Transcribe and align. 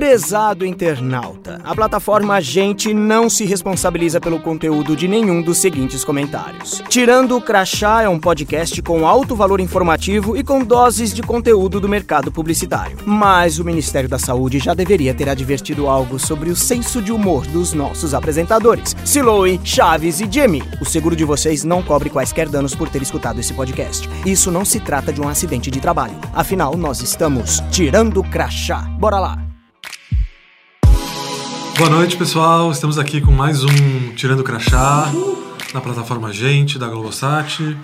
Prezado 0.00 0.64
internauta, 0.64 1.60
a 1.62 1.74
plataforma 1.74 2.36
Agente 2.36 2.94
não 2.94 3.28
se 3.28 3.44
responsabiliza 3.44 4.18
pelo 4.18 4.40
conteúdo 4.40 4.96
de 4.96 5.06
nenhum 5.06 5.42
dos 5.42 5.58
seguintes 5.58 6.02
comentários. 6.04 6.82
Tirando 6.88 7.36
o 7.36 7.40
Crachá 7.42 8.00
é 8.00 8.08
um 8.08 8.18
podcast 8.18 8.80
com 8.80 9.06
alto 9.06 9.36
valor 9.36 9.60
informativo 9.60 10.38
e 10.38 10.42
com 10.42 10.64
doses 10.64 11.12
de 11.12 11.20
conteúdo 11.20 11.78
do 11.78 11.86
mercado 11.86 12.32
publicitário. 12.32 12.96
Mas 13.04 13.58
o 13.58 13.64
Ministério 13.64 14.08
da 14.08 14.18
Saúde 14.18 14.58
já 14.58 14.72
deveria 14.72 15.12
ter 15.12 15.28
advertido 15.28 15.86
algo 15.86 16.18
sobre 16.18 16.48
o 16.48 16.56
senso 16.56 17.02
de 17.02 17.12
humor 17.12 17.46
dos 17.48 17.74
nossos 17.74 18.14
apresentadores, 18.14 18.96
Siloe, 19.04 19.60
Chaves 19.62 20.18
e 20.18 20.26
Jimmy. 20.32 20.62
O 20.80 20.86
seguro 20.86 21.14
de 21.14 21.26
vocês 21.26 21.62
não 21.62 21.82
cobre 21.82 22.08
quaisquer 22.08 22.48
danos 22.48 22.74
por 22.74 22.88
ter 22.88 23.02
escutado 23.02 23.38
esse 23.38 23.52
podcast. 23.52 24.08
Isso 24.24 24.50
não 24.50 24.64
se 24.64 24.80
trata 24.80 25.12
de 25.12 25.20
um 25.20 25.28
acidente 25.28 25.70
de 25.70 25.78
trabalho. 25.78 26.16
Afinal, 26.32 26.74
nós 26.74 27.02
estamos 27.02 27.62
tirando 27.70 28.20
o 28.20 28.24
crachá. 28.24 28.80
Bora 28.98 29.20
lá! 29.20 29.49
Boa 31.80 31.88
noite, 31.88 32.14
pessoal. 32.14 32.70
Estamos 32.70 32.98
aqui 32.98 33.22
com 33.22 33.32
mais 33.32 33.64
um 33.64 34.12
Tirando 34.14 34.40
o 34.40 34.44
Crachá 34.44 35.10
na 35.72 35.80
plataforma 35.80 36.30
Gente 36.30 36.78
da 36.78 36.86
Globosat. 36.86 37.74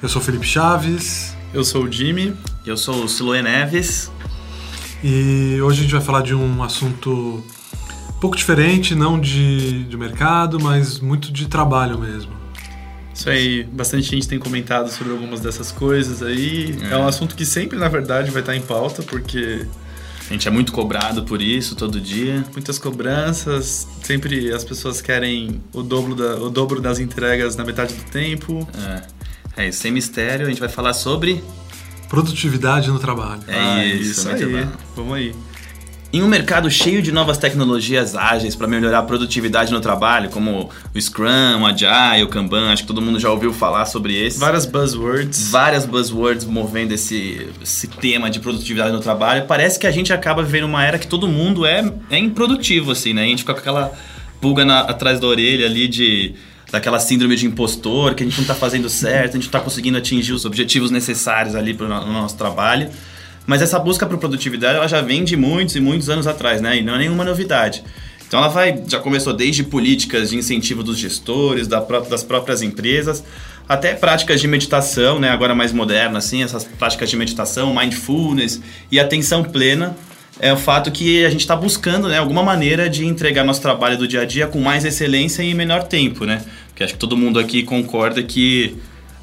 Eu 0.00 0.08
sou 0.08 0.22
Felipe 0.22 0.46
Chaves 0.46 1.34
Eu 1.52 1.64
sou 1.64 1.82
o 1.82 1.90
Jimmy. 1.90 2.32
Eu 2.64 2.76
sou 2.76 3.02
o 3.02 3.08
Siloe 3.08 3.42
Neves. 3.42 4.08
e 5.02 5.60
hoje 5.60 5.80
a 5.80 5.82
gente 5.82 5.92
vai 5.92 6.00
falar 6.00 6.22
de 6.22 6.32
um 6.32 6.62
assunto 6.62 7.10
um 7.10 8.20
pouco 8.20 8.36
diferente, 8.36 8.94
não 8.94 9.18
de, 9.18 9.82
de 9.82 9.96
mercado, 9.96 10.60
mas 10.60 11.00
muito 11.00 11.32
de 11.32 11.48
trabalho 11.48 11.98
mesmo. 11.98 12.32
Isso 13.12 13.28
aí, 13.28 13.64
bastante 13.64 14.10
gente 14.10 14.28
tem 14.28 14.38
comentado 14.38 14.88
sobre 14.92 15.12
algumas 15.12 15.40
dessas 15.40 15.72
coisas 15.72 16.22
aí. 16.22 16.78
É, 16.88 16.96
um 16.96 17.08
assunto 17.08 17.34
que 17.34 17.44
sempre, 17.44 17.76
na 17.76 17.88
verdade, 17.88 18.30
vai 18.30 18.42
estar 18.42 18.54
em 18.54 18.62
pauta, 18.62 19.02
porque 19.02 19.66
A 20.28 20.32
gente 20.32 20.48
é 20.48 20.50
muito 20.50 20.72
cobrado 20.72 21.22
por 21.24 21.42
isso 21.42 21.74
todo 21.76 22.00
dia. 22.00 22.44
muitas 22.52 22.78
cobranças, 22.78 23.86
sempre 24.02 24.52
as 24.52 24.64
pessoas 24.64 25.00
querem 25.00 25.60
o 25.72 25.82
dobro, 25.82 26.14
da, 26.14 26.36
o 26.36 26.48
dobro 26.48 26.80
das 26.80 26.98
entregas 26.98 27.56
na 27.56 27.64
metade 27.64 27.94
do 27.94 28.04
tempo. 28.10 28.66
É. 29.56 29.64
é 29.64 29.68
isso, 29.68 29.80
sem 29.80 29.92
mistério, 29.92 30.46
a 30.46 30.48
gente 30.48 30.60
vai 30.60 30.68
falar 30.68 30.94
sobre. 30.94 31.42
Produtividade 32.08 32.88
no 32.90 32.98
trabalho. 32.98 33.42
É 33.48 33.58
Ah, 33.58 33.84
isso, 33.84 34.28
aí. 34.28 34.44
muito 34.46 34.66
bom. 34.66 34.72
Vamos 34.96 35.14
aí. 35.14 35.34
Em 36.14 36.22
um 36.22 36.28
mercado 36.28 36.70
cheio 36.70 37.02
de 37.02 37.10
novas 37.10 37.38
tecnologias 37.38 38.14
ágeis 38.14 38.54
para 38.54 38.68
melhorar 38.68 39.00
a 39.00 39.02
produtividade 39.02 39.72
no 39.72 39.80
trabalho, 39.80 40.30
como 40.30 40.70
o 40.94 41.00
Scrum, 41.00 41.60
o 41.60 41.66
Agile, 41.66 42.22
o 42.22 42.28
Kanban, 42.28 42.72
acho 42.72 42.82
que 42.82 42.86
todo 42.86 43.02
mundo 43.02 43.18
já 43.18 43.28
ouviu 43.28 43.52
falar 43.52 43.84
sobre 43.84 44.14
esse. 44.24 44.38
Várias 44.38 44.64
buzzwords. 44.64 45.50
Várias 45.50 45.84
buzzwords 45.84 46.44
movendo 46.44 46.92
esse, 46.92 47.48
esse 47.60 47.88
tema 47.88 48.30
de 48.30 48.38
produtividade 48.38 48.92
no 48.92 49.00
trabalho. 49.00 49.46
Parece 49.48 49.76
que 49.76 49.88
a 49.88 49.90
gente 49.90 50.12
acaba 50.12 50.40
vivendo 50.40 50.66
uma 50.66 50.84
era 50.84 51.00
que 51.00 51.06
todo 51.08 51.26
mundo 51.26 51.66
é, 51.66 51.92
é 52.08 52.16
improdutivo, 52.16 52.92
assim, 52.92 53.12
né? 53.12 53.24
A 53.24 53.26
gente 53.26 53.40
fica 53.40 53.52
com 53.52 53.58
aquela 53.58 53.92
pulga 54.40 54.64
na- 54.64 54.82
atrás 54.82 55.18
da 55.18 55.26
orelha 55.26 55.66
ali 55.66 55.88
de 55.88 56.36
daquela 56.70 57.00
síndrome 57.00 57.34
de 57.34 57.44
impostor, 57.44 58.14
que 58.14 58.22
a 58.22 58.26
gente 58.26 58.38
não 58.38 58.46
tá 58.46 58.54
fazendo 58.54 58.88
certo, 58.88 59.30
a 59.30 59.34
gente 59.34 59.46
não 59.46 59.50
tá 59.50 59.60
conseguindo 59.60 59.98
atingir 59.98 60.32
os 60.32 60.44
objetivos 60.44 60.92
necessários 60.92 61.56
ali 61.56 61.74
pro 61.74 61.88
no, 61.88 62.06
no 62.06 62.12
nosso 62.12 62.36
trabalho. 62.36 62.88
Mas 63.46 63.60
essa 63.62 63.78
busca 63.78 64.06
por 64.06 64.18
produtividade, 64.18 64.76
ela 64.76 64.88
já 64.88 65.00
vem 65.00 65.24
de 65.24 65.36
muitos 65.36 65.76
e 65.76 65.80
muitos 65.80 66.08
anos 66.08 66.26
atrás, 66.26 66.60
né? 66.60 66.78
E 66.78 66.82
não 66.82 66.94
é 66.94 66.98
nenhuma 66.98 67.24
novidade. 67.24 67.84
Então 68.26 68.42
ela 68.42 68.48
vai, 68.48 68.82
já 68.88 68.98
começou 68.98 69.32
desde 69.32 69.62
políticas 69.62 70.30
de 70.30 70.36
incentivo 70.36 70.82
dos 70.82 70.98
gestores, 70.98 71.68
da 71.68 71.80
das 71.80 72.24
próprias 72.24 72.62
empresas, 72.62 73.22
até 73.68 73.94
práticas 73.94 74.40
de 74.40 74.48
meditação, 74.48 75.20
né, 75.20 75.30
agora 75.30 75.54
mais 75.54 75.72
moderna 75.72 76.18
assim, 76.18 76.42
essas 76.42 76.64
práticas 76.64 77.08
de 77.08 77.16
meditação, 77.16 77.74
mindfulness 77.74 78.60
e 78.90 78.98
atenção 78.98 79.44
plena. 79.44 79.96
É 80.40 80.52
o 80.52 80.56
fato 80.56 80.90
que 80.90 81.24
a 81.24 81.30
gente 81.30 81.42
está 81.42 81.54
buscando, 81.54 82.08
né, 82.08 82.18
alguma 82.18 82.42
maneira 82.42 82.90
de 82.90 83.06
entregar 83.06 83.44
nosso 83.44 83.62
trabalho 83.62 83.96
do 83.96 84.08
dia 84.08 84.22
a 84.22 84.24
dia 84.24 84.48
com 84.48 84.58
mais 84.58 84.84
excelência 84.84 85.42
e 85.42 85.54
menor 85.54 85.84
tempo, 85.84 86.24
né? 86.24 86.44
Porque 86.68 86.82
acho 86.82 86.94
que 86.94 86.98
todo 86.98 87.16
mundo 87.16 87.38
aqui 87.38 87.62
concorda 87.62 88.20
que 88.20 88.74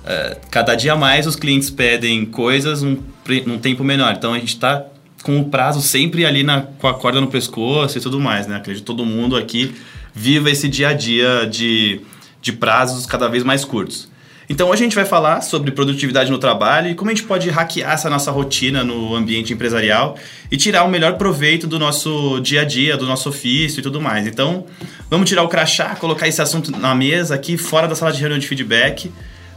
é, 0.06 0.38
cada 0.50 0.76
dia 0.76 0.96
mais 0.96 1.28
os 1.28 1.36
clientes 1.36 1.70
pedem 1.70 2.26
coisas 2.26 2.82
num, 2.82 2.98
num 3.46 3.60
tempo 3.60 3.84
menor. 3.84 4.14
Então 4.18 4.34
a 4.34 4.40
gente 4.40 4.50
está 4.50 4.86
com 5.24 5.40
o 5.40 5.46
prazo 5.46 5.82
sempre 5.82 6.26
ali 6.26 6.44
na, 6.44 6.62
com 6.62 6.88
a 6.88 6.94
corda 6.94 7.22
no 7.22 7.28
pescoço 7.28 7.98
e 7.98 8.02
tudo 8.02 8.20
mais, 8.20 8.48
né? 8.48 8.56
Acredito 8.56 8.82
que 8.82 8.88
todo 8.88 9.06
mundo 9.06 9.36
aqui 9.36 9.74
viva 10.14 10.50
esse 10.50 10.68
dia 10.68 10.90
a 10.90 10.94
dia 10.94 11.46
de, 11.46 12.02
de 12.42 12.52
prazos 12.52 13.06
cada 13.06 13.28
vez 13.28 13.44
mais 13.44 13.64
curtos. 13.64 14.10
Então 14.50 14.68
hoje 14.68 14.82
a 14.82 14.84
gente 14.84 14.96
vai 14.96 15.06
falar 15.06 15.40
sobre 15.40 15.72
produtividade 15.72 16.30
no 16.30 16.38
trabalho 16.38 16.90
e 16.90 16.96
como 16.96 17.10
a 17.10 17.14
gente 17.14 17.26
pode 17.26 17.50
hackear 17.50 17.94
essa 17.94 18.10
nossa 18.10 18.32
rotina 18.32 18.84
no 18.84 19.16
ambiente 19.16 19.54
empresarial 19.54 20.18
e 20.52 20.58
tirar 20.58 20.84
o 20.84 20.90
melhor 20.90 21.14
proveito 21.14 21.68
do 21.68 21.80
nosso 21.80 22.38
dia 22.42 22.62
a 22.62 22.66
dia, 22.66 22.98
do 22.98 23.06
nosso 23.06 23.30
ofício 23.30 23.80
e 23.80 23.82
tudo 23.82 24.02
mais. 24.02 24.28
Então 24.28 24.66
vamos 25.10 25.30
tirar 25.30 25.44
o 25.44 25.48
crachá, 25.48 25.96
colocar 25.96 26.28
esse 26.28 26.42
assunto 26.42 26.70
na 26.72 26.94
mesa 26.94 27.36
aqui 27.36 27.58
fora 27.58 27.88
da 27.88 27.96
sala 27.96 28.12
de 28.12 28.20
reunião 28.20 28.40
de 28.40 28.48
feedback 28.48 29.10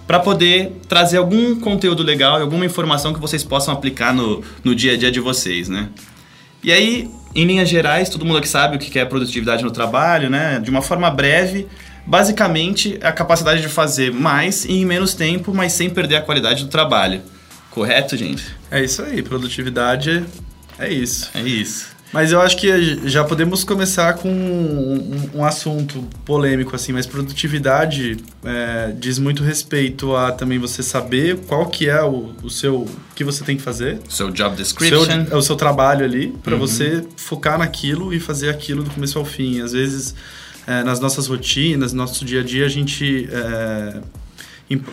para 0.07 0.19
poder 0.19 0.73
trazer 0.89 1.19
algum 1.19 1.59
conteúdo 1.59 2.03
legal 2.03 2.39
e 2.39 2.43
alguma 2.43 2.67
informação 2.67 3.13
que 3.13 3.21
vocês 3.21 3.43
possam 3.43 3.73
aplicar 3.73 4.13
no, 4.13 4.43
no 4.63 4.75
dia 4.75 4.93
a 4.93 4.97
dia 4.97 5.11
de 5.11 5.21
vocês, 5.21 5.69
né? 5.69 5.89
E 6.63 6.73
aí, 6.73 7.11
em 7.35 7.45
linhas 7.45 7.69
gerais, 7.69 8.09
todo 8.09 8.25
mundo 8.25 8.39
aqui 8.39 8.49
sabe 8.49 8.77
o 8.77 8.79
que 8.79 8.99
é 8.99 9.05
produtividade 9.05 9.63
no 9.63 9.71
trabalho, 9.71 10.31
né? 10.31 10.61
De 10.61 10.71
uma 10.71 10.83
forma 10.83 11.11
breve, 11.11 11.67
basicamente 12.07 12.99
é 13.01 13.07
a 13.07 13.13
capacidade 13.13 13.61
de 13.61 13.69
fazer 13.69 14.13
mais 14.13 14.65
e 14.65 14.73
em 14.73 14.85
menos 14.85 15.15
tempo, 15.15 15.55
mas 15.55 15.73
sem 15.73 15.91
perder 15.91 16.17
a 16.17 16.21
qualidade 16.21 16.65
do 16.65 16.71
trabalho. 16.71 17.23
Correto, 17.71 18.17
gente? 18.17 18.45
É 18.71 18.83
isso 18.83 19.03
aí, 19.03 19.23
produtividade 19.23 20.25
é 20.79 20.93
isso. 20.93 21.31
É 21.35 21.41
isso. 21.41 21.94
Mas 22.15 22.31
eu 22.31 22.41
acho 22.41 22.57
que 22.57 23.09
já 23.09 23.25
podemos 23.25 23.65
começar 23.65 24.15
com 24.15 24.29
um, 24.31 25.31
um 25.35 25.45
assunto 25.45 26.01
polêmico, 26.25 26.77
assim, 26.77 26.93
mas 26.93 27.07
produtividade 27.07 28.17
é, 28.45 28.95
diz 28.97 29.19
muito 29.19 29.43
respeito 29.43 30.15
a 30.15 30.31
também 30.31 30.57
você 30.61 30.81
saber 30.81 31.39
qual 31.49 31.67
que 31.67 31.89
é 31.89 32.01
o, 32.05 32.33
o 32.41 32.49
seu... 32.49 32.83
o 32.83 32.91
que 33.17 33.25
você 33.25 33.43
tem 33.43 33.57
que 33.57 33.63
fazer. 33.63 33.99
Seu 34.09 34.31
job 34.31 34.55
O 34.55 34.57
seu, 34.57 34.65
description. 34.65 35.27
é 35.29 35.37
o 35.37 35.43
seu 35.43 35.57
trabalho 35.57 36.05
ali, 36.05 36.29
para 36.43 36.55
Uhum. 36.55 36.61
você 36.61 37.05
focar 37.17 37.59
naquilo 37.59 38.15
e 38.15 38.21
fazer 38.21 38.49
aquilo 38.49 38.85
do 38.85 38.91
começo 38.91 39.19
ao 39.19 39.25
fim. 39.25 39.61
Às 39.61 39.73
vezes, 39.73 40.15
é, 40.69 40.85
nas 40.85 41.01
nossas 41.01 41.27
rotinas, 41.27 41.93
no 41.93 41.99
nosso 41.99 42.25
dia 42.25 42.43
a 42.43 42.45
dia, 42.45 42.65
a 42.65 42.69
gente 42.69 43.29
é, 43.33 44.01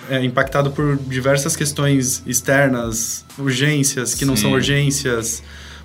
é 0.09 0.23
impactado 0.25 0.71
por 0.71 0.97
diversas 1.07 1.55
questões 1.55 2.23
externas, 2.25 3.23
urgências 3.37 4.15
que 4.15 4.25
não 4.25 4.35
são 4.35 4.49
Sim. 4.49 4.55
urgências, 4.55 5.43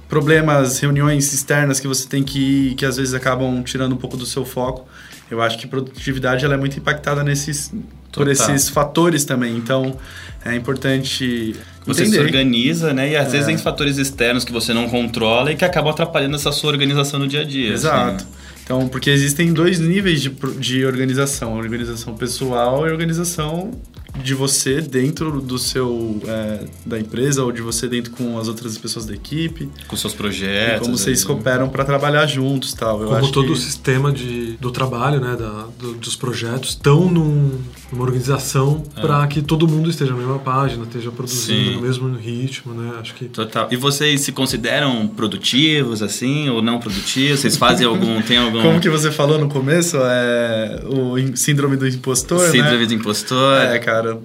problemas, 0.09 0.79
reuniões 0.79 1.33
externas 1.33 1.81
que 1.81 1.89
você 1.89 2.09
tem 2.09 2.23
que 2.23 2.39
ir, 2.39 2.75
que 2.75 2.87
às 2.87 2.97
vezes 2.97 3.15
acabam 3.15 3.63
tirando 3.63 3.93
um 3.95 3.97
pouco 3.97 4.17
do 4.17 4.27
seu 4.27 4.45
foco. 4.45 4.87
Eu 5.31 5.43
acho 5.43 5.59
que 5.59 5.67
produtividade 5.67 6.45
ela 6.45 6.55
é 6.55 6.57
muito 6.57 6.79
impactada 6.79 7.25
nesses, 7.25 7.73
por 8.13 8.29
esses 8.29 8.69
fatores 8.69 9.25
também. 9.25 9.57
Então, 9.57 9.97
é 10.45 10.55
importante 10.55 11.57
Você 11.85 12.05
se 12.05 12.11
entender 12.11 12.25
organiza, 12.25 12.95
né? 12.95 13.11
E 13.11 13.17
às 13.17 13.33
vezes 13.33 13.49
É. 13.49 13.51
tem 13.51 13.59
fatores 13.59 13.99
externos 13.99 14.45
que 14.45 14.53
você 14.53 14.73
não 14.73 14.89
controla 14.89 15.51
e 15.51 15.57
que 15.57 15.65
acabam 15.65 15.91
atrapalhando 15.91 16.37
essa 16.37 16.53
sua 16.53 16.71
organização 16.71 17.19
no 17.19 17.27
dia 17.27 17.41
a 17.41 17.45
dia. 17.45 17.73
Exato. 17.73 18.17
assim? 18.17 18.27
Então, 18.63 18.89
porque 18.89 19.11
existem 19.11 19.53
dois 19.53 19.81
níveis 19.81 20.23
de, 20.23 20.31
de 20.59 20.85
organização: 20.87 21.57
organização 21.57 22.15
pessoal 22.15 22.87
e 22.87 22.91
organização 22.91 23.73
de 24.23 24.35
você 24.35 24.81
dentro 24.81 25.41
do 25.41 25.59
seu 25.59 26.21
é, 26.27 26.65
da 26.85 26.99
empresa 26.99 27.43
ou 27.45 27.53
de 27.53 27.63
você 27.63 27.87
dentro 27.89 28.11
com 28.13 28.39
as 28.39 28.49
outras 28.49 28.77
pessoas 28.79 29.07
da 29.07 29.15
equipe 29.15 29.69
Com 29.89 29.97
seus 29.97 30.13
e 30.13 30.17
projetos. 30.17 30.81
como 30.87 30.97
vocês 30.99 31.21
aí, 31.23 31.29
né? 31.29 31.35
cooperam 31.35 31.69
para 31.69 31.85
trabalhar 31.85 32.27
juntos 32.27 32.73
tal 32.75 33.01
eu 33.03 33.07
Como 33.09 33.19
acho 33.19 33.33
todo 33.33 33.51
o 33.51 33.55
que, 33.55 33.61
sistema 33.61 34.13
de, 34.13 34.53
do 34.61 34.71
trabalho, 34.71 35.21
né, 35.21 35.37
da, 35.37 35.67
do- 35.79 35.95
dos 35.95 36.17
projetos, 36.17 36.71
estão 36.71 37.11
num, 37.11 37.59
numa 37.93 38.03
organização 38.05 38.83
para 39.01 39.25
que 39.29 39.41
todo 39.41 39.69
mundo 39.69 39.89
esteja 39.89 40.11
na 40.13 40.19
mesma 40.19 40.39
página, 40.41 40.83
esteja 40.85 41.11
produzindo 41.13 41.65
Sim. 41.71 41.75
no 41.77 41.83
mesmo 41.83 42.17
ritmo, 42.17 42.75
né? 42.75 42.95
Acho 43.01 43.15
que 43.15 43.27
Total. 43.27 43.69
E 43.71 43.77
vocês 43.77 44.23
se 44.23 44.33
consideram 44.33 45.07
produtivos, 45.07 46.03
assim, 46.03 46.49
ou 46.49 46.61
não 46.61 46.81
produtivos? 46.81 47.41
Vocês 47.41 47.57
fazem 47.57 47.87
algum. 47.87 48.21
Tem 48.27 48.39
algum. 48.39 48.61
como 48.63 48.81
que 48.81 48.89
você 48.91 49.11
falou 49.13 49.39
no 49.39 49.49
começo 49.49 49.97
é 50.01 50.81
o 50.85 51.37
síndrome 51.37 51.77
do 51.77 51.87
impostor 51.87 52.41
Síndrome 52.51 52.79
né? 52.81 52.87
do 52.87 52.95
impostor? 52.95 53.57
É, 53.61 53.79
cara. 53.79 54.19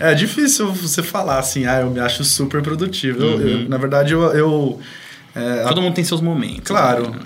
É 0.00 0.12
difícil 0.14 0.72
você 0.72 1.02
falar 1.02 1.38
assim, 1.38 1.66
ah, 1.66 1.80
eu 1.80 1.90
me 1.90 2.00
acho 2.00 2.24
super 2.24 2.62
produtivo. 2.62 3.22
Eu- 3.22 3.36
Uhum. 3.36 3.48
eu- 3.62 3.68
na 3.68 3.76
verdade, 3.78 4.12
eu. 4.12 4.22
eu 4.34 4.80
é, 5.34 5.64
Todo 5.66 5.82
mundo 5.82 5.94
tem 5.94 6.04
seus 6.04 6.20
momentos. 6.20 6.62
Claro, 6.68 7.10
né? 7.10 7.18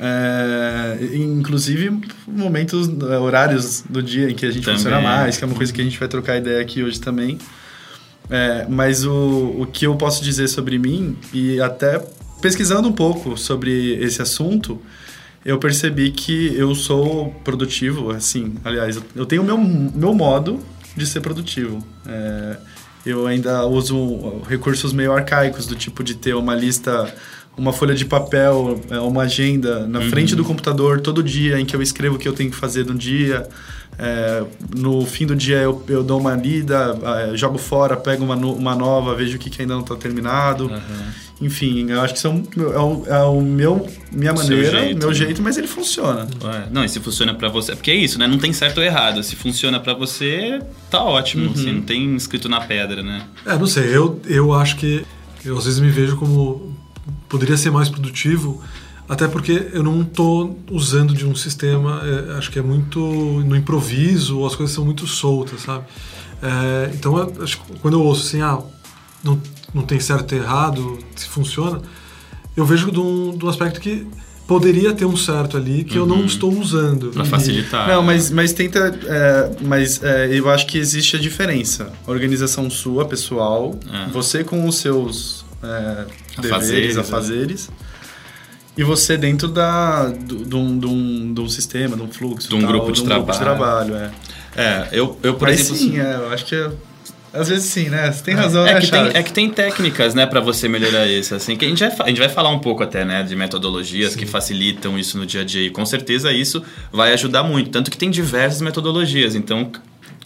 é, 1.01 1.17
inclusive 1.17 2.01
momentos, 2.27 2.89
é, 2.89 3.19
horários 3.19 3.85
do 3.89 4.03
dia 4.03 4.31
em 4.31 4.35
que 4.35 4.47
a 4.47 4.51
gente 4.51 4.65
Também. 4.65 4.79
funciona 4.79 5.01
mais, 5.01 5.37
que 5.37 5.45
é 5.45 5.47
uma 5.47 5.57
coisa 5.57 5.73
que 5.73 5.81
a 5.81 5.85
gente 5.85 5.99
vai 5.99 6.09
trocar 6.09 6.37
ideia 6.37 6.61
aqui 6.61 6.83
hoje 6.83 7.01
também. 7.01 7.39
É, 8.31 8.67
mas 8.69 9.05
o, 9.05 9.57
o 9.61 9.67
que 9.67 9.87
eu 9.87 9.97
posso 9.97 10.23
dizer 10.23 10.49
sobre 10.49 10.79
mim, 10.79 11.17
e 11.33 11.61
até 11.61 12.03
pesquisando 12.43 12.89
um 12.89 12.93
pouco 12.93 13.37
sobre 13.37 13.95
esse 14.03 14.21
assunto, 14.21 14.81
eu 15.45 15.59
percebi 15.59 16.11
que 16.11 16.55
eu 16.57 16.75
sou 16.75 17.31
produtivo, 17.43 18.11
assim, 18.11 18.55
aliás, 18.65 18.97
eu- 18.97 19.03
eu 19.17 19.27
tenho 19.27 19.43
o 19.43 19.45
meu, 19.45 19.57
meu 19.57 20.15
modo 20.15 20.61
de 20.97 21.07
ser 21.07 21.21
produtivo. 21.21 21.83
É, 22.07 22.57
eu 23.07 23.27
ainda 23.27 23.65
uso 23.67 24.43
recursos 24.49 24.93
meio 24.93 25.13
arcaicos, 25.13 25.67
do 25.67 25.75
tipo 25.75 26.05
de 26.05 26.15
ter 26.15 26.35
uma 26.35 26.55
lista 26.55 27.13
uma 27.59 27.73
folha 27.73 27.95
de 27.95 28.05
papel, 28.05 28.81
é, 28.91 28.99
uma 29.01 29.23
agenda 29.23 29.87
na 29.87 29.99
Uhum. 29.99 30.09
frente 30.11 30.35
do 30.37 30.45
computador 30.45 31.01
todo 31.01 31.23
dia, 31.23 31.61
em 31.61 31.65
que 31.67 31.75
eu 31.77 31.83
escrevo 31.83 32.17
o 32.17 32.19
que 32.19 32.29
eu 32.29 32.33
tenho 32.33 32.51
que 32.51 32.57
fazer 32.57 32.87
no 32.87 32.95
dia. 32.95 33.47
É, 34.01 34.45
no 34.77 35.05
fim 35.05 35.27
do 35.27 35.35
dia 35.35 35.57
eu, 35.57 35.83
eu 35.89 36.05
dou 36.05 36.21
uma 36.21 36.37
lida, 36.37 36.97
é, 37.33 37.37
jogo 37.37 37.59
fora, 37.59 37.97
pego 37.97 38.25
uma, 38.25 38.37
no- 38.37 38.55
uma 38.55 38.77
nova, 38.77 39.13
vejo 39.17 39.35
o 39.35 39.41
que, 39.41 39.51
que 39.51 39.61
ainda 39.61 39.75
não 39.75 39.81
está 39.81 39.97
terminado. 39.97 40.67
Uhum. 40.69 40.79
Enfim, 41.41 41.91
eu 41.91 42.01
acho 42.01 42.15
que 42.15 42.21
são, 42.21 42.45
é, 42.57 42.79
o, 42.79 43.05
é 43.09 43.23
o 43.25 43.41
meu, 43.41 43.89
minha 44.13 44.33
maneira, 44.33 44.81
jeito, 44.83 44.99
meu 44.99 45.09
né? 45.09 45.15
jeito, 45.15 45.43
mas 45.43 45.59
ele 45.59 45.67
funciona. 45.67 46.29
É, 46.45 46.69
Não, 46.71 46.85
e 46.85 46.89
se 46.89 47.01
funciona 47.01 47.35
pra 47.35 47.49
você. 47.49 47.75
Porque 47.75 47.91
é 47.91 47.95
isso, 47.97 48.21
né? 48.21 48.29
Não 48.29 48.39
tem 48.39 48.53
certo 48.53 48.79
ou 48.79 48.85
errado. 48.85 49.21
Se 49.25 49.35
funciona 49.35 49.81
pra 49.81 49.95
você, 49.95 50.61
tá 50.91 51.03
ótimo. 51.03 51.51
assim, 51.53 51.73
não 51.73 51.83
tem 51.83 52.15
escrito 52.15 52.49
na 52.49 52.61
pedra, 52.61 53.03
né? 53.03 53.23
É, 53.47 53.57
não 53.59 53.67
sei, 53.67 53.85
eu, 53.97 54.21
eu 54.27 54.53
acho 54.53 54.77
que 54.77 55.05
eu 55.45 55.59
às 55.59 55.65
vezes 55.65 55.81
me 55.81 55.91
vejo 55.91 56.17
como 56.17 56.73
poderia 57.29 57.57
ser 57.57 57.71
mais 57.71 57.89
produtivo, 57.89 58.63
até 59.09 59.27
porque 59.27 59.69
eu 59.73 59.83
não 59.83 60.03
estou 60.03 60.59
usando 60.71 61.15
de 61.15 61.27
um 61.27 61.35
sistema, 61.35 62.03
é, 62.05 62.39
acho 62.39 62.51
que 62.51 62.59
é 62.59 62.63
muito 62.63 62.99
no 63.01 63.57
improviso, 63.57 64.45
as 64.47 64.55
coisas 64.55 64.75
são 64.75 64.85
muito 64.85 65.07
soltas, 65.07 65.63
sabe? 65.63 65.85
É, 66.43 66.91
então, 66.95 67.17
eu 67.17 67.43
acho 67.43 67.59
quando 67.81 67.95
eu 67.95 68.03
ouço 68.03 68.27
assim, 68.27 68.41
ah, 68.43 68.59
não, 69.25 69.41
não 69.75 69.83
tem 69.83 69.99
certo 69.99 70.35
e 70.35 70.39
errado, 70.39 70.99
se 71.17 71.27
funciona, 71.29 71.81
eu 72.57 72.65
vejo 72.65 72.91
de 72.93 73.01
um, 73.01 73.37
de 73.37 73.45
um 73.45 73.49
aspecto 73.49 73.81
que 73.81 74.07
poderia 74.47 74.93
ter 74.95 75.05
um 75.05 75.17
certo 75.17 75.57
ali 75.57 75.85
que 75.85 75.97
eu 75.97 76.07
não 76.07 76.25
estou 76.25 76.51
usando. 76.59 77.11
Pra 77.11 77.23
E- 77.23 77.29
facilitar. 77.29 77.87
Não, 77.89 78.03
mas, 78.03 78.31
mas 78.31 78.53
tenta. 78.53 78.99
é, 79.07 79.51
mas 79.63 80.03
é, 80.03 80.29
eu 80.39 80.49
acho 80.49 80.67
que 80.67 80.79
existe 80.79 81.17
a 81.17 81.19
diferença. 81.19 81.93
Organização 82.07 82.69
sua, 82.71 83.05
pessoal, 83.05 83.79
É. 83.93 84.11
você 84.11 84.43
com 84.43 84.67
os 84.67 84.77
seus 84.77 85.45
é, 85.63 86.05
deveres, 86.41 86.97
né? 86.97 87.03
afazeres. 87.03 87.71
E 88.77 88.85
você 88.85 89.17
dentro 89.17 89.49
da, 89.49 90.07
do, 90.09 90.57
um, 90.57 90.81
um, 90.87 91.35
de 91.35 91.41
um 91.41 91.49
sistema, 91.49 91.97
de 91.97 92.03
um 92.03 92.09
fluxo. 92.09 92.49
De 92.49 92.55
um 92.55 92.61
tal, 92.61 92.69
grupo 92.69 92.93
de 92.93 93.03
grupo 93.03 93.33
de 93.33 93.39
trabalho. 93.39 93.97
É. 93.97 94.11
É, 94.57 94.89
eu, 94.93 95.19
eu 95.23 95.35
por 95.35 95.49
Mas 95.49 95.61
exemplo. 95.61 95.77
sim, 95.77 95.99
é, 96.01 96.15
eu 96.15 96.31
acho 96.31 96.45
que. 96.45 96.55
é- 96.55 96.71
às 97.31 97.49
vezes 97.49 97.67
sim, 97.71 97.91
né? 97.91 98.11
Você 98.11 98.23
tem 98.25 98.35
razão, 98.35 98.67
É 98.67 98.75
né, 98.75 98.81
que, 98.81 98.91
tem, 98.91 99.01
é 99.13 99.23
que 99.23 99.33
tem 99.33 99.51
técnicas, 99.51 100.15
né, 100.15 100.25
para 100.25 100.41
você 100.41 100.67
melhorar 100.67 101.07
isso, 101.07 101.35
assim, 101.35 101.57
que 101.57 101.65
a 101.65 101.69
gente, 101.69 101.79
vai, 101.81 101.95
a 102.01 102.09
gente 102.09 102.19
vai 102.19 102.29
falar 102.31 102.49
um 102.49 102.59
pouco 102.59 102.83
até, 102.83 103.05
né, 103.05 103.23
de 103.23 103.37
metodologias 103.37 104.17
que 104.17 104.25
facilitam 104.25 104.99
isso 104.99 105.19
no 105.19 105.27
dia 105.27 105.43
a 105.43 105.45
dia 105.45 105.67
e 105.67 105.71
com 105.71 105.85
certeza 105.85 106.33
isso 106.33 106.63
vai 106.91 107.13
ajudar 107.13 107.43
muito, 107.43 107.69
tanto 107.69 107.91
que 107.91 107.99
tem 107.99 108.11
diversas 108.11 108.63
metodologias, 108.63 109.35
então 109.35 109.71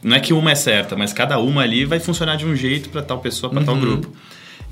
não 0.03 0.15
é 0.15 0.21
que 0.21 0.33
uma 0.33 0.53
é 0.53 0.55
certa, 0.55 0.95
mas 0.97 1.13
cada 1.13 1.39
uma 1.41 1.63
ali 1.63 1.85
vai 1.85 1.99
funcionar 1.99 2.37
de 2.37 2.47
um 2.47 2.55
jeito 2.55 2.89
para 2.89 3.03
tal 3.03 3.19
pessoa, 3.19 3.51
para 3.51 3.59
Uhum. 3.61 3.67
tal 3.67 3.77
grupo. 3.77 4.09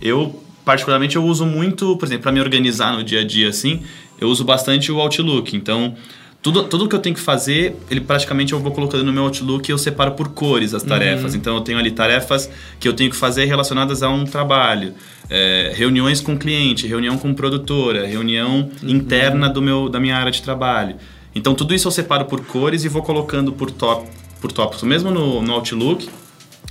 Eu 0.01 0.41
particularmente 0.71 1.17
eu 1.17 1.25
uso 1.25 1.45
muito, 1.45 1.97
por 1.97 2.07
exemplo, 2.07 2.23
para 2.23 2.31
me 2.31 2.39
organizar 2.39 2.93
no 2.93 3.03
dia 3.03 3.23
a 3.23 3.25
dia 3.25 3.49
assim, 3.49 3.83
eu 4.21 4.29
uso 4.29 4.45
bastante 4.45 4.93
o 4.93 5.01
Outlook, 5.01 5.57
então 5.57 5.97
tudo, 6.41 6.63
tudo 6.63 6.89
que 6.89 6.95
eu 6.95 7.01
tenho 7.01 7.17
que 7.17 7.21
fazer, 7.21 7.75
ele 7.91 8.01
praticamente 8.01 8.53
eu 8.53 8.61
vou 8.61 8.71
colocando 8.71 9.03
no 9.03 9.13
meu 9.13 9.25
Outlook 9.25 9.69
e 9.69 9.73
eu 9.73 9.77
separo 9.77 10.13
por 10.13 10.29
cores 10.29 10.73
as 10.73 10.85
tarefas. 10.85 11.35
Então 11.35 11.57
eu 11.57 11.61
tenho 11.61 11.77
ali 11.77 11.91
tarefas 11.91 12.49
que 12.79 12.87
eu 12.87 12.93
tenho 12.93 13.11
que 13.11 13.17
fazer 13.17 13.47
relacionadas 13.47 14.01
a 14.01 14.09
um 14.09 14.25
trabalho, 14.25 14.95
é, 15.29 15.73
reuniões 15.75 16.21
com 16.21 16.39
cliente, 16.39 16.87
reunião 16.87 17.19
com 17.19 17.35
produtora, 17.35 18.07
reunião 18.07 18.71
interna 18.81 19.49
do 19.49 19.61
meu, 19.61 19.89
da 19.89 19.99
minha 19.99 20.17
área 20.17 20.31
de 20.31 20.41
trabalho. 20.41 20.95
Então 21.35 21.53
tudo 21.53 21.75
isso 21.75 21.89
eu 21.89 21.93
separo 21.93 22.27
por 22.27 22.47
cores 22.47 22.85
e 22.85 22.89
vou 22.89 23.03
colocando 23.03 23.53
por, 23.53 23.73
top, 23.73 24.09
por 24.41 24.53
tópicos, 24.53 24.85
mesmo 24.85 25.11
no, 25.11 25.43
no 25.43 25.53
Outlook, 25.53 26.09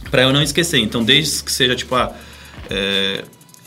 para 0.09 0.21
eu 0.21 0.31
não 0.31 0.41
esquecer. 0.41 0.79
Então 0.79 1.03
desde 1.03 1.43
que 1.43 1.51
seja 1.51 1.75
tipo 1.75 1.93
ah, 1.95 2.15
é, 2.69 3.23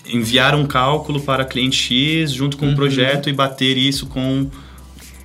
enviar 0.07 0.55
um 0.55 0.67
cálculo 0.67 1.21
para 1.21 1.45
cliente 1.45 1.77
X 1.77 2.33
junto 2.33 2.57
com 2.57 2.67
um 2.67 2.75
projeto 2.75 3.29
e 3.29 3.33
bater 3.33 3.77
isso 3.77 4.07
com 4.07 4.49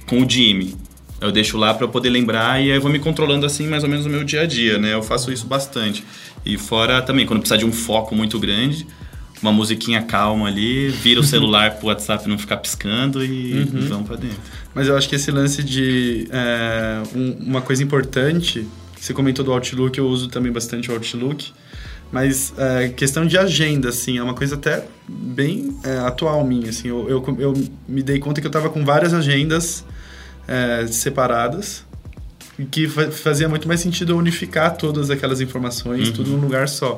com 0.07 0.21
o 0.23 0.29
Jimmy. 0.29 0.75
Eu 1.19 1.31
deixo 1.31 1.57
lá 1.57 1.73
para 1.73 1.83
eu 1.85 1.89
poder 1.89 2.09
lembrar 2.09 2.61
e 2.61 2.71
aí 2.71 2.77
eu 2.77 2.81
vou 2.81 2.91
me 2.91 2.99
controlando 2.99 3.45
assim 3.45 3.67
mais 3.67 3.83
ou 3.83 3.89
menos 3.89 4.05
no 4.05 4.11
meu 4.11 4.23
dia 4.23 4.41
a 4.41 4.45
dia, 4.45 4.77
né? 4.77 4.93
Eu 4.93 5.01
faço 5.01 5.31
isso 5.31 5.45
bastante. 5.47 6.03
E 6.45 6.57
fora 6.57 7.01
também, 7.01 7.25
quando 7.25 7.39
precisar 7.39 7.57
de 7.57 7.65
um 7.65 7.71
foco 7.73 8.15
muito 8.15 8.39
grande, 8.39 8.85
uma 9.41 9.51
musiquinha 9.51 10.01
calma 10.03 10.47
ali, 10.47 10.89
vira 10.89 11.19
o 11.19 11.23
celular 11.23 11.71
pro 11.75 11.87
WhatsApp 11.87 12.29
não 12.29 12.37
ficar 12.37 12.57
piscando 12.57 13.25
e, 13.25 13.51
e 13.51 13.63
vamos 13.89 14.07
para 14.07 14.15
dentro. 14.15 14.37
Mas 14.73 14.87
eu 14.87 14.95
acho 14.95 15.09
que 15.09 15.15
esse 15.15 15.31
lance 15.31 15.63
de 15.63 16.27
é, 16.31 17.01
um- 17.15 17.37
uma 17.49 17.61
coisa 17.61 17.83
importante, 17.83 18.65
você 18.97 19.13
comentou 19.13 19.43
do 19.43 19.51
Outlook, 19.51 19.97
eu 19.97 20.07
uso 20.07 20.27
também 20.29 20.51
bastante 20.51 20.89
o 20.89 20.93
Outlook, 20.93 21.51
mas 22.11 22.53
é, 22.57 22.89
questão 22.89 23.25
de 23.25 23.37
agenda, 23.37 23.89
assim, 23.89 24.17
é 24.17 24.23
uma 24.23 24.33
coisa 24.33 24.55
até 24.55 24.85
bem 25.07 25.77
é, 25.83 25.97
atual 25.99 26.43
minha, 26.45 26.69
assim, 26.69 26.87
eu, 26.87 27.07
eu, 27.09 27.35
eu 27.39 27.53
me 27.87 28.01
dei 28.03 28.19
conta 28.19 28.39
que 28.41 28.47
eu 28.47 28.51
tava 28.51 28.69
com 28.69 28.83
várias 28.85 29.13
agendas 29.13 29.83
é, 30.47 30.87
separadas 30.87 31.85
e 32.57 32.65
que 32.65 32.87
fa- 32.87 33.11
fazia 33.11 33.47
muito 33.49 33.67
mais 33.67 33.79
sentido 33.81 34.17
unificar 34.17 34.75
todas 34.77 35.09
aquelas 35.09 35.41
informações, 35.41 36.09
tudo 36.11 36.31
num 36.31 36.39
lugar 36.39 36.67
só. 36.69 36.95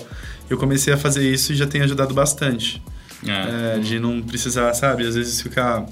Eu 0.49 0.57
comecei 0.57 0.93
a 0.93 0.97
fazer 0.97 1.29
isso 1.31 1.51
e 1.53 1.55
já 1.55 1.67
tem 1.67 1.81
ajudado 1.81 2.13
bastante. 2.13 2.81
É. 3.27 3.75
É, 3.75 3.79
de 3.79 3.99
não 3.99 4.21
precisar, 4.21 4.73
sabe? 4.73 5.05
Às 5.05 5.15
vezes 5.15 5.41
ficar. 5.41 5.85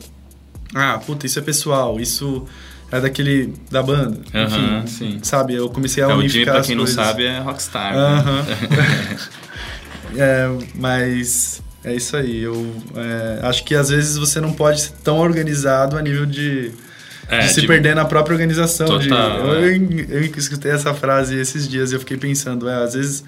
Ah, 0.73 0.97
puta, 1.05 1.25
isso 1.25 1.37
é 1.37 1.41
pessoal, 1.41 1.99
isso 1.99 2.45
é 2.91 2.99
daquele. 3.01 3.53
da 3.71 3.81
banda. 3.83 4.17
Aham, 4.33 4.83
Enfim, 4.83 4.87
sim. 4.87 5.19
sabe? 5.23 5.53
Eu 5.55 5.69
comecei 5.69 6.03
a 6.03 6.05
É, 6.05 6.09
o 6.09 6.11
Jimmy, 6.11 6.23
unificar 6.23 6.55
pra 6.55 6.63
quem 6.63 6.75
não 6.75 6.87
sabe, 6.87 7.25
é 7.25 7.39
rockstar. 7.39 7.93
né? 7.93 7.99
Aham. 7.99 8.45
é, 10.15 10.49
mas 10.75 11.61
é 11.83 11.93
isso 11.95 12.15
aí. 12.15 12.41
Eu 12.43 12.75
é, 12.95 13.39
acho 13.47 13.63
que 13.63 13.75
às 13.75 13.89
vezes 13.89 14.17
você 14.17 14.39
não 14.39 14.53
pode 14.53 14.81
ser 14.81 14.91
tão 15.03 15.17
organizado 15.17 15.97
a 15.97 16.01
nível 16.01 16.25
de. 16.25 16.71
É, 17.29 17.39
de 17.39 17.49
se 17.53 17.61
de- 17.61 17.67
perder 17.67 17.93
na 17.93 18.05
própria 18.05 18.33
organização. 18.33 18.97
de- 18.97 19.09
Total, 19.09 19.39
eu, 19.47 19.65
é. 19.65 19.77
eu 20.09 20.21
escutei 20.37 20.71
essa 20.71 20.93
frase 20.93 21.35
esses 21.37 21.67
dias 21.67 21.91
e 21.91 21.95
eu 21.95 21.99
fiquei 21.99 22.15
pensando, 22.15 22.69
é, 22.69 22.83
às 22.83 22.93
vezes 22.93 23.21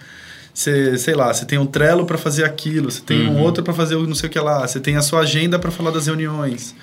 você, 0.53 0.97
sei 0.97 1.13
lá, 1.15 1.33
você 1.33 1.45
tem 1.45 1.59
um 1.59 1.65
Trello 1.65 2.05
para 2.05 2.17
fazer 2.17 2.45
aquilo, 2.45 2.89
você 2.89 3.01
tem 3.01 3.27
um 3.27 3.33
Uhum. 3.35 3.41
outro 3.41 3.61
para 3.61 3.73
fazer 3.73 3.95
não 3.97 4.15
sei 4.15 4.29
o 4.29 4.31
que 4.31 4.39
lá, 4.39 4.65
você 4.65 4.79
tem 4.79 4.95
a 4.95 5.01
sua 5.01 5.19
agenda 5.21 5.59
para 5.59 5.69
falar 5.69 5.91
das 5.91 6.07
reuniões. 6.07 6.73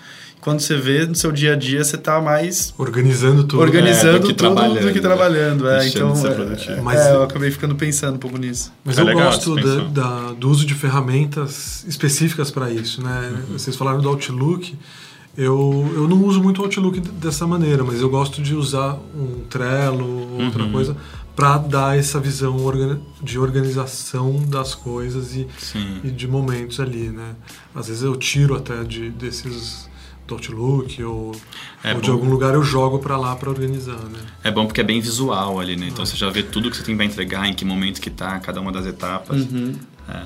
Quando 0.46 0.60
você 0.60 0.76
vê 0.76 1.04
no 1.06 1.14
seu 1.16 1.32
dia 1.32 1.54
a 1.54 1.56
dia, 1.56 1.82
você 1.82 1.98
tá 1.98 2.20
mais 2.20 2.72
Organizando 2.78 3.43
tudo. 3.43 3.60
organizando 3.60 4.19
É, 4.19 4.20
do 4.20 4.28
que 4.28 4.32
tudo 4.32 4.50
do 4.50 4.54
trabalhando, 4.54 4.88
que 4.93 4.94
né? 4.94 5.00
trabalhando. 5.00 5.69
É, 5.69 5.78
Deixando 5.81 6.16
então, 6.16 6.52
de 6.54 6.60
ser 6.62 6.70
é, 6.70 6.75
é, 6.78 6.81
Mas- 6.81 7.00
é, 7.00 7.14
eu 7.14 7.22
acabei 7.25 7.50
ficando 7.50 7.75
pensando 7.75 8.14
um 8.14 8.19
pouco 8.19 8.38
nisso. 8.38 8.72
Mas 8.84 8.96
É 8.96 9.00
eu 9.00 9.06
legal 9.06 9.25
gosto 9.25 9.56
da, 9.56 9.76
da- 9.88 10.32
do 10.34 10.48
uso 10.48 10.64
de 10.64 10.72
ferramentas 10.75 11.84
específicas 11.88 12.52
para 12.52 12.70
isso, 12.70 13.02
né? 13.02 13.32
Uhum. 13.50 13.58
Vocês 13.58 13.75
falaram 13.75 14.00
do 14.00 14.08
Outlook. 14.08 14.76
Eu, 15.37 15.93
eu 15.96 16.06
não 16.08 16.22
uso 16.25 16.40
muito 16.40 16.60
o 16.60 16.64
Outlook 16.64 17.00
dessa 17.00 17.44
maneira, 17.44 17.82
mas 17.82 18.00
eu 18.00 18.08
gosto 18.08 18.41
de 18.41 18.55
usar 18.55 18.96
um 19.15 19.41
Trello 19.50 20.06
ou 20.38 20.44
outra 20.44 20.62
Uhum. 20.62 20.70
coisa 20.70 20.96
para 21.34 21.58
dar 21.58 21.98
essa 21.98 22.20
visão 22.20 22.56
de 23.20 23.36
organização 23.36 24.43
das 24.48 24.76
coisas 24.76 25.34
e, 25.34 25.46
e 26.05 26.10
de 26.10 26.29
momentos 26.29 26.79
ali, 26.79 27.08
né? 27.10 27.34
Às 27.74 27.88
vezes 27.88 28.05
eu 28.05 28.15
tiro 28.15 28.55
até 28.55 28.84
de, 28.84 29.10
desses 29.10 29.88
do 30.26 30.34
Outlook 30.34 31.02
ou, 31.04 31.32
É 31.84 31.94
ou 31.94 32.00
de 32.00 32.10
algum 32.10 32.28
lugar 32.28 32.54
eu 32.54 32.62
jogo 32.62 32.98
para 32.98 33.16
lá 33.16 33.36
para 33.36 33.48
organizar, 33.50 33.96
né? 34.10 34.18
É 34.42 34.50
bom 34.50 34.66
porque 34.66 34.80
é 34.80 34.84
bem 34.84 35.00
visual 35.00 35.60
ali, 35.60 35.76
né? 35.76 35.88
Então 35.88 36.04
você 36.04 36.16
já 36.16 36.28
vê 36.30 36.42
tudo 36.42 36.70
que 36.70 36.76
você 36.76 36.82
tem 36.82 36.96
pra 36.96 37.04
entregar, 37.04 37.46
em 37.48 37.54
que 37.54 37.64
momento 37.64 38.00
que 38.00 38.10
tá, 38.10 38.38
cada 38.40 38.60
uma 38.60 38.72
das 38.72 38.86
etapas. 38.86 39.46
É. 40.08 40.22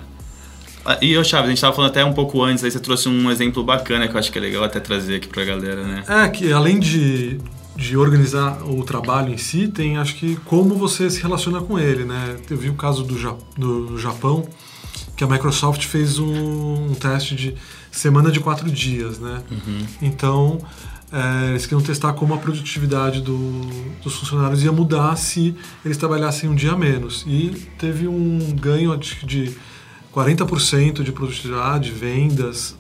Ah, 0.85 0.99
E, 1.03 1.17
ô 1.19 1.23
Chaves, 1.23 1.47
a 1.47 1.51
gente 1.51 1.61
tava 1.61 1.75
falando 1.77 1.91
até 1.91 2.05
um 2.05 2.13
pouco 2.15 2.43
antes, 2.43 2.65
aí 2.65 2.71
você 2.71 2.81
trouxe 2.81 3.09
um 3.09 3.31
exemplo 3.31 3.63
bacana 3.63 4.09
que 4.09 4.15
eu 4.15 4.19
acho 4.19 4.33
que 4.33 4.39
é 4.39 4.41
legal 4.41 4.65
até 4.65 4.81
trazer 4.81 5.17
aqui 5.17 5.29
pra 5.29 5.45
galera, 5.45 5.85
né? 5.85 6.05
É, 6.09 6.29
que 6.29 6.51
além 6.51 6.79
de, 6.81 7.39
de 7.77 7.97
organizar 7.99 8.63
o 8.67 8.83
trabalho 8.83 9.33
em 9.33 9.37
si, 9.37 9.69
tem 9.69 9.99
acho 9.99 10.15
que 10.15 10.37
como 10.47 10.75
você 10.77 11.11
se 11.11 11.21
relaciona 11.21 11.61
com 11.61 11.79
ele, 11.79 12.05
né? 12.05 12.37
Eu 12.49 12.57
vi 12.57 12.71
o 12.71 12.75
caso 12.75 13.03
do, 13.05 13.19
Ja- 13.19 13.37
do 13.59 13.99
Japão, 13.99 14.49
que 15.15 15.23
a 15.23 15.27
Microsoft 15.27 15.85
fez 15.85 16.19
um, 16.19 16.91
um 16.91 16.95
teste 16.95 17.35
de 17.37 17.55
semana 17.91 18.31
de 18.31 18.41
quatro 18.41 18.71
dias, 18.71 19.19
né? 19.19 19.43
Então, 20.01 20.59
é, 21.13 21.51
eles 21.51 21.67
queriam 21.67 21.81
testar 21.83 22.13
como 22.13 22.35
a 22.35 22.39
produtividade 22.39 23.21
do- 23.21 23.67
dos 24.03 24.15
funcionários 24.15 24.63
ia 24.63 24.71
mudar 24.73 25.17
se 25.17 25.55
eles 25.85 25.97
trabalhassem 25.97 26.49
um 26.49 26.55
dia 26.55 26.73
a 26.73 26.77
menos. 26.77 27.25
E 27.27 27.67
teve 27.79 28.07
um 28.07 28.39
ganho 28.61 28.97
de 28.97 29.53
40% 30.15 31.03
de 31.03 31.13
produtividade, 31.13 31.91
vendas. 31.91 32.77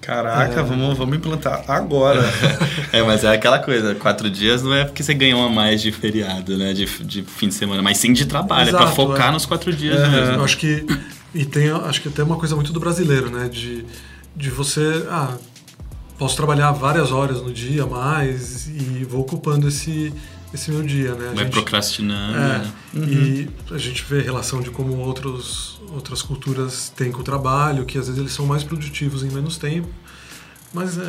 Caraca, 0.00 0.62
vamos, 0.62 0.96
vamos 0.96 1.16
implantar 1.16 1.64
agora. 1.68 2.22
É, 2.90 3.02
mas 3.02 3.22
é 3.22 3.28
aquela 3.34 3.58
coisa, 3.58 3.94
quatro 3.94 4.30
dias 4.30 4.62
não 4.62 4.72
é 4.72 4.82
porque 4.86 5.02
você 5.02 5.12
ganhou 5.12 5.44
a 5.46 5.50
mais 5.50 5.82
de 5.82 5.92
feriado, 5.92 6.56
né? 6.56 6.72
De, 6.72 6.86
de 7.04 7.22
fim 7.22 7.48
de 7.48 7.54
semana, 7.54 7.82
mas 7.82 7.98
sim 7.98 8.14
de 8.14 8.24
trabalho, 8.24 8.68
é 8.70 8.72
pra 8.72 8.80
Exato, 8.84 8.96
focar 8.96 9.28
é. 9.28 9.32
nos 9.32 9.44
quatro 9.44 9.70
dias 9.74 10.00
Eu 10.00 10.08
mesmo. 10.10 10.42
acho 10.42 10.56
que 10.56 10.86
e 11.34 11.44
tem 11.44 11.68
acho 11.70 12.00
que 12.00 12.08
até 12.08 12.22
uma 12.22 12.36
coisa 12.36 12.56
muito 12.56 12.72
do 12.72 12.80
brasileiro, 12.80 13.28
né? 13.30 13.46
De, 13.46 13.84
de 14.38 14.50
você 14.50 15.04
ah 15.10 15.36
posso 16.18 16.34
trabalhar 16.36 16.72
várias 16.72 17.12
horas 17.12 17.42
no 17.42 17.52
dia 17.52 17.82
a 17.82 17.86
mais 17.86 18.66
e 18.68 19.04
vou 19.04 19.20
ocupando 19.20 19.68
esse 19.68 20.12
esse 20.54 20.70
meu 20.70 20.82
dia, 20.82 21.14
né? 21.14 21.26
A 21.26 21.34
Vai 21.34 21.44
gente- 21.44 21.52
procrastinando. 21.52 22.38
é, 22.38 22.58
né? 22.58 22.72
E 22.94 23.48
a 23.70 23.76
gente 23.76 24.02
vê 24.08 24.20
a 24.20 24.22
relação 24.22 24.62
de 24.62 24.70
como 24.70 24.96
outros, 24.96 25.78
outras 25.92 26.22
culturas 26.22 26.90
têm 26.96 27.12
com 27.12 27.20
o 27.20 27.22
trabalho, 27.22 27.84
que 27.84 27.98
às 27.98 28.06
vezes 28.06 28.18
eles 28.18 28.32
são 28.32 28.46
mais 28.46 28.64
produtivos 28.64 29.22
em 29.22 29.28
menos 29.30 29.58
tempo. 29.58 29.88
Mas 30.72 30.96
é. 30.98 31.02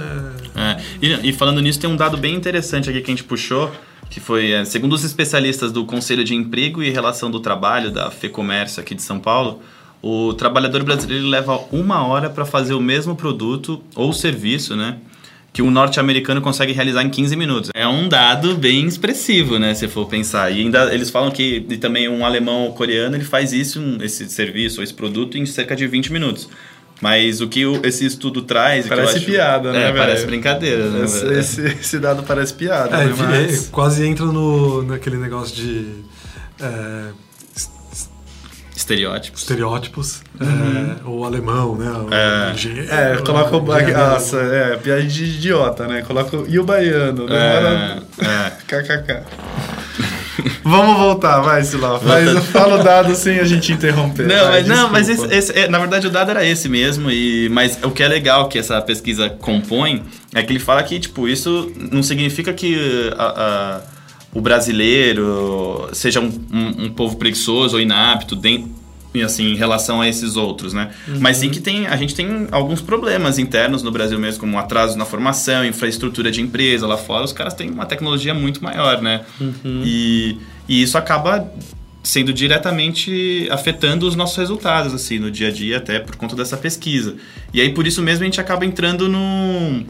É, 0.55 0.83
E, 1.01 1.29
e 1.29 1.33
falando 1.33 1.62
nisso, 1.62 1.79
tem 1.79 1.89
um 1.89 1.95
dado 1.95 2.17
bem 2.17 2.36
interessante 2.36 2.89
aqui 2.89 3.00
que 3.00 3.12
a 3.12 3.15
gente 3.15 3.24
puxou, 3.24 3.71
que 4.09 4.19
foi, 4.19 4.51
é, 4.51 4.65
segundo 4.65 4.91
os 4.91 5.05
especialistas 5.05 5.71
do 5.71 5.86
Conselho 5.86 6.24
de 6.25 6.36
Emprego 6.36 6.83
e 6.83 6.89
Relação 6.89 7.31
do 7.31 7.39
Trabalho, 7.39 7.91
da 7.91 8.12
FEComércio 8.12 8.81
aqui 8.81 8.93
de 8.93 9.01
São 9.01 9.19
Paulo, 9.21 9.62
o 10.01 10.34
trabalhador 10.34 10.84
brasileiro 10.84 11.27
leva 11.27 11.60
uma 11.72 12.06
hora 12.08 12.29
para 12.29 12.46
fazer 12.46 12.74
o 12.74 12.82
mesmo 12.82 13.15
produto 13.15 13.82
ou 13.96 14.13
serviço, 14.13 14.75
né? 14.75 14.98
Que 15.51 15.62
um 15.63 15.72
norte-americano 15.72 16.41
consegue 16.41 16.72
realizar 16.74 17.03
em 17.03 17.10
15 17.10 17.36
minutos. 17.36 17.72
É 17.74 17.88
um 17.88 18.08
dado 18.08 18.56
bem 18.56 18.86
expressivo, 18.86 19.58
né? 19.58 19.74
Se 19.74 19.88
for 19.88 20.08
pensar. 20.08 20.51
E 20.51 20.60
ainda 20.62 20.94
eles 20.94 21.10
falam 21.10 21.32
que 21.32 21.65
e 21.70 21.77
também 21.77 22.08
um 22.08 22.24
alemão 22.25 22.65
ou 22.65 22.74
coreano 22.74 23.15
ele 23.18 23.25
faz 23.25 23.51
isso, 23.51 23.79
um- 23.82 23.98
esse 24.01 24.29
serviço 24.29 24.79
ou 24.79 24.84
esse 24.84 24.94
produto, 24.94 25.38
em 25.38 25.46
cerca 25.46 25.75
de 25.75 25.88
20 25.88 26.13
minutos. 26.13 26.48
Mas 27.01 27.39
o 27.41 27.48
que 27.48 27.62
esse 27.84 28.06
estudo 28.06 28.41
traz. 28.41 28.86
Parece 28.88 29.18
acho- 29.18 29.25
piada, 29.25 29.72
né, 29.72 29.89
É, 29.89 29.94
parece 29.94 30.25
brincadeira, 30.25 30.89
né? 30.89 31.06
Esse, 31.06 31.25
esse, 31.34 31.62
esse 31.65 31.98
dado 32.00 32.24
parece 32.24 32.53
piada, 32.53 32.96
É, 32.98 33.06
né? 33.08 33.13
Mas- 33.18 33.70
quase 33.70 34.06
entra 34.06 34.25
no, 34.25 34.84
naquele 34.84 35.18
negócio 35.18 35.56
de 35.56 35.86
é, 36.62 37.06
es- 38.93 39.00
Estereótipos. 39.00 39.41
estereótipos. 39.41 40.22
é, 40.39 41.08
o 41.08 41.24
alemão, 41.25 41.75
né? 41.75 41.89
O 41.91 42.13
É. 42.13 42.53
engenheiro, 42.53 42.91
É, 42.93 43.17
coloca 43.17 43.55
o. 43.58 43.62
Nossa, 43.62 44.38
é, 44.38 44.77
piada 44.77 45.03
de 45.03 45.24
idiota, 45.25 45.88
né? 45.88 46.01
Coloca 46.01 46.36
o. 46.38 46.48
E 46.50 46.58
o 46.60 46.63
baiano, 46.63 47.25
né? 47.27 48.00
É, 48.19 48.25
é. 48.25 48.51
KKK. 48.67 49.24
Vamos 50.63 50.98
voltar, 50.98 51.41
vai, 51.41 51.63
Siló. 51.63 52.00
Mas 52.01 52.46
fala 52.46 52.79
o 52.79 52.84
dado 52.84 53.13
sem 53.15 53.39
a 53.39 53.43
gente 53.43 53.72
interromper. 53.74 54.25
Não, 54.27 54.36
vai, 54.46 54.60
mas, 54.62 54.67
não, 54.67 54.89
mas 54.89 55.10
esse, 55.10 55.25
esse- 55.34 55.51
é, 55.60 55.67
na 55.67 55.79
verdade 55.79 56.08
o 56.08 56.10
dado 56.10 56.31
era 56.31 56.46
esse 56.46 56.69
mesmo, 56.69 57.12
e, 57.12 57.50
mas 57.50 57.77
o 57.84 57.91
que 57.91 58.01
é 58.03 58.08
legal 58.08 58.48
que 58.48 58.58
essa 58.58 58.81
pesquisa 58.81 59.29
compõe 59.29 60.03
é 60.34 60.41
que 60.43 60.51
ele 60.53 60.60
fala 60.60 60.81
que, 60.84 60.98
tipo, 61.00 61.27
isso 61.27 61.72
não 61.91 62.01
significa 62.03 62.53
que 62.53 63.12
a- 63.17 63.24
a- 63.24 63.81
o 64.34 64.39
brasileiro 64.41 65.89
seja 65.91 66.19
um, 66.19 66.27
um- 66.53 66.86
um 66.86 66.89
povo 66.93 67.17
preguiçoso 67.17 67.75
ou 67.75 67.81
inapto 67.81 68.36
dentro, 68.36 68.69
assim, 69.24 69.51
em 69.51 69.56
relação 69.56 70.01
a 70.01 70.08
esses 70.08 70.36
outros, 70.36 70.74
né? 70.74 70.92
Mas 71.20 71.38
sim 71.38 71.50
que 71.50 71.60
tem, 71.60 71.88
a 71.88 71.96
gente 71.96 72.13
tem 72.13 72.48
alguns 72.51 72.82
problemas 72.82 73.39
internos 73.39 73.82
no 73.82 73.92
Brasil 73.92 74.20
mesmo, 74.20 74.39
como 74.39 74.58
atraso 74.58 74.98
na 74.98 75.06
formação, 75.06 75.66
infraestrutura 75.66 76.32
de 76.32 76.42
empresa 76.42 76.86
lá 76.86 76.98
fora, 76.98 77.25
os 77.25 77.34
caras 77.34 77.54
têm 77.54 77.70
uma 77.70 77.86
tecnologia 77.86 78.34
muito 78.34 78.63
maior, 78.63 79.01
né? 79.01 79.22
E, 79.84 80.38
e 80.68 80.82
isso 80.82 80.98
acaba 80.98 81.51
sendo 82.04 82.32
diretamente 82.32 83.48
afetando 83.51 84.08
os 84.08 84.16
nossos 84.16 84.38
resultados, 84.38 84.94
assim, 84.94 85.20
no 85.20 85.30
dia 85.30 85.50
a 85.50 85.51
dia, 85.51 85.78
até 85.78 86.00
por 86.00 86.16
conta 86.16 86.36
dessa 86.36 86.58
pesquisa. 86.58 87.16
E 87.54 87.60
aí, 87.62 87.74
por 87.74 87.86
isso 87.86 88.01
mesmo, 88.01 88.24
a 88.24 88.25
gente 88.25 88.39
acaba 88.39 88.66
entrando 88.66 89.10
no, 89.10 89.84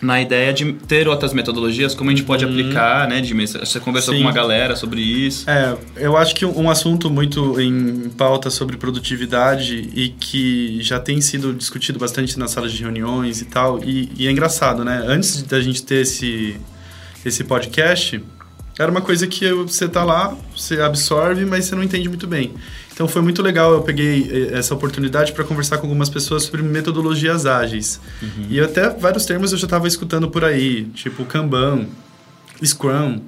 na 0.00 0.20
ideia 0.20 0.52
de 0.52 0.72
ter 0.72 1.06
outras 1.08 1.32
metodologias, 1.32 1.94
como 1.94 2.10
a 2.10 2.14
gente 2.14 2.24
pode 2.24 2.44
aplicar, 2.44 3.06
né? 3.06 3.20
De, 3.20 3.34
você 3.34 3.78
conversou 3.78 4.14
Sim. 4.14 4.20
com 4.20 4.26
uma 4.26 4.32
galera 4.32 4.74
sobre 4.74 5.00
isso. 5.00 5.48
É, 5.48 5.76
eu 5.96 6.16
acho 6.16 6.34
que 6.34 6.46
um 6.46 6.70
assunto 6.70 7.10
muito 7.10 7.60
em 7.60 8.08
pauta 8.10 8.48
sobre 8.48 8.76
produtividade 8.78 9.90
e 9.94 10.08
que 10.08 10.82
já 10.82 10.98
tem 10.98 11.20
sido 11.20 11.52
discutido 11.52 11.98
bastante 11.98 12.38
nas 12.38 12.50
salas 12.50 12.72
de 12.72 12.82
reuniões 12.82 13.42
e 13.42 13.44
tal, 13.44 13.84
e, 13.84 14.10
e 14.16 14.26
é 14.26 14.30
engraçado, 14.30 14.84
né? 14.84 15.04
Antes 15.06 15.42
da 15.42 15.60
gente 15.60 15.82
ter 15.82 16.02
esse, 16.02 16.56
esse 17.24 17.44
podcast, 17.44 18.22
era 18.78 18.90
uma 18.90 19.02
coisa 19.02 19.26
que 19.26 19.52
você 19.52 19.86
tá 19.86 20.02
lá, 20.02 20.34
você 20.56 20.80
absorve, 20.80 21.44
mas 21.44 21.66
você 21.66 21.74
não 21.74 21.82
entende 21.82 22.08
muito 22.08 22.26
bem. 22.26 22.54
Então 23.00 23.08
foi 23.08 23.22
muito 23.22 23.40
legal, 23.40 23.72
eu 23.72 23.80
peguei 23.80 24.30
eh, 24.30 24.58
essa 24.58 24.74
oportunidade 24.74 25.32
para 25.32 25.42
conversar 25.42 25.78
com 25.78 25.86
algumas 25.86 26.10
pessoas 26.10 26.42
sobre 26.42 26.60
metodologias 26.60 27.46
ágeis. 27.46 27.98
E 28.50 28.60
até 28.60 28.90
vários 28.90 29.24
termos 29.24 29.52
eu 29.52 29.56
já 29.56 29.64
estava 29.64 29.88
escutando 29.88 30.28
por 30.28 30.44
aí, 30.44 30.84
tipo 30.92 31.24
Kanban, 31.24 31.86
Scrum, 32.62 33.22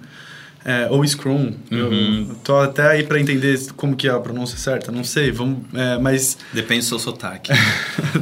é, 0.62 0.88
ou 0.90 1.02
Scrum. 1.08 1.54
Uhum. 1.70 2.26
Eu 2.28 2.34
tô 2.44 2.56
até 2.58 2.86
aí 2.86 3.02
para 3.02 3.18
entender 3.18 3.58
como 3.74 3.96
que 3.96 4.06
é 4.06 4.10
a 4.10 4.20
pronúncia 4.20 4.58
certa, 4.58 4.92
não 4.92 5.04
sei, 5.04 5.32
vamos, 5.32 5.60
é, 5.72 5.96
mas 5.96 6.36
Depende 6.52 6.80
do 6.80 6.88
seu 6.88 6.98
sotaque. 6.98 7.50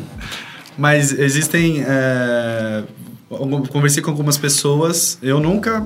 mas 0.79 1.11
existem. 1.11 1.83
é, 1.85 2.85
conversei 3.73 4.01
com 4.01 4.13
algumas 4.13 4.39
pessoas. 4.39 5.19
Eu 5.21 5.41
nunca, 5.41 5.85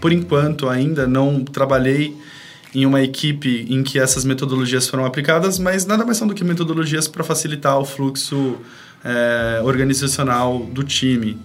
por 0.00 0.12
enquanto, 0.12 0.68
ainda 0.68 1.06
não 1.06 1.44
trabalhei 1.44 2.16
em 2.74 2.84
uma 2.84 3.02
equipe 3.02 3.66
em 3.68 3.82
que 3.82 3.98
essas 3.98 4.24
metodologias 4.24 4.88
foram 4.88 5.04
aplicadas, 5.04 5.58
mas 5.58 5.86
nada 5.86 6.04
mais 6.04 6.18
são 6.18 6.26
do 6.26 6.34
que 6.34 6.44
metodologias 6.44 7.08
para 7.08 7.24
facilitar 7.24 7.78
o 7.78 7.84
fluxo 7.84 8.56
é, 9.04 9.60
organizacional 9.62 10.66
do 10.66 10.82
time. 10.82 11.38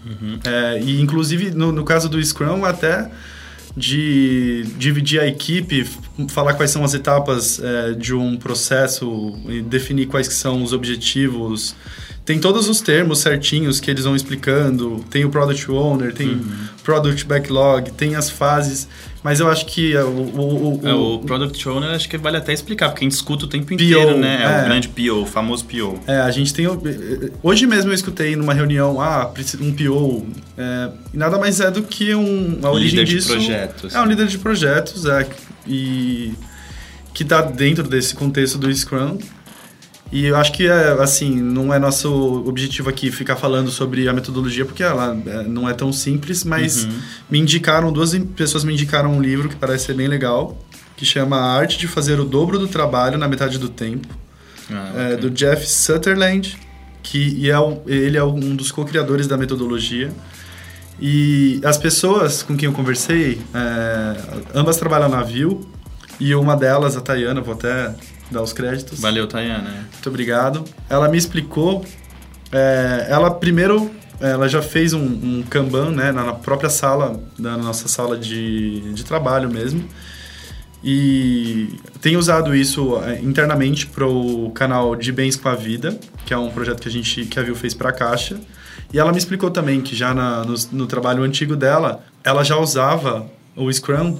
É, 0.43 0.81
e, 0.81 1.01
inclusive, 1.01 1.51
no, 1.51 1.71
no 1.71 1.83
caso 1.83 2.09
do 2.09 2.23
Scrum, 2.23 2.65
até 2.65 3.09
de 3.75 4.65
dividir 4.77 5.19
a 5.19 5.27
equipe, 5.27 5.87
falar 6.29 6.53
quais 6.53 6.69
são 6.69 6.83
as 6.83 6.93
etapas 6.93 7.59
é, 7.59 7.93
de 7.93 8.13
um 8.13 8.37
processo 8.37 9.35
e 9.47 9.61
definir 9.61 10.05
quais 10.07 10.27
que 10.27 10.33
são 10.33 10.61
os 10.63 10.73
objetivos. 10.73 11.75
Tem 12.23 12.39
todos 12.39 12.69
os 12.69 12.81
termos 12.81 13.19
certinhos 13.19 13.79
que 13.79 13.89
eles 13.89 14.05
vão 14.05 14.15
explicando. 14.15 15.03
Tem 15.09 15.25
o 15.25 15.29
Product 15.29 15.69
Owner, 15.71 16.13
tem 16.13 16.39
Product 16.83 17.25
Backlog, 17.25 17.91
tem 17.91 18.15
as 18.15 18.29
fases. 18.29 18.87
Mas 19.23 19.39
eu 19.39 19.49
acho 19.49 19.65
que 19.67 19.95
é, 19.95 20.03
o, 20.03 20.07
o, 20.09 20.79
o- 20.81 20.87
É, 20.87 20.93
o 20.93 21.19
Product 21.19 21.69
Owner 21.69 21.91
acho 21.91 22.09
que 22.09 22.17
vale 22.17 22.35
até 22.35 22.51
explicar, 22.51 22.89
porque 22.89 23.05
a 23.05 23.07
gente 23.07 23.15
escuta 23.15 23.45
o 23.45 23.47
tempo 23.47 23.67
PO, 23.67 23.73
inteiro, 23.75 24.17
né? 24.17 24.39
É, 24.41 24.59
é. 24.59 24.61
o 24.61 24.65
grande 24.65 24.89
PO, 24.89 25.21
o 25.21 25.25
famoso 25.25 25.63
PO. 25.63 25.97
É, 26.05 26.17
a 26.19 26.29
gente 26.29 26.53
tem. 26.53 26.67
Hoje 27.41 27.65
mesmo 27.65 27.89
eu 27.91 27.95
escutei 27.95 28.35
numa 28.35 28.53
reunião, 28.53 28.99
ah, 29.01 29.31
um 29.61 29.71
PO. 29.73 30.27
É, 30.57 30.89
nada 31.13 31.37
mais 31.39 31.61
é 31.61 31.71
do 31.71 31.83
que 31.83 32.13
um, 32.13 32.59
a 32.63 32.69
origem 32.71 32.99
Líder 32.99 33.05
de 33.05 33.15
disso. 33.15 33.29
projetos. 33.29 33.95
É 33.95 34.01
um 34.01 34.05
líder 34.05 34.27
de 34.27 34.37
projetos, 34.37 35.05
é. 35.05 35.25
E 35.65 36.33
que 37.13 37.23
tá 37.23 37.41
dentro 37.41 37.83
desse 37.83 38.13
contexto 38.13 38.57
do 38.57 38.69
Scrum. 38.75 39.17
E 40.13 40.25
eu 40.25 40.35
acho 40.37 40.51
que, 40.53 40.67
é, 40.67 40.91
assim, 41.01 41.41
não 41.41 41.73
é 41.73 41.79
nosso 41.79 42.43
objetivo 42.47 42.87
aqui 42.87 43.09
ficar 43.09 43.35
falando 43.35 43.71
sobre 43.71 44.07
a 44.07 44.13
metodologia, 44.13 44.63
porque 44.63 44.83
ela 44.83 45.19
é, 45.25 45.41
não 45.41 45.67
é 45.67 45.73
tão 45.73 45.91
simples, 45.91 46.43
mas 46.43 46.87
me 47.27 47.39
indicaram, 47.39 47.91
duas 47.91 48.15
pessoas 48.35 48.63
me 48.63 48.71
indicaram 48.73 49.11
um 49.11 49.19
livro 49.19 49.49
que 49.49 49.55
parece 49.55 49.85
ser 49.85 49.95
bem 49.95 50.07
legal, 50.07 50.55
que 50.95 51.03
chama 51.03 51.37
A 51.37 51.53
Arte 51.55 51.79
de 51.79 51.87
Fazer 51.87 52.19
o 52.19 52.25
Dobro 52.25 52.59
do 52.59 52.67
Trabalho 52.67 53.17
na 53.17 53.27
Metade 53.27 53.57
do 53.57 53.69
Tempo 53.69 54.07
Ah, 54.69 54.91
é, 54.95 55.07
ok. 55.13 55.17
do 55.17 55.29
Jeff 55.31 55.65
Sutherland, 55.67 56.59
que 57.01 57.49
é 57.49 57.55
ele 57.87 58.15
é 58.15 58.23
um 58.23 58.55
dos 58.55 58.71
co-criadores 58.71 59.25
da 59.25 59.35
metodologia. 59.35 60.11
E 61.01 61.59
as 61.65 61.79
pessoas 61.79 62.43
com 62.43 62.55
quem 62.55 62.67
eu 62.67 62.73
conversei, 62.73 63.41
é, 63.51 64.15
ambas 64.53 64.77
trabalham 64.77 65.09
na 65.09 65.23
View, 65.23 65.67
e 66.19 66.35
uma 66.35 66.55
delas, 66.55 66.95
a 66.95 67.01
Tayana, 67.01 67.41
vou 67.41 67.55
até 67.55 67.95
dar 68.31 68.41
os 68.41 68.53
créditos. 68.53 68.99
Valeu, 68.99 69.27
Tayana. 69.27 69.87
Muito 69.93 70.09
obrigado. 70.09 70.63
Ela 70.89 71.07
me 71.09 71.17
explicou. 71.17 71.85
é, 72.51 73.07
ela 73.09 73.31
primeiro, 73.31 73.89
ela 74.19 74.47
já 74.47 74.61
fez 74.61 74.93
um, 74.93 74.99
um 75.03 75.43
Kanban, 75.49 75.91
né, 75.91 76.11
na 76.11 76.23
na 76.23 76.33
própria 76.33 76.69
sala, 76.69 77.21
na 77.37 77.57
nossa 77.57 77.87
sala 77.87 78.17
de, 78.17 78.79
de 78.93 79.03
trabalho 79.03 79.49
mesmo. 79.49 79.83
E 80.83 81.79
tem 82.01 82.17
usado 82.17 82.53
isso 82.53 82.97
é, 83.03 83.19
internamente 83.21 83.87
para 83.87 84.05
o 84.05 84.51
canal 84.51 84.95
De 84.95 85.11
Bens 85.11 85.35
com 85.35 85.47
a 85.47 85.55
Vida, 85.55 85.97
que 86.25 86.33
é 86.33 86.37
um 86.37 86.49
projeto 86.51 86.81
que 86.81 86.89
a 86.89 86.91
gente 86.91 87.25
que 87.25 87.39
a 87.39 87.43
Viu 87.43 87.55
fez 87.55 87.73
para 87.73 87.89
a 87.89 87.93
Caixa. 87.93 88.37
E 88.91 88.99
ela 88.99 89.11
me 89.11 89.17
explicou 89.17 89.49
também 89.49 89.81
que 89.81 89.95
já 89.95 90.13
na- 90.13 90.43
no, 90.43 90.53
no 90.73 90.85
trabalho 90.85 91.23
antigo 91.23 91.55
dela, 91.55 92.03
ela 92.23 92.43
já 92.43 92.57
usava 92.57 93.25
o 93.55 93.71
Scrum 93.71 94.17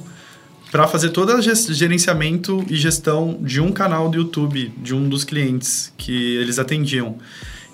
para 0.74 0.88
fazer 0.88 1.10
todo 1.10 1.32
o 1.32 1.40
gerenciamento 1.40 2.66
e 2.68 2.76
gestão 2.76 3.38
de 3.40 3.62
um 3.62 3.72
canal 3.72 4.10
do 4.10 4.18
YouTube 4.18 4.74
de 4.76 4.96
um 4.96 5.08
dos 5.08 5.24
clientes 5.24 5.94
que 5.96 6.36
eles 6.38 6.58
atendiam. 6.58 7.20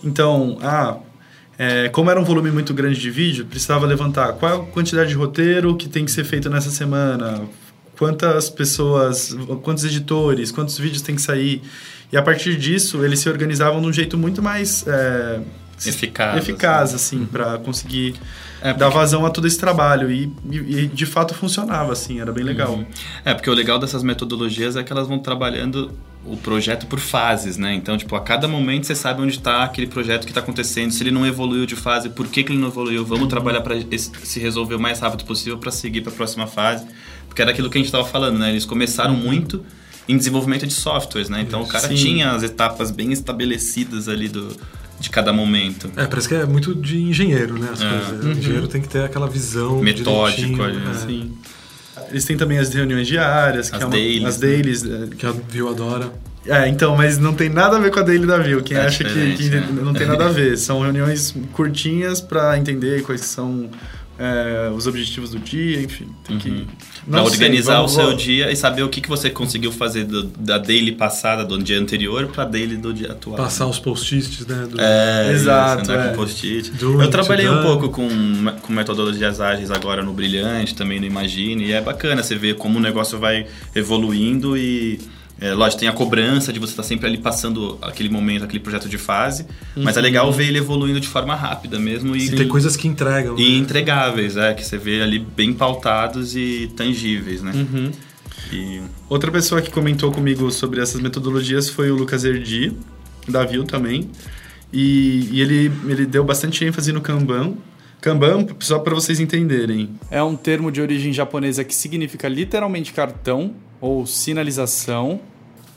Então, 0.03 0.57
ah, 0.61 0.97
é, 1.57 1.87
como 1.87 2.11
era 2.11 2.19
um 2.19 2.25
volume 2.25 2.51
muito 2.51 2.73
grande 2.73 2.99
de 2.99 3.09
vídeo, 3.09 3.45
precisava 3.45 3.85
levantar 3.85 4.33
qual 4.33 4.51
é 4.51 4.55
a 4.57 4.59
quantidade 4.59 5.11
de 5.11 5.15
roteiro 5.15 5.77
que 5.77 5.87
tem 5.87 6.03
que 6.03 6.11
ser 6.11 6.25
feito 6.25 6.49
nessa 6.49 6.69
semana, 6.71 7.43
quantas 7.97 8.49
pessoas, 8.49 9.33
quantos 9.63 9.85
editores, 9.85 10.51
quantos 10.51 10.77
vídeos 10.77 11.01
tem 11.01 11.15
que 11.15 11.21
sair. 11.21 11.61
E 12.11 12.17
a 12.17 12.21
partir 12.21 12.57
disso, 12.57 13.05
eles 13.05 13.19
se 13.19 13.29
organizavam 13.29 13.79
de 13.79 13.87
um 13.87 13.93
jeito 13.93 14.17
muito 14.17 14.43
mais 14.43 14.85
é, 14.85 15.39
eficaz. 15.87 16.37
eficaz, 16.37 16.93
assim, 16.93 17.25
para 17.25 17.57
conseguir 17.59 18.15
É, 18.61 18.73
dar 18.73 18.89
vazão 18.89 19.25
a 19.25 19.29
todo 19.29 19.47
esse 19.47 19.57
trabalho. 19.57 20.11
E, 20.11 20.31
e- 20.51 20.87
de 20.87 21.05
fato 21.05 21.33
funcionava, 21.33 21.93
assim, 21.93 22.19
era 22.19 22.31
bem 22.31 22.43
legal. 22.43 22.83
É, 23.23 23.33
porque 23.33 23.49
o 23.49 23.53
legal 23.53 23.79
dessas 23.79 24.03
metodologias 24.03 24.75
é 24.75 24.83
que 24.83 24.91
elas 24.91 25.07
vão 25.07 25.19
trabalhando 25.19 25.91
o 26.25 26.35
projeto 26.35 26.85
por 26.85 26.99
fases, 26.99 27.55
né? 27.57 27.73
Então, 27.73 27.97
tipo, 27.97 28.13
a 28.15 28.19
cada 28.19 28.45
momento 28.47 28.85
você 28.85 28.93
sabe 28.93 29.21
onde 29.21 29.37
está 29.37 29.63
aquele 29.63 29.87
projeto 29.87 30.25
que 30.25 30.31
está 30.31 30.41
acontecendo, 30.41 30.91
se 30.91 31.01
ele 31.01 31.11
não 31.11 31.25
evoluiu 31.25 31.65
de 31.65 31.77
fase, 31.77 32.09
por 32.09 32.27
que, 32.27 32.43
que 32.43 32.51
ele 32.51 32.59
não 32.59 32.67
evoluiu, 32.67 33.05
vamos 33.05 33.29
trabalhar 33.29 33.61
para 33.61 33.75
se 33.97 34.39
resolver 34.39 34.75
o 34.75 34.79
mais 34.79 34.99
rápido 34.99 35.23
possível 35.23 35.57
para 35.57 35.71
seguir 35.71 36.01
para 36.01 36.11
a 36.11 36.15
próxima 36.15 36.45
fase. 36.45 36.85
Porque 37.27 37.41
era 37.41 37.51
aquilo 37.51 37.69
que 37.69 37.77
a 37.77 37.79
gente 37.79 37.87
estava 37.87 38.03
falando, 38.05 38.37
né? 38.37 38.49
Eles 38.49 38.65
começaram 38.65 39.13
muito 39.13 39.63
em 40.09 40.17
desenvolvimento 40.17 40.67
de 40.67 40.73
softwares, 40.73 41.29
né? 41.29 41.39
Então 41.41 41.61
o 41.61 41.67
cara 41.67 41.87
Sim. 41.87 41.95
tinha 41.95 42.31
as 42.31 42.43
etapas 42.43 42.91
bem 42.91 43.13
estabelecidas 43.13 44.09
ali 44.09 44.27
do, 44.27 44.49
de 44.99 45.09
cada 45.09 45.31
momento. 45.31 45.89
É, 45.95 46.05
parece 46.05 46.27
que 46.27 46.35
é 46.35 46.45
muito 46.45 46.75
de 46.75 47.01
engenheiro, 47.01 47.57
né? 47.57 47.69
As 47.71 47.81
É. 47.81 47.89
coisas. 47.89 48.25
O 48.25 48.29
engenheiro 48.31 48.67
tem 48.67 48.81
que 48.81 48.89
ter 48.89 49.03
aquela 49.03 49.27
visão. 49.27 49.79
Ali, 49.81 50.81
é. 50.89 50.93
Sim. 50.93 51.33
Eles 52.09 52.25
têm 52.25 52.37
também 52.37 52.57
as 52.57 52.73
reuniões 52.73 53.07
diárias, 53.07 53.69
que 53.69 53.75
As 53.75 53.81
é 53.81 53.85
uma, 53.85 53.91
dailies, 53.91 54.25
as 54.27 54.39
né? 54.39 54.47
dailies. 54.47 54.85
é, 54.85 55.07
Que 55.15 55.25
a 55.25 55.31
Viu 55.49 55.69
adora. 55.69 56.11
É, 56.45 56.67
então, 56.67 56.95
mas 56.95 57.17
não 57.17 57.33
tem 57.33 57.49
nada 57.49 57.75
a 57.77 57.79
ver 57.79 57.91
com 57.91 57.99
a 57.99 58.01
daily 58.01 58.25
da 58.25 58.37
View. 58.37 58.63
Quem 58.63 58.77
É 58.77 58.81
acha 58.85 59.03
que, 59.03 59.33
que 59.35 59.49
né? 59.49 59.67
não 59.83 59.93
tem 59.93 60.07
nada 60.07 60.25
a 60.25 60.29
ver. 60.31 60.57
São 60.57 60.81
reuniões 60.81 61.35
curtinhas 61.53 62.21
para 62.21 62.57
entender 62.57 63.03
quais 63.03 63.21
são 63.21 63.69
é, 64.19 64.69
os 64.75 64.85
objetivos 64.85 65.31
do 65.31 65.39
dia, 65.39 65.81
enfim. 65.81 66.07
Tem 66.25 66.37
que. 66.37 66.67
Pra 67.09 67.23
organizar 67.23 67.77
vamos- 67.77 67.91
o 67.93 67.95
seu 67.95 68.05
vamos- 68.07 68.21
dia 68.21 68.51
e 68.51 68.55
saber 68.55 68.83
o 68.83 68.89
que, 68.89 68.99
que 68.99 69.07
você 69.07 69.29
conseguiu 69.29 69.71
fazer 69.71 70.03
do- 70.03 70.23
da 70.23 70.57
daily 70.57 70.91
passada, 70.91 71.45
do 71.45 71.57
dia 71.63 71.79
anterior, 71.79 72.27
pra 72.27 72.43
daily 72.45 72.75
do 72.75 72.93
dia 72.93 73.11
atual. 73.13 73.37
Passar 73.37 73.65
os 73.67 73.79
post-its, 73.79 74.45
né? 74.45 74.67
do- 74.69 74.79
É, 74.79 75.31
Exato, 75.31 75.91
é. 75.91 76.09
com 76.09 76.15
post-it. 76.17 76.71
Eu 76.81 77.09
trabalhei 77.09 77.47
um 77.47 77.53
Done. 77.55 77.63
pouco 77.65 77.89
com, 77.89 78.09
com 78.61 78.73
metodologias 78.73 79.39
ágeis 79.39 79.71
agora 79.71 80.03
no 80.03 80.11
Brilhante, 80.13 80.75
também 80.75 80.99
no 80.99 81.05
Imagine, 81.05 81.65
e 81.65 81.71
é 81.71 81.79
bacana 81.81 82.21
você 82.21 82.35
ver 82.35 82.55
como 82.55 82.77
o 82.77 82.81
negócio 82.81 83.17
vai 83.17 83.47
evoluindo 83.73 84.57
e. 84.57 84.99
É, 85.41 85.53
lógico, 85.53 85.79
tem 85.79 85.87
a 85.89 85.93
cobrança 85.93 86.51
de 86.51 86.59
você 86.59 86.71
estar 86.71 86.83
sempre 86.83 87.07
ali 87.07 87.17
passando 87.17 87.77
aquele 87.81 88.09
momento, 88.09 88.43
aquele 88.43 88.59
projeto 88.59 88.89
de 88.89 88.97
fase, 88.97 89.45
mas 89.75 89.95
é 89.95 90.01
legal 90.01 90.31
ver 90.33 90.47
ele 90.47 90.57
evoluindo 90.57 90.99
de 90.99 91.07
forma 91.07 91.33
rápida 91.33 91.79
mesmo 91.79 92.15
e, 92.15 92.25
E 92.25 92.35
tem 92.35 92.47
coisas 92.47 92.75
que 92.75 92.87
entregam. 92.87 93.37
e 93.37 93.43
né? 93.43 93.57
entregáveis, 93.57 94.35
é, 94.35 94.53
que 94.53 94.65
você 94.65 94.77
vê 94.77 95.01
ali 95.01 95.17
bem 95.19 95.53
pautados 95.53 96.35
e 96.35 96.69
tangíveis, 96.75 97.41
né? 97.41 97.51
Uhum. 97.55 97.91
E 98.51 98.81
Outra 99.07 99.31
pessoa 99.31 99.61
que 99.61 99.71
comentou 99.71 100.11
comigo 100.11 100.51
sobre 100.51 100.81
essas 100.81 100.99
metodologias 101.01 101.69
foi 101.69 101.89
o 101.89 101.95
Lucas 101.95 102.25
Erdi, 102.25 102.73
da 103.27 103.43
View 103.45 103.63
também. 103.63 104.09
E, 104.73 105.27
e 105.31 105.41
ele, 105.41 105.71
ele 105.87 106.05
deu 106.05 106.23
bastante 106.23 106.63
ênfase 106.65 106.91
no 106.91 107.01
Kanban. 107.01 107.53
Kanban, 108.01 108.47
só 108.59 108.79
para 108.79 108.93
vocês 108.93 109.19
entenderem, 109.19 109.89
É 110.09 110.21
um 110.23 110.35
termo 110.35 110.71
de 110.71 110.79
origem 110.81 111.11
japonesa 111.11 111.63
que 111.63 111.75
significa 111.75 112.27
literalmente 112.29 112.93
cartão 112.93 113.53
ou 113.81 114.05
sinalização. 114.05 115.19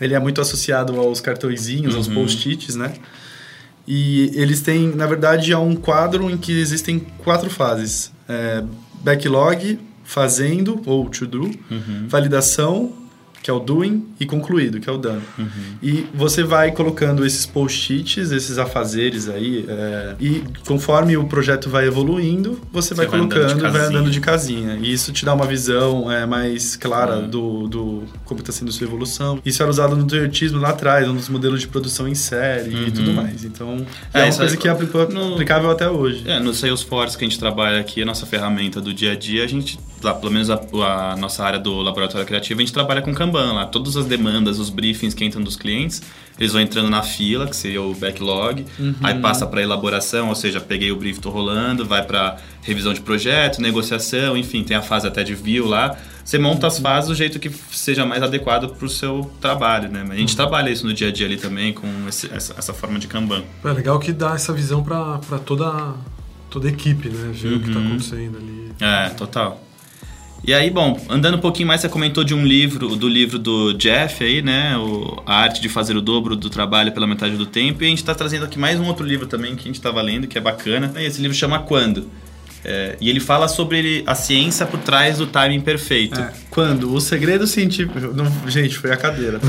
ele 0.01 0.15
é 0.15 0.19
muito 0.19 0.41
associado 0.41 0.99
aos 0.99 1.21
cartõezinhos, 1.21 1.95
aos 1.95 2.09
Uhum. 2.09 2.15
post-its, 2.15 2.75
né? 2.75 2.93
E 3.87 4.31
eles 4.35 4.61
têm, 4.61 4.89
na 4.95 5.07
verdade, 5.07 5.53
é 5.53 5.59
um 5.59 5.75
quadro 5.77 6.29
em 6.31 6.37
que 6.37 6.53
existem 6.61 6.99
quatro 7.19 7.49
fases: 7.51 8.13
É, 8.29 8.65
backlog, 9.03 9.79
fazendo 10.05 10.81
ou 10.87 11.09
to 11.09 11.27
do, 11.27 11.43
Uhum. 11.71 12.07
validação, 12.09 12.93
que 13.43 13.51
é 13.51 13.53
o 13.53 13.59
doing, 13.59 14.07
e 14.21 14.25
concluído, 14.27 14.79
que 14.79 14.89
é 14.89 14.93
o 14.93 14.97
done. 14.99 15.21
Uhum. 15.39 15.47
E 15.83 16.07
você 16.15 16.45
vai 16.45 16.71
colocando 16.71 17.27
esses 17.27 17.45
post-its, 17.45 18.31
esses 18.31 18.57
afazeres 18.57 19.29
aí, 19.29 19.65
é, 19.69 20.15
e 20.21 20.45
conforme 20.67 21.17
o 21.17 21.25
projeto 21.25 21.69
vai 21.69 21.87
evoluindo, 21.87 22.61
você 22.73 22.95
vai 22.95 23.07
vai 23.07 23.19
colocando 23.19 23.59
e 23.59 23.71
vai 23.71 23.81
andando 23.87 24.11
de 24.11 24.21
casinha. 24.21 24.79
E 24.81 24.93
isso 24.93 25.13
te 25.13 25.25
dá 25.25 25.35
uma 25.35 25.45
visão 25.47 26.11
é, 26.11 26.25
mais 26.25 26.77
clara 26.77 27.17
Uhum. 27.17 27.29
do, 27.29 27.69
do 27.69 28.03
como 28.25 28.41
está 28.41 28.53
sendo 28.53 28.71
sua 28.71 28.87
evolução. 28.87 29.41
Isso 29.45 29.61
era 29.61 29.71
usado 29.71 29.97
no 29.97 30.07
Toyotismo 30.07 30.61
lá 30.61 30.71
atrás, 30.71 31.09
um 31.09 31.15
dos 31.17 31.29
modelos 31.29 31.61
de 31.61 31.67
produção 31.69 32.07
em 32.07 32.15
série 32.15 32.71
e 32.71 32.85
Uhum. 32.85 32.91
tudo 32.93 33.13
mais. 33.13 33.45
Então, 33.45 33.85
É, 34.15 34.21
é, 34.21 34.25
uma 34.27 34.37
coisa 34.37 34.57
que 34.57 34.69
é 34.69 34.71
aplicou- 34.71 35.09
no- 35.09 35.33
aplicável 35.35 35.71
até 35.71 35.89
hoje. 35.91 36.23
É, 36.27 36.39
no 36.39 36.55
Salesforce 36.55 37.19
que 37.19 37.25
a 37.25 37.29
gente 37.29 37.39
trabalha 37.41 37.81
aqui, 37.81 38.01
a 38.03 38.07
nossa 38.07 38.25
ferramenta 38.25 38.81
do 38.81 38.95
dia 38.95 39.13
a 39.13 39.17
dia, 39.17 39.43
a 39.43 39.47
gente, 39.49 39.79
lá, 40.05 40.15
pelo 40.15 40.33
menos 40.33 40.51
a, 40.51 40.61
a 41.13 41.17
nossa 41.17 41.45
área 41.45 41.59
do 41.59 41.81
laboratório 41.81 42.27
criativo, 42.27 42.61
a 42.61 42.63
gente 42.65 42.73
trabalha 42.73 43.01
com 43.03 43.15
Kanban 43.15 43.53
lá. 43.53 43.67
Todas 43.67 43.97
as 43.97 44.05
demandas, 44.07 44.59
os 44.59 44.71
briefings 44.71 45.15
que 45.15 45.25
entram 45.25 45.43
dos 45.43 45.57
clientes, 45.57 46.03
eles 46.39 46.53
vão 46.53 46.61
entrando 46.63 46.89
na 46.91 47.03
fila, 47.03 47.47
que 47.47 47.55
seria 47.57 47.81
o 47.83 47.95
backlog, 47.95 48.65
aí 49.03 49.19
passa 49.21 49.47
para 49.47 49.63
elaboração, 49.63 50.29
ou 50.29 50.35
seja, 50.35 50.61
peguei 50.61 50.91
o 50.91 50.97
brief, 50.97 51.19
tô 51.21 51.31
rolando, 51.31 51.85
vai 51.85 52.03
para 52.05 52.37
revisão 52.63 52.93
de 52.95 53.01
projeto, 53.01 53.61
negociação, 53.61 54.37
enfim, 54.37 54.63
tem 54.65 54.77
a 54.77 54.83
fase 54.83 55.07
até 55.07 55.23
de 55.23 55.35
view 55.35 55.67
lá. 55.67 55.97
Você 56.25 56.39
monta 56.39 56.67
as 56.69 56.79
fases 56.79 57.09
do 57.09 57.15
jeito 57.17 57.39
que 57.41 57.51
seja 57.73 58.07
mais 58.07 58.23
adequado 58.23 58.69
para 58.77 58.87
o 58.87 58.89
seu 58.89 59.31
trabalho, 59.41 59.89
né? 59.91 60.05
A 60.09 60.15
gente 60.15 60.37
trabalha 60.37 60.71
isso 60.71 60.87
no 60.87 60.95
dia 60.95 61.09
a 61.09 61.13
dia 61.13 61.27
ali 61.27 61.37
também, 61.37 61.73
com 61.73 61.87
esse- 62.09 62.31
essa, 62.33 62.55
essa 62.57 62.73
forma 62.73 62.99
de 62.99 63.09
Kanban. 63.09 63.43
É 63.65 63.73
legal 63.73 63.99
que 63.99 64.13
dá 64.13 64.35
essa 64.35 64.53
visão 64.53 64.83
pra 64.85 65.19
toda, 65.45 65.95
toda 66.49 66.69
a 66.69 66.71
equipe, 66.71 67.09
né? 67.09 67.31
Ver 67.33 67.55
o 67.55 67.61
que 67.61 67.71
tá 67.73 67.79
Uhum. 67.79 67.87
acontecendo 67.89 68.37
ali. 68.39 68.73
É, 68.81 69.09
total. 69.11 69.61
E 70.45 70.53
aí, 70.53 70.71
bom, 70.71 71.01
andando 71.09 71.37
um 71.37 71.41
pouquinho 71.41 71.69
mais, 71.69 71.81
você 71.81 71.89
comentou 71.89 72.25
de 72.25 72.35
um 72.35 72.45
livro, 72.45 72.97
do 72.97 73.09
livro 73.09 73.39
do 73.39 73.73
Jeff 73.75 74.25
aí, 74.25 74.43
né? 74.43 74.77
O, 74.77 75.23
a 75.25 75.37
Arte 75.37 75.61
de 75.61 75.69
Fazer 75.69 75.97
o 75.97 76.01
Dobro 76.01 76.35
do 76.35 76.51
Trabalho 76.51 76.91
pela 76.91 77.07
Metade 77.07 77.37
do 77.37 77.47
Tempo. 77.47 77.85
E 77.85 77.87
a 77.87 77.91
gente 77.91 78.03
tá 78.03 78.13
trazendo 78.13 78.45
aqui 78.45 78.59
mais 78.59 78.81
um 78.81 78.87
outro 78.87 79.07
livro 79.07 79.27
também 79.27 79.55
que 79.55 79.63
a 79.63 79.67
gente 79.67 79.81
tava 79.81 80.03
lendo, 80.03 80.27
que 80.27 80.37
é 80.37 80.41
bacana. 80.41 80.93
E 80.97 81.05
esse 81.05 81.23
livro 81.23 81.37
chama 81.37 81.61
Quando? 81.61 82.11
É, 82.65 82.97
e 83.01 83.11
ele 83.11 83.19
fala 83.19 83.49
sobre 83.49 84.05
a 84.07 84.15
ciência 84.15 84.65
por 84.65 84.81
trás 84.81 85.19
do 85.19 85.27
timing 85.27 85.61
perfeito. 85.61 86.21
É. 86.21 86.33
Quando 86.51 86.93
o 86.93 87.01
segredo 87.01 87.47
científico. 87.47 87.99
não, 88.15 88.27
gente, 88.49 88.77
foi 88.79 88.93
a 88.93 88.97
cadeira. 88.97 89.41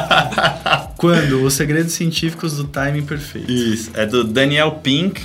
Quando 0.96 1.42
os 1.42 1.54
segredos 1.54 1.92
científicos 1.92 2.56
do 2.56 2.64
timing 2.64 3.02
perfeito. 3.02 3.50
Isso, 3.50 3.90
é 3.94 4.06
do 4.06 4.24
Daniel 4.24 4.72
Pink. 4.82 5.22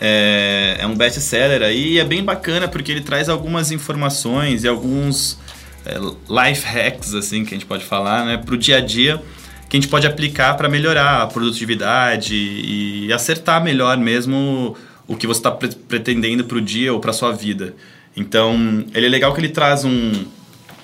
É, 0.00 0.76
é 0.80 0.86
um 0.86 0.94
best-seller 0.94 1.62
aí 1.62 1.94
e 1.94 1.98
é 1.98 2.04
bem 2.04 2.22
bacana 2.22 2.68
porque 2.68 2.92
ele 2.92 3.00
traz 3.00 3.28
algumas 3.28 3.70
informações 3.70 4.62
e 4.62 4.68
alguns 4.68 5.38
é, 5.86 5.98
life 6.28 6.66
hacks, 6.66 7.14
assim, 7.14 7.44
que 7.44 7.54
a 7.54 7.58
gente 7.58 7.66
pode 7.66 7.84
falar, 7.84 8.24
né, 8.26 8.36
pro 8.36 8.58
dia 8.58 8.76
a 8.76 8.80
dia 8.80 9.22
que 9.68 9.76
a 9.76 9.80
gente 9.80 9.90
pode 9.90 10.06
aplicar 10.06 10.54
para 10.56 10.68
melhorar 10.68 11.22
a 11.22 11.26
produtividade 11.26 12.34
e 12.34 13.12
acertar 13.12 13.62
melhor 13.62 13.96
mesmo 13.96 14.76
o 15.08 15.16
que 15.16 15.26
você 15.26 15.40
está 15.40 15.50
pretendendo 15.50 16.44
pro 16.44 16.60
dia 16.60 16.92
ou 16.92 17.00
para 17.00 17.12
sua 17.12 17.32
vida. 17.32 17.74
Então, 18.16 18.84
ele 18.94 19.06
é 19.06 19.08
legal 19.08 19.34
que 19.34 19.40
ele 19.40 19.48
traz 19.48 19.84
um, 19.84 20.12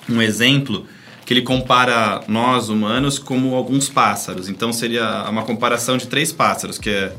um 0.09 0.21
exemplo 0.21 0.85
que 1.25 1.33
ele 1.33 1.41
compara 1.41 2.21
nós 2.27 2.69
humanos 2.69 3.17
como 3.17 3.55
alguns 3.55 3.89
pássaros. 3.89 4.49
Então 4.49 4.73
seria 4.73 5.25
uma 5.29 5.43
comparação 5.43 5.97
de 5.97 6.07
três 6.07 6.31
pássaros, 6.31 6.77
que 6.77 6.89
é 6.89 7.13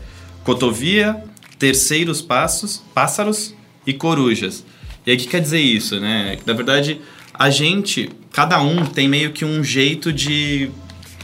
cotovia, 0.44 1.24
terceiros 1.58 2.20
passos, 2.20 2.82
pássaros 2.94 3.54
e 3.86 3.92
corujas. 3.92 4.64
E 5.06 5.10
aí 5.10 5.16
o 5.16 5.20
que 5.20 5.26
quer 5.26 5.40
dizer 5.40 5.60
isso, 5.60 6.00
né? 6.00 6.38
Na 6.46 6.52
verdade, 6.52 7.00
a 7.32 7.50
gente, 7.50 8.10
cada 8.32 8.60
um 8.60 8.86
tem 8.86 9.08
meio 9.08 9.32
que 9.32 9.44
um 9.44 9.62
jeito 9.62 10.12
de, 10.12 10.70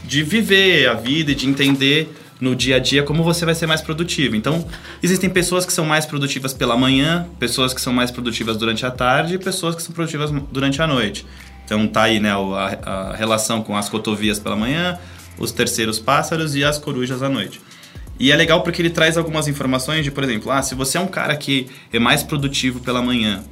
de 0.03 0.23
viver 0.23 0.87
a 0.87 0.93
vida 0.93 1.31
e 1.31 1.35
de 1.35 1.47
entender 1.47 2.13
no 2.39 2.55
dia 2.55 2.77
a 2.77 2.79
dia 2.79 3.03
como 3.03 3.23
você 3.23 3.45
vai 3.45 3.53
ser 3.53 3.67
mais 3.67 3.81
produtivo. 3.81 4.35
Então, 4.35 4.67
existem 5.01 5.29
pessoas 5.29 5.65
que 5.65 5.71
são 5.71 5.85
mais 5.85 6.05
produtivas 6.05 6.53
pela 6.53 6.75
manhã, 6.75 7.27
pessoas 7.39 7.73
que 7.73 7.79
são 7.79 7.93
mais 7.93 8.09
produtivas 8.09 8.57
durante 8.57 8.85
a 8.85 8.91
tarde 8.91 9.35
e 9.35 9.37
pessoas 9.37 9.75
que 9.75 9.83
são 9.83 9.93
produtivas 9.93 10.31
durante 10.51 10.81
a 10.81 10.87
noite. 10.87 11.25
Então 11.63 11.87
tá 11.87 12.03
aí, 12.03 12.19
né, 12.19 12.31
a, 12.31 12.89
a 12.89 13.15
relação 13.15 13.61
com 13.61 13.77
as 13.77 13.87
cotovias 13.87 14.39
pela 14.39 14.55
manhã, 14.55 14.99
os 15.37 15.51
terceiros 15.51 15.99
pássaros 15.99 16.55
e 16.55 16.63
as 16.63 16.77
corujas 16.77 17.23
à 17.23 17.29
noite. 17.29 17.61
E 18.21 18.31
é 18.31 18.35
legal 18.35 18.61
porque 18.61 18.79
ele 18.83 18.91
traz 18.91 19.17
algumas 19.17 19.47
informações 19.47 20.03
de, 20.03 20.11
por 20.11 20.23
exemplo, 20.23 20.51
ah, 20.51 20.61
se 20.61 20.75
você 20.75 20.95
é 20.95 21.01
um 21.01 21.07
cara 21.07 21.35
que 21.35 21.65
é 21.91 21.97
mais 21.97 22.21
produtivo 22.21 22.79
pela 22.79 23.01
manhã 23.01 23.43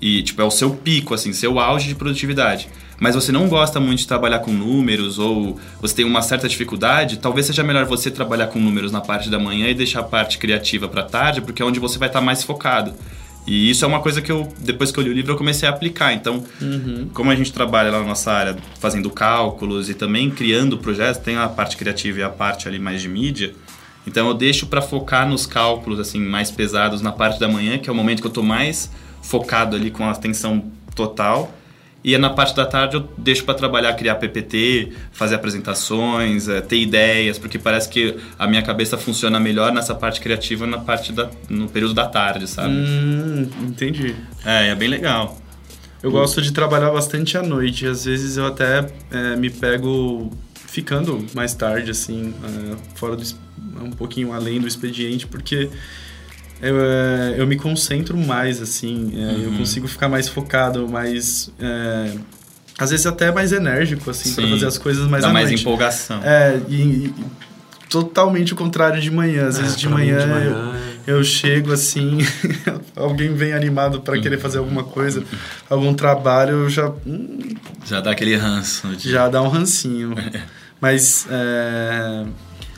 e 0.00 0.22
tipo 0.22 0.40
é 0.40 0.44
o 0.44 0.50
seu 0.50 0.70
pico 0.70 1.12
assim, 1.12 1.32
seu 1.32 1.58
auge 1.58 1.88
de 1.88 1.94
produtividade, 1.96 2.68
mas 3.00 3.16
você 3.16 3.32
não 3.32 3.48
gosta 3.48 3.80
muito 3.80 3.98
de 3.98 4.06
trabalhar 4.06 4.38
com 4.38 4.52
números 4.52 5.18
ou 5.18 5.58
você 5.80 5.92
tem 5.92 6.04
uma 6.04 6.22
certa 6.22 6.48
dificuldade, 6.48 7.16
talvez 7.16 7.46
seja 7.46 7.64
melhor 7.64 7.84
você 7.84 8.08
trabalhar 8.08 8.46
com 8.46 8.60
números 8.60 8.92
na 8.92 9.00
parte 9.00 9.28
da 9.28 9.40
manhã 9.40 9.68
e 9.70 9.74
deixar 9.74 10.00
a 10.00 10.04
parte 10.04 10.38
criativa 10.38 10.86
para 10.86 11.02
tarde, 11.02 11.40
porque 11.40 11.60
é 11.60 11.64
onde 11.64 11.80
você 11.80 11.98
vai 11.98 12.08
estar 12.08 12.20
mais 12.20 12.44
focado. 12.44 12.94
E 13.44 13.70
isso 13.70 13.84
é 13.84 13.88
uma 13.88 14.00
coisa 14.00 14.22
que 14.22 14.30
eu, 14.30 14.48
depois 14.60 14.92
que 14.92 15.00
eu 15.00 15.02
li 15.02 15.10
o 15.10 15.12
livro, 15.12 15.32
eu 15.32 15.36
comecei 15.36 15.68
a 15.68 15.72
aplicar. 15.72 16.12
Então, 16.12 16.44
como 17.12 17.30
a 17.30 17.34
gente 17.34 17.52
trabalha 17.52 17.90
lá 17.90 18.00
na 18.00 18.06
nossa 18.06 18.32
área 18.32 18.56
fazendo 18.78 19.10
cálculos 19.10 19.88
e 19.88 19.94
também 19.94 20.30
criando 20.30 20.78
projetos, 20.78 21.20
tem 21.20 21.36
a 21.36 21.48
parte 21.48 21.76
criativa 21.76 22.20
e 22.20 22.22
a 22.22 22.28
parte 22.28 22.68
ali 22.68 22.78
mais 22.78 23.02
de 23.02 23.08
mídia. 23.08 23.54
Então 24.06 24.28
eu 24.28 24.34
deixo 24.34 24.66
para 24.66 24.80
focar 24.80 25.28
nos 25.28 25.46
cálculos 25.46 25.98
assim 25.98 26.20
mais 26.20 26.50
pesados 26.50 27.00
na 27.02 27.12
parte 27.12 27.40
da 27.40 27.48
manhã, 27.48 27.78
que 27.78 27.90
é 27.90 27.92
o 27.92 27.96
momento 27.96 28.20
que 28.20 28.26
eu 28.26 28.32
tô 28.32 28.42
mais 28.42 28.90
focado 29.22 29.74
ali 29.76 29.90
com 29.90 30.04
a 30.04 30.10
atenção 30.12 30.64
total. 30.94 31.52
E 32.04 32.16
na 32.16 32.30
parte 32.30 32.54
da 32.54 32.64
tarde 32.64 32.96
eu 32.96 33.08
deixo 33.18 33.42
para 33.42 33.54
trabalhar, 33.54 33.92
criar 33.94 34.14
PPT, 34.14 34.92
fazer 35.10 35.34
apresentações, 35.34 36.48
é, 36.48 36.60
ter 36.60 36.78
ideias, 36.78 37.36
porque 37.36 37.58
parece 37.58 37.88
que 37.88 38.16
a 38.38 38.46
minha 38.46 38.62
cabeça 38.62 38.96
funciona 38.96 39.40
melhor 39.40 39.72
nessa 39.72 39.92
parte 39.92 40.20
criativa 40.20 40.68
na 40.68 40.78
parte 40.78 41.12
da, 41.12 41.28
no 41.48 41.68
período 41.68 41.94
da 41.94 42.06
tarde, 42.06 42.46
sabe? 42.46 42.68
Hum, 42.70 43.50
entendi. 43.60 44.14
É, 44.44 44.68
é 44.68 44.74
bem 44.76 44.86
legal. 44.88 45.36
Eu 46.00 46.12
gosto 46.12 46.40
de 46.40 46.52
trabalhar 46.52 46.92
bastante 46.92 47.36
à 47.36 47.42
noite. 47.42 47.84
Às 47.84 48.04
vezes 48.04 48.36
eu 48.36 48.46
até 48.46 48.86
é, 49.10 49.34
me 49.34 49.50
pego 49.50 50.30
ficando 50.76 51.24
mais 51.34 51.54
tarde, 51.54 51.90
assim, 51.90 52.34
é, 52.44 52.76
fora 52.96 53.16
do, 53.16 53.24
um 53.82 53.90
pouquinho 53.90 54.34
além 54.34 54.60
do 54.60 54.68
expediente, 54.68 55.26
porque 55.26 55.70
eu, 56.60 56.76
é, 56.78 57.34
eu 57.38 57.46
me 57.46 57.56
concentro 57.56 58.14
mais, 58.14 58.60
assim, 58.60 59.10
é, 59.16 59.46
eu 59.46 59.52
consigo 59.52 59.88
ficar 59.88 60.10
mais 60.10 60.28
focado, 60.28 60.86
mais. 60.86 61.50
é, 61.58 62.12
às 62.78 62.90
vezes 62.90 63.06
até 63.06 63.32
mais 63.32 63.52
enérgico, 63.52 64.10
assim, 64.10 64.34
para 64.34 64.48
fazer 64.48 64.66
as 64.66 64.76
coisas 64.76 65.08
mais 65.08 65.22
Dá 65.22 65.30
à 65.30 65.32
mais 65.32 65.48
noite. 65.48 65.62
empolgação. 65.62 66.20
É, 66.22 66.60
e, 66.68 67.06
e 67.06 67.14
totalmente 67.88 68.52
o 68.52 68.56
contrário 68.56 69.00
de 69.00 69.10
manhã. 69.10 69.46
Às 69.48 69.56
vezes 69.56 69.76
É, 69.76 69.78
de 69.78 69.88
manhã, 69.88 70.18
de 70.18 70.26
manhã, 70.26 70.74
eu, 71.06 71.16
eu 71.16 71.24
chego 71.24 71.72
assim, 71.72 72.18
alguém 72.94 73.32
vem 73.32 73.54
animado 73.54 74.02
para 74.02 74.20
querer 74.20 74.38
fazer 74.38 74.58
alguma 74.58 74.84
coisa, 74.84 75.24
algum 75.70 75.94
trabalho, 75.94 76.64
eu 76.64 76.68
já 76.68 76.92
hum, 77.06 77.38
Já 77.86 78.02
dá 78.02 78.10
aquele 78.10 78.36
ranço. 78.36 78.86
De... 78.88 79.10
já 79.10 79.26
dá 79.26 79.40
um 79.40 79.48
rancinho. 79.48 80.14
Mas 80.80 81.26
é, 81.30 82.24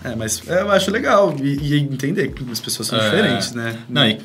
é, 0.05 0.15
mas 0.17 0.43
eu 0.47 0.71
acho 0.71 0.91
legal 0.91 1.35
e, 1.43 1.75
e 1.75 1.79
entender 1.81 2.29
que 2.29 2.45
as 2.51 2.61
pessoas 2.61 2.89
são 2.89 2.99
É. 2.99 3.05
diferentes, 3.05 3.53
né? 3.53 3.77
Não, 3.89 4.07
e 4.07 4.19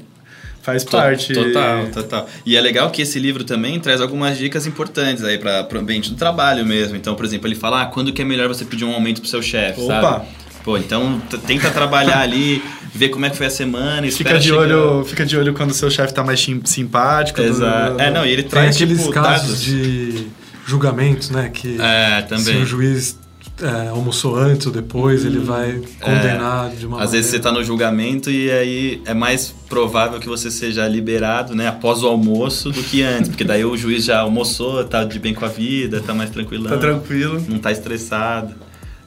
Faz 0.61 0.85
To- 0.85 0.91
parte. 0.91 1.33
Total, 1.33 1.87
total. 1.87 2.29
E 2.45 2.55
é 2.55 2.61
legal 2.61 2.89
que 2.89 3.01
esse 3.01 3.19
livro 3.19 3.43
também 3.43 3.77
traz 3.81 3.99
algumas 3.99 4.37
dicas 4.37 4.65
importantes 4.65 5.21
aí 5.21 5.37
para 5.37 5.67
o 5.73 5.77
ambiente 5.77 6.09
do 6.09 6.15
trabalho 6.15 6.65
mesmo. 6.65 6.95
Então, 6.95 7.15
por 7.15 7.25
exemplo, 7.25 7.49
ele 7.49 7.55
fala 7.55 7.81
ah, 7.81 7.85
quando 7.87 8.13
que 8.13 8.21
é 8.21 8.25
melhor 8.25 8.47
você 8.47 8.63
pedir 8.63 8.85
um 8.85 8.93
aumento 8.93 9.19
pro 9.19 9.29
seu 9.29 9.41
chefe, 9.41 9.81
Opa! 9.81 10.01
sabe? 10.01 10.25
Pô, 10.63 10.77
então 10.77 11.21
tenta 11.45 11.69
trabalhar 11.69 12.21
ali, 12.21 12.63
ver 12.95 13.09
como 13.09 13.25
é 13.25 13.29
que 13.29 13.35
foi 13.35 13.47
a 13.47 13.49
semana, 13.49 14.09
Fica 14.09 14.39
de, 14.39 14.45
chegar- 14.45 14.57
olho, 14.61 15.03
fica 15.03 15.25
de 15.25 15.35
olho 15.35 15.53
quando 15.53 15.71
o 15.71 15.73
seu 15.73 15.91
chefe 15.91 16.13
tá 16.13 16.23
mais 16.23 16.39
sim- 16.39 16.61
simpático. 16.63 17.41
Exato. 17.41 17.99
É, 17.99 18.09
não, 18.09 18.25
e 18.25 18.29
ele 18.31 18.43
Tem 18.43 18.51
traz 18.51 18.77
aqueles 18.77 18.99
tipo, 18.99 19.11
casos 19.11 19.47
dados. 19.47 19.61
de 19.61 20.27
julgamentos, 20.65 21.29
né? 21.29 21.49
Que 21.53 21.75
É, 21.81 22.21
se 22.21 22.27
também. 22.29 22.61
o 22.63 22.65
juiz 22.65 23.19
é, 23.61 23.89
almoçou 23.89 24.35
antes 24.35 24.65
ou 24.65 24.73
depois, 24.73 25.23
ele 25.23 25.39
vai 25.39 25.79
condenar 25.99 26.71
de 26.71 26.87
uma 26.87 27.01
Às 27.01 27.11
vezes 27.11 27.27
você 27.27 27.37
maneira. 27.37 27.53
tá 27.53 27.59
no 27.59 27.63
julgamento 27.63 28.31
e 28.31 28.51
aí 28.51 29.01
é 29.05 29.13
mais 29.13 29.53
provável 29.69 30.19
que 30.19 30.27
você 30.27 30.49
seja 30.49 30.87
liberado, 30.87 31.55
né, 31.55 31.67
após 31.67 32.01
o 32.03 32.07
almoço 32.07 32.71
do 32.71 32.83
que 32.83 33.03
antes, 33.03 33.29
porque 33.29 33.43
daí 33.43 33.63
o 33.63 33.75
juiz 33.77 34.05
já 34.05 34.19
almoçou, 34.21 34.83
tá 34.83 35.03
de 35.03 35.19
bem 35.19 35.33
com 35.33 35.45
a 35.45 35.49
vida, 35.49 36.01
tá 36.01 36.13
mais 36.13 36.31
tranquilão. 36.31 36.71
Tá 36.71 36.77
tranquilo. 36.77 37.43
não 37.47 37.59
tá 37.59 37.71
estressado. 37.71 38.55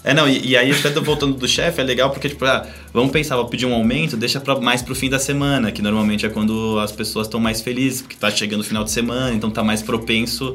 É, 0.05 0.15
não, 0.15 0.29
e, 0.29 0.51
e 0.51 0.57
aí 0.57 0.71
até 0.71 0.91
voltando 1.01 1.35
do 1.35 1.49
chefe, 1.49 1.81
é 1.81 1.85
legal 1.85 2.11
porque, 2.11 2.29
tipo, 2.29 2.45
ah, 2.45 2.65
vamos 2.95 3.11
pensar, 3.11 3.35
vou 3.35 3.47
pedir 3.47 3.67
um 3.67 3.75
aumento, 3.75 4.17
deixa 4.17 4.39
pra, 4.39 4.55
mais 4.61 4.81
pro 4.81 4.95
fim 4.95 5.11
da 5.11 5.19
semana, 5.19 5.73
que 5.73 5.83
normalmente 5.83 6.25
é 6.25 6.29
quando 6.29 6.79
as 6.79 6.93
pessoas 6.93 7.27
estão 7.27 7.41
mais 7.41 7.61
felizes, 7.61 8.03
porque 8.03 8.15
tá 8.15 8.31
chegando 8.31 8.61
o 8.61 8.65
final 8.65 8.85
de 8.85 8.93
semana, 8.93 9.35
então 9.35 9.51
tá 9.51 9.65
mais 9.65 9.83
propenso 9.83 10.55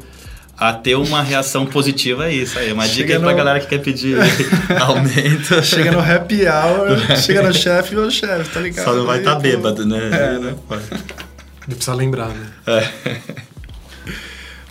a 0.62 0.72
ter 0.74 0.94
uma 0.96 1.24
reação 1.24 1.66
positiva 1.66 2.26
a 2.26 2.30
isso. 2.32 2.58
Aí, 2.60 2.70
é 2.70 2.74
uma 2.74 2.84
Chega 2.84 2.96
dica 2.96 3.14
aí 3.16 3.20
pra 3.20 3.32
no- 3.32 3.36
galera 3.38 3.60
que 3.60 3.66
quer 3.66 3.80
pedir 3.80 4.16
aumento. 4.80 5.64
Chega 5.64 5.92
no 5.92 6.00
happy 6.00 6.44
hour, 6.46 7.18
chega 7.18 7.42
no 7.42 7.52
chefe, 7.52 7.98
ô 7.98 8.12
chefe, 8.12 8.52
tá 8.52 8.60
ligado? 8.60 8.86
Só 8.86 8.94
não 8.94 9.08
vai 9.08 9.18
estar 9.18 9.34
tá 9.34 9.40
bêbado, 9.40 9.88
né? 9.88 9.98
É, 9.98 10.38
né? 10.40 10.56
Ele 11.68 11.76
precisa 11.76 11.96
lembrar, 11.96 12.30
né? 12.30 12.48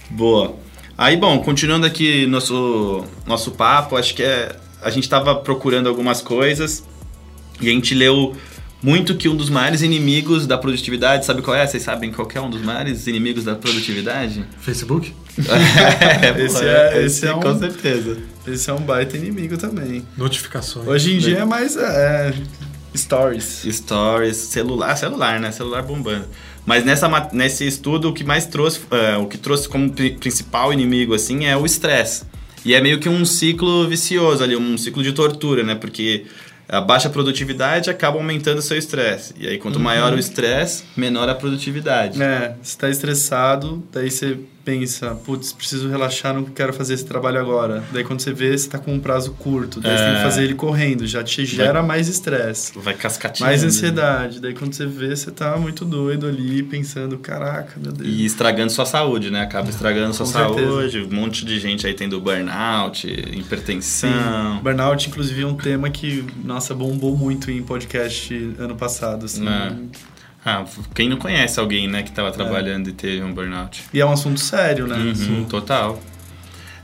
Boa. 0.09 0.55
Aí, 0.97 1.17
bom, 1.17 1.41
continuando 1.41 1.87
aqui 1.87 2.25
nosso, 2.27 3.05
nosso 3.27 3.51
papo, 3.53 3.97
acho 3.97 4.15
que 4.15 4.23
é, 4.23 4.55
a 4.83 4.91
gente 4.91 5.05
estava 5.05 5.35
procurando 5.35 5.89
algumas 5.89 6.21
coisas 6.21 6.85
e 7.61 7.69
a 7.69 7.73
gente 7.73 7.95
leu 7.95 8.37
muito 8.83 9.15
que 9.15 9.29
um 9.29 9.37
dos 9.37 9.51
maiores 9.51 9.83
inimigos 9.83 10.47
da 10.47 10.57
produtividade, 10.57 11.25
sabe 11.27 11.43
qual 11.43 11.57
é? 11.57 11.67
Vocês 11.67 11.83
sabem 11.83 12.11
qual 12.11 12.27
que 12.27 12.39
é 12.39 12.41
um 12.41 12.49
dos 12.51 12.63
maiores 12.63 13.07
inimigos 13.07 13.45
da 13.45 13.55
produtividade? 13.55 14.45
Facebook? 14.61 15.13
é, 15.39 16.45
Esse 16.45 16.65
é- 16.65 17.05
esse 17.05 17.27
é 17.27 17.35
um- 17.35 17.41
com 17.41 17.59
certeza. 17.59 18.17
Esse 18.47 18.71
é 18.71 18.73
um 18.75 18.81
baita 18.81 19.17
inimigo 19.17 19.57
também. 19.57 20.03
Notificações. 20.17 20.87
Hoje 20.89 21.15
em 21.15 21.19
dia 21.19 21.39
é 21.41 21.45
mais 21.45 21.77
é, 21.77 22.33
stories. 22.97 23.63
Stories, 23.71 24.37
celular, 24.37 24.97
celular, 24.97 25.39
né? 25.41 25.53
Celular 25.53 25.83
bombando. 25.83 26.27
Mas 26.67 26.85
nessa, 26.85 27.09
nesse 27.33 27.67
estudo, 27.67 28.09
o 28.09 28.13
que 28.13 28.23
mais 28.25 28.47
trouxe, 28.47 28.81
é, 28.91 29.17
o 29.17 29.27
que 29.27 29.39
trouxe 29.39 29.69
como 29.69 29.91
pri- 29.91 30.13
principal 30.19 30.73
inimigo, 30.73 31.15
assim, 31.15 31.45
é 31.47 31.57
o 31.57 31.65
estresse. 31.65 32.25
E 32.65 32.75
é 32.75 32.81
meio 32.81 32.99
que 32.99 33.09
um 33.09 33.25
ciclo 33.25 33.89
vicioso 33.89 34.45
ali, 34.45 34.55
um 34.57 34.77
ciclo 34.77 35.03
de 35.03 35.13
tortura, 35.13 35.63
né? 35.63 35.75
Porque 35.75 36.27
a 36.71 36.81
baixa 36.81 37.11
produtividade 37.11 37.91
acaba 37.91 38.17
aumentando 38.17 38.59
o 38.59 38.63
seu 38.63 38.79
estresse. 38.79 39.35
E 39.39 39.49
aí, 39.49 39.59
quanto 39.59 39.81
maior 39.81 40.13
o 40.13 40.19
estresse, 40.19 40.85
menor 40.97 41.29
a 41.29 41.35
produtividade. 41.35 42.23
É, 42.23 42.55
você 42.63 42.79
tá 42.79 42.89
estressado, 42.89 43.83
daí 43.93 44.11
você 44.11 44.39
pensa, 44.65 45.15
putz, 45.15 45.53
preciso 45.53 45.89
relaxar, 45.89 46.35
não 46.35 46.45
quero 46.45 46.73
fazer 46.73 46.95
esse 46.95 47.05
trabalho 47.05 47.41
agora. 47.41 47.83
Daí 47.93 48.05
quando 48.05 48.21
você 48.21 48.33
vê, 48.33 48.57
você 48.57 48.69
tá 48.69 48.79
com 48.79 48.93
um 48.95 49.01
prazo 49.01 49.33
curto, 49.33 49.81
daí 49.81 49.97
você 49.97 50.05
tem 50.05 50.13
que 50.15 50.21
É. 50.21 50.23
fazer 50.23 50.45
ele 50.45 50.55
correndo, 50.55 51.07
já 51.07 51.23
te 51.25 51.45
gera 51.45 51.83
mais 51.83 52.09
estresse. 52.09 52.73
Vai 52.79 52.95
cascateando. 52.95 53.49
Mais 53.51 53.63
né? 53.63 53.69
ansiedade. 53.69 54.41
Daí 54.41 54.55
quando 54.55 54.73
você 54.75 54.87
vê, 54.87 55.15
você 55.17 55.31
tá 55.31 55.57
muito 55.57 55.85
doido 55.85 56.27
ali, 56.27 56.63
pensando, 56.63 57.17
caraca, 57.19 57.73
meu 57.81 57.93
Deus. 57.93 58.09
E 58.09 58.25
estragando 58.25 58.71
sua 58.71 58.85
saúde, 58.87 59.31
né? 59.31 59.41
Acaba 59.41 59.71
estragando 59.71 60.13
sua 60.15 60.27
Com 60.27 60.33
certeza. 60.33 60.71
saúde. 60.71 61.09
Um 61.11 61.15
monte 61.17 61.45
de 61.45 61.59
gente 61.59 61.87
aí 61.87 61.95
tendo 61.95 62.21
burnout, 62.21 63.07
hipertensão. 63.09 64.11
Sim, 64.11 64.63
burnout, 64.63 65.09
inclusive, 65.09 65.43
é 65.43 65.47
um 65.47 65.55
tema 65.57 65.91
que, 65.91 66.25
nossa, 66.45 66.75
bombou 66.75 67.17
muito 67.17 67.51
em 67.51 67.63
podcast 67.63 68.35
ano 68.59 68.77
passado, 68.77 69.25
assim. 69.27 69.47
É. 69.49 69.73
Ah, 70.45 70.65
quem 70.95 71.09
não 71.09 71.19
conhece 71.19 71.61
alguém, 71.61 71.87
né, 71.87 72.03
que 72.03 72.13
tava 72.13 72.33
trabalhando 72.33 72.89
e 72.89 72.93
teve 72.93 73.23
um 73.23 73.33
burnout? 73.33 73.83
E 73.93 74.01
é 74.01 74.07
um 74.07 74.13
assunto 74.13 74.41
sério, 74.41 74.87
né? 74.87 74.97
Uhum, 74.97 75.45
total. 75.45 76.01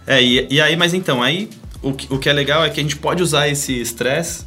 É, 0.06 0.22
e, 0.22 0.46
e 0.50 0.60
aí, 0.60 0.76
mas 0.76 0.92
então, 0.92 1.22
aí 1.22 1.48
o 1.82 1.92
que, 1.92 2.12
o 2.12 2.18
que 2.18 2.28
é 2.28 2.32
legal 2.32 2.64
é 2.64 2.70
que 2.70 2.80
a 2.80 2.82
gente 2.82 2.96
pode 2.96 3.22
usar 3.22 3.48
esse 3.48 3.80
estresse 3.80 4.44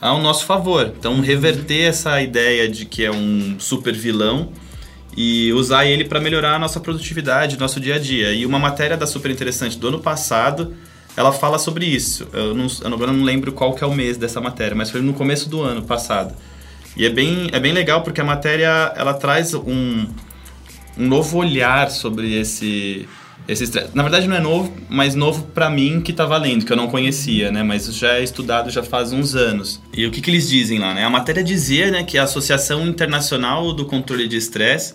ao 0.00 0.20
nosso 0.20 0.44
favor. 0.44 0.92
Então, 0.98 1.20
reverter 1.20 1.82
essa 1.82 2.20
ideia 2.20 2.68
de 2.68 2.84
que 2.86 3.04
é 3.04 3.10
um 3.10 3.56
super 3.58 3.94
vilão 3.94 4.50
e 5.16 5.52
usar 5.52 5.86
ele 5.86 6.04
para 6.04 6.20
melhorar 6.20 6.54
a 6.54 6.58
nossa 6.58 6.80
produtividade, 6.80 7.58
nosso 7.58 7.80
dia 7.80 7.96
a 7.96 7.98
dia. 7.98 8.32
E 8.32 8.46
uma 8.46 8.58
matéria 8.58 8.96
da 8.96 9.06
Super 9.06 9.30
Interessante 9.30 9.78
do 9.78 9.88
ano 9.88 10.00
passado, 10.00 10.74
ela 11.16 11.32
fala 11.32 11.58
sobre 11.58 11.84
isso. 11.84 12.26
Eu 12.32 12.54
não, 12.54 12.66
eu 12.66 12.94
agora 12.94 13.12
não 13.12 13.24
lembro 13.24 13.52
qual 13.52 13.74
que 13.74 13.84
é 13.84 13.86
o 13.86 13.94
mês 13.94 14.16
dessa 14.16 14.40
matéria, 14.40 14.74
mas 14.74 14.90
foi 14.90 15.02
no 15.02 15.12
começo 15.12 15.48
do 15.48 15.62
ano 15.62 15.82
passado. 15.82 16.34
E 16.96 17.06
é 17.06 17.10
bem, 17.10 17.48
é 17.52 17.60
bem 17.60 17.72
legal 17.72 18.02
porque 18.02 18.20
a 18.20 18.24
matéria 18.24 18.92
ela 18.96 19.14
traz 19.14 19.54
um, 19.54 20.06
um 20.98 21.06
novo 21.06 21.38
olhar 21.38 21.90
sobre 21.90 22.38
esse 22.38 23.08
esse 23.48 23.64
estresse. 23.64 23.90
Na 23.94 24.02
verdade 24.02 24.28
não 24.28 24.36
é 24.36 24.40
novo, 24.40 24.72
mas 24.88 25.14
novo 25.14 25.42
pra 25.54 25.68
mim 25.68 26.00
que 26.00 26.12
tá 26.12 26.24
valendo, 26.24 26.64
que 26.64 26.72
eu 26.72 26.76
não 26.76 26.88
conhecia, 26.88 27.50
né? 27.50 27.62
Mas 27.62 27.92
já 27.94 28.14
é 28.14 28.22
estudado 28.22 28.70
já 28.70 28.82
faz 28.82 29.12
uns 29.12 29.34
anos. 29.34 29.80
E 29.92 30.06
o 30.06 30.10
que, 30.10 30.20
que 30.20 30.30
eles 30.30 30.48
dizem 30.48 30.78
lá, 30.78 30.94
né? 30.94 31.04
A 31.04 31.10
matéria 31.10 31.42
dizia, 31.42 31.90
né, 31.90 32.04
que 32.04 32.16
a 32.16 32.24
Associação 32.24 32.86
Internacional 32.86 33.72
do 33.72 33.84
Controle 33.84 34.28
de 34.28 34.36
Estresse 34.36 34.94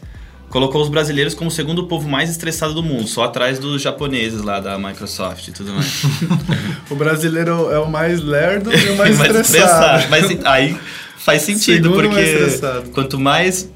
colocou 0.49 0.81
os 0.81 0.89
brasileiros 0.89 1.33
como 1.33 1.49
o 1.49 1.51
segundo 1.51 1.85
povo 1.87 2.07
mais 2.07 2.29
estressado 2.29 2.73
do 2.73 2.83
mundo, 2.83 3.07
só 3.07 3.25
atrás 3.25 3.59
dos 3.59 3.81
japoneses 3.81 4.41
lá 4.41 4.59
da 4.59 4.77
Microsoft 4.77 5.47
e 5.47 5.51
tudo 5.51 5.73
mais. 5.73 6.03
O 6.89 6.95
brasileiro 6.95 7.71
é 7.71 7.79
o 7.79 7.89
mais 7.89 8.21
lerdo 8.21 8.71
e 8.71 8.89
o 8.91 8.95
mais, 8.95 9.19
estressado. 9.19 10.05
Mas 10.09 10.45
aí 10.45 10.77
faz 11.25 11.41
sentido, 11.41 11.89
Segundo 11.89 12.09
porque 12.09 12.91
quanto 12.93 13.19
mais 13.19 13.69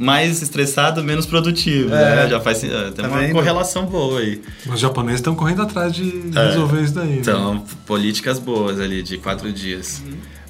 mais 0.00 0.42
estressado, 0.42 1.02
menos 1.02 1.26
produtivo, 1.26 1.92
É. 1.92 2.16
né? 2.24 2.28
Já 2.30 2.38
faz, 2.40 2.60
tem 2.60 2.70
Tá 2.70 3.08
uma 3.08 3.18
vendo? 3.18 3.32
correlação 3.32 3.84
boa 3.84 4.20
aí. 4.20 4.40
Os 4.72 4.78
japoneses 4.78 5.18
estão 5.20 5.34
correndo 5.34 5.62
atrás 5.62 5.92
de, 5.92 6.22
É. 6.36 6.46
resolver 6.46 6.82
isso 6.84 6.94
daí. 6.94 7.06
né? 7.08 7.16
Então, 7.18 7.64
políticas 7.84 8.38
boas 8.38 8.78
ali, 8.78 9.02
de 9.02 9.18
quatro 9.18 9.52
dias. 9.52 10.00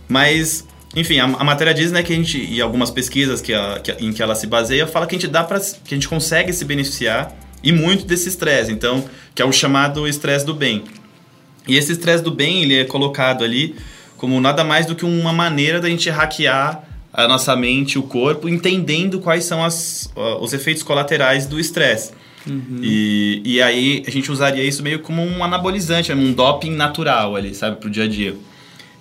Mas, 0.06 0.66
enfim, 0.94 1.18
a, 1.18 1.24
a 1.24 1.44
matéria 1.44 1.72
diz, 1.72 1.90
né, 1.90 2.02
que 2.02 2.12
a 2.12 2.16
gente, 2.16 2.38
e 2.38 2.60
algumas 2.60 2.90
pesquisas 2.90 3.40
que, 3.40 3.54
a- 3.54 3.80
que 3.82 3.90
a- 3.90 3.96
em 4.00 4.12
que 4.12 4.22
ela 4.22 4.34
se 4.34 4.46
baseia, 4.46 4.86
fala 4.86 5.06
que 5.06 5.14
a 5.16 5.18
gente 5.18 5.30
dá 5.30 5.42
para 5.42 5.58
que 5.60 5.94
a 5.94 5.94
gente 5.94 6.08
consegue 6.08 6.52
se 6.52 6.64
beneficiar 6.66 7.34
e 7.62 7.72
muito 7.72 8.04
desse 8.04 8.28
estresse, 8.28 8.70
então, 8.70 9.02
que 9.34 9.40
é 9.40 9.44
o 9.46 9.52
chamado 9.52 10.06
estresse 10.06 10.44
do 10.44 10.52
bem. 10.54 10.84
E 11.66 11.74
esse 11.76 11.92
estresse 11.92 12.22
do 12.22 12.30
bem, 12.30 12.62
ele 12.62 12.78
é 12.80 12.84
colocado 12.84 13.42
ali 13.44 13.74
como 14.18 14.38
nada 14.40 14.62
mais 14.62 14.84
do 14.84 14.94
que 14.94 15.04
uma 15.04 15.32
maneira 15.32 15.80
da 15.80 15.88
gente 15.88 16.10
hackear 16.10 16.82
a 17.12 17.26
nossa 17.26 17.56
mente, 17.56 17.98
o 17.98 18.02
corpo, 18.02 18.48
entendendo 18.48 19.18
quais 19.20 19.44
são 19.44 19.64
as, 19.64 20.12
os 20.40 20.52
efeitos 20.52 20.82
colaterais 20.82 21.46
do 21.46 21.58
estresse. 21.58 22.12
E, 22.82 23.42
e 23.44 23.62
aí 23.62 24.04
a 24.06 24.10
gente 24.10 24.30
usaria 24.30 24.62
isso 24.62 24.82
meio 24.82 25.00
como 25.00 25.22
um 25.22 25.42
anabolizante, 25.42 26.12
um 26.12 26.32
doping 26.32 26.70
natural 26.70 27.36
ali, 27.36 27.54
sabe, 27.54 27.76
pro 27.76 27.88
dia 27.88 28.04
a 28.04 28.08
dia. 28.08 28.36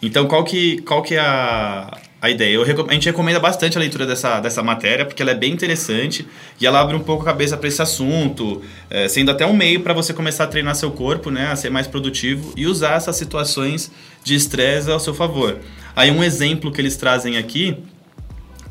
Então 0.01 0.27
qual 0.27 0.43
que, 0.43 0.81
qual 0.81 1.01
que 1.01 1.15
é 1.15 1.19
a, 1.19 1.97
a 2.21 2.29
ideia. 2.29 2.63
Recom- 2.63 2.87
a 2.89 2.93
gente 2.93 3.05
recomenda 3.05 3.39
bastante 3.39 3.77
a 3.77 3.79
leitura 3.79 4.05
dessa, 4.05 4.39
dessa 4.39 4.63
matéria, 4.63 5.05
porque 5.05 5.21
ela 5.21 5.31
é 5.31 5.35
bem 5.35 5.53
interessante 5.53 6.27
e 6.59 6.65
ela 6.65 6.79
abre 6.79 6.95
um 6.95 6.99
pouco 6.99 7.23
a 7.23 7.25
cabeça 7.25 7.55
para 7.55 7.67
esse 7.67 7.81
assunto, 7.81 8.61
é, 8.89 9.07
sendo 9.07 9.31
até 9.31 9.45
um 9.45 9.53
meio 9.53 9.81
para 9.81 9.93
você 9.93 10.13
começar 10.13 10.45
a 10.45 10.47
treinar 10.47 10.75
seu 10.75 10.91
corpo, 10.91 11.29
né, 11.29 11.47
a 11.51 11.55
ser 11.55 11.69
mais 11.69 11.87
produtivo 11.87 12.53
e 12.55 12.65
usar 12.65 12.95
essas 12.95 13.15
situações 13.15 13.91
de 14.23 14.35
estresse 14.35 14.89
ao 14.89 14.99
seu 14.99 15.13
favor. 15.13 15.59
Aí 15.95 16.11
um 16.11 16.23
exemplo 16.23 16.71
que 16.71 16.81
eles 16.81 16.95
trazem 16.95 17.37
aqui, 17.37 17.77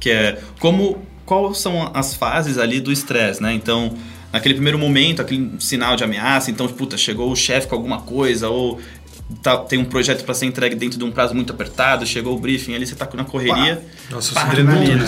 que 0.01 0.11
é 0.11 0.39
como 0.59 1.03
quais 1.25 1.59
são 1.59 1.91
as 1.95 2.15
fases 2.15 2.59
ali 2.59 2.81
do 2.81 2.93
estresse, 2.93 3.43
né? 3.43 3.53
Então, 3.53 3.93
naquele 4.33 4.55
primeiro 4.55 4.79
momento, 4.79 5.21
aquele 5.21 5.53
sinal 5.59 5.97
de 5.97 6.05
ameaça, 6.05 6.51
então, 6.51 6.69
puta, 6.69 6.97
chegou 6.97 7.33
o 7.33 7.35
chefe 7.35 7.67
com 7.67 7.75
alguma 7.75 8.03
coisa 8.03 8.49
ou 8.49 8.79
tá- 9.43 9.57
tem 9.59 9.79
um 9.79 9.85
projeto 9.85 10.25
para 10.25 10.35
ser 10.35 10.47
entregue 10.47 10.75
dentro 10.75 10.99
de 10.99 11.05
um 11.05 11.11
prazo 11.11 11.35
muito 11.35 11.53
apertado, 11.53 12.07
chegou 12.07 12.37
o 12.37 12.39
briefing 12.41 12.75
ali, 12.75 12.87
você 12.87 12.95
tá 12.95 13.09
na 13.15 13.25
correria, 13.25 13.83
Nossa, 14.11 14.35
Pá, 14.35 14.43
adrenalina. 14.43 15.05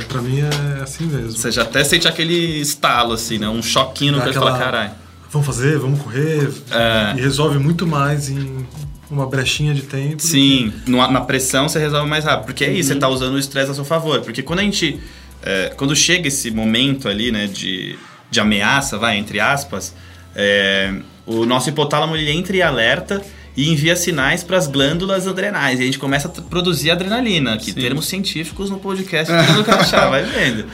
É, 0.00 0.04
pra 0.04 0.20
mim 0.22 0.40
é 0.40 0.82
assim 0.82 1.06
mesmo. 1.06 1.32
você 1.32 1.50
já 1.52 1.62
até 1.62 1.82
sente 1.84 2.06
aquele 2.08 2.60
estalo 2.60 3.12
assim, 3.12 3.38
né? 3.38 3.48
Um 3.48 3.62
choquinho 3.62 4.12
no 4.12 4.18
Dá 4.18 4.26
que 4.26 4.32
fala, 4.34 4.50
aquela- 4.50 4.64
caralho. 4.64 4.90
Vamos 5.30 5.46
fazer, 5.46 5.78
vamos 5.78 6.00
correr. 6.00 6.48
É. 6.70 7.14
E 7.18 7.20
resolve 7.20 7.58
muito 7.58 7.86
mais 7.86 8.28
em 8.28 8.64
uma 9.10 9.26
brechinha 9.26 9.74
de 9.74 9.82
tempo. 9.82 10.22
Sim, 10.22 10.72
no- 10.86 10.98
na 11.10 11.20
pressão 11.20 11.68
você 11.68 11.78
resolve 11.80 12.08
mais 12.08 12.24
rápido. 12.24 12.46
Porque 12.46 12.64
é 12.64 12.72
isso, 12.72 12.88
você 12.90 12.94
tá 12.96 13.08
usando 13.08 13.34
o 13.34 13.38
estresse 13.38 13.70
a 13.70 13.74
seu 13.74 13.84
favor. 13.84 14.20
Porque 14.20 14.42
quando 14.42 14.60
a 14.60 14.62
gente. 14.62 15.00
é, 15.42 15.72
quando 15.76 15.94
chega 15.94 16.28
esse 16.28 16.50
momento 16.50 17.08
ali, 17.08 17.30
né, 17.32 17.46
de, 17.48 17.98
de 18.30 18.40
ameaça, 18.40 18.96
vai, 18.96 19.18
entre 19.18 19.40
aspas, 19.40 19.92
é, 20.34 20.94
o 21.26 21.44
nosso 21.44 21.68
hipotálamo 21.68 22.16
ele 22.16 22.30
entra 22.30 22.56
em 22.56 22.62
alerta 22.62 23.20
e 23.56 23.70
envia 23.70 23.94
sinais 23.96 24.42
para 24.42 24.56
as 24.56 24.66
glândulas 24.66 25.26
adrenais. 25.28 25.78
E 25.78 25.82
a 25.82 25.86
gente 25.86 25.98
começa 25.98 26.28
a 26.28 26.30
produzir 26.42 26.90
adrenalina, 26.90 27.56
que 27.56 27.72
termos 27.72 28.06
científicos 28.06 28.70
no 28.70 28.78
podcast 28.78 29.32
do 29.54 29.62
Crachá, 29.64 30.08
vai 30.08 30.22
vendo. 30.24 30.66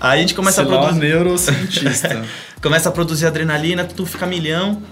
Aí 0.00 0.18
a 0.18 0.20
gente 0.22 0.34
começa 0.34 0.62
a 0.62 0.64
Sei 0.64 0.74
lá, 0.74 0.80
produzir. 0.80 1.00
neurocientista. 1.00 2.24
começa 2.62 2.88
a 2.88 2.92
produzir 2.92 3.26
adrenalina, 3.26 3.84
tudo 3.84 4.04
fica 4.06 4.26
milhão, 4.26 4.82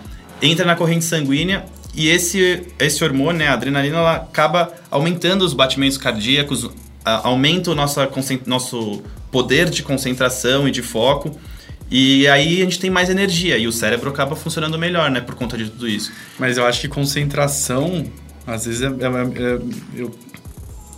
entra 0.42 0.64
na 0.64 0.76
corrente 0.76 1.04
sanguínea 1.04 1.64
e 1.94 2.08
esse, 2.08 2.62
esse 2.78 3.02
hormônio, 3.02 3.38
né, 3.40 3.48
a 3.48 3.54
adrenalina, 3.54 3.96
ela 3.98 4.16
acaba 4.16 4.72
aumentando 4.90 5.44
os 5.44 5.52
batimentos 5.52 5.98
cardíacos, 5.98 6.70
a- 7.04 7.26
aumenta 7.28 7.70
o 7.72 8.06
concen- 8.08 8.40
nosso 8.46 9.02
poder 9.32 9.68
de 9.70 9.82
concentração 9.82 10.68
e 10.68 10.70
de 10.70 10.82
foco. 10.82 11.36
E 11.90 12.28
aí 12.28 12.60
a 12.60 12.64
gente 12.64 12.78
tem 12.78 12.88
mais 12.90 13.10
energia 13.10 13.58
e 13.58 13.66
o 13.66 13.72
cérebro 13.72 14.10
acaba 14.10 14.36
funcionando 14.36 14.78
melhor, 14.78 15.10
né, 15.10 15.20
por 15.20 15.34
conta 15.34 15.58
de 15.58 15.64
tudo 15.68 15.88
isso. 15.88 16.12
Mas 16.38 16.56
eu 16.56 16.64
acho 16.64 16.80
que 16.80 16.88
concentração, 16.88 18.04
às 18.46 18.64
vezes, 18.66 18.82
é, 18.82 18.86
é- 18.86 18.90
é- 18.90 19.60
eu 19.96 20.14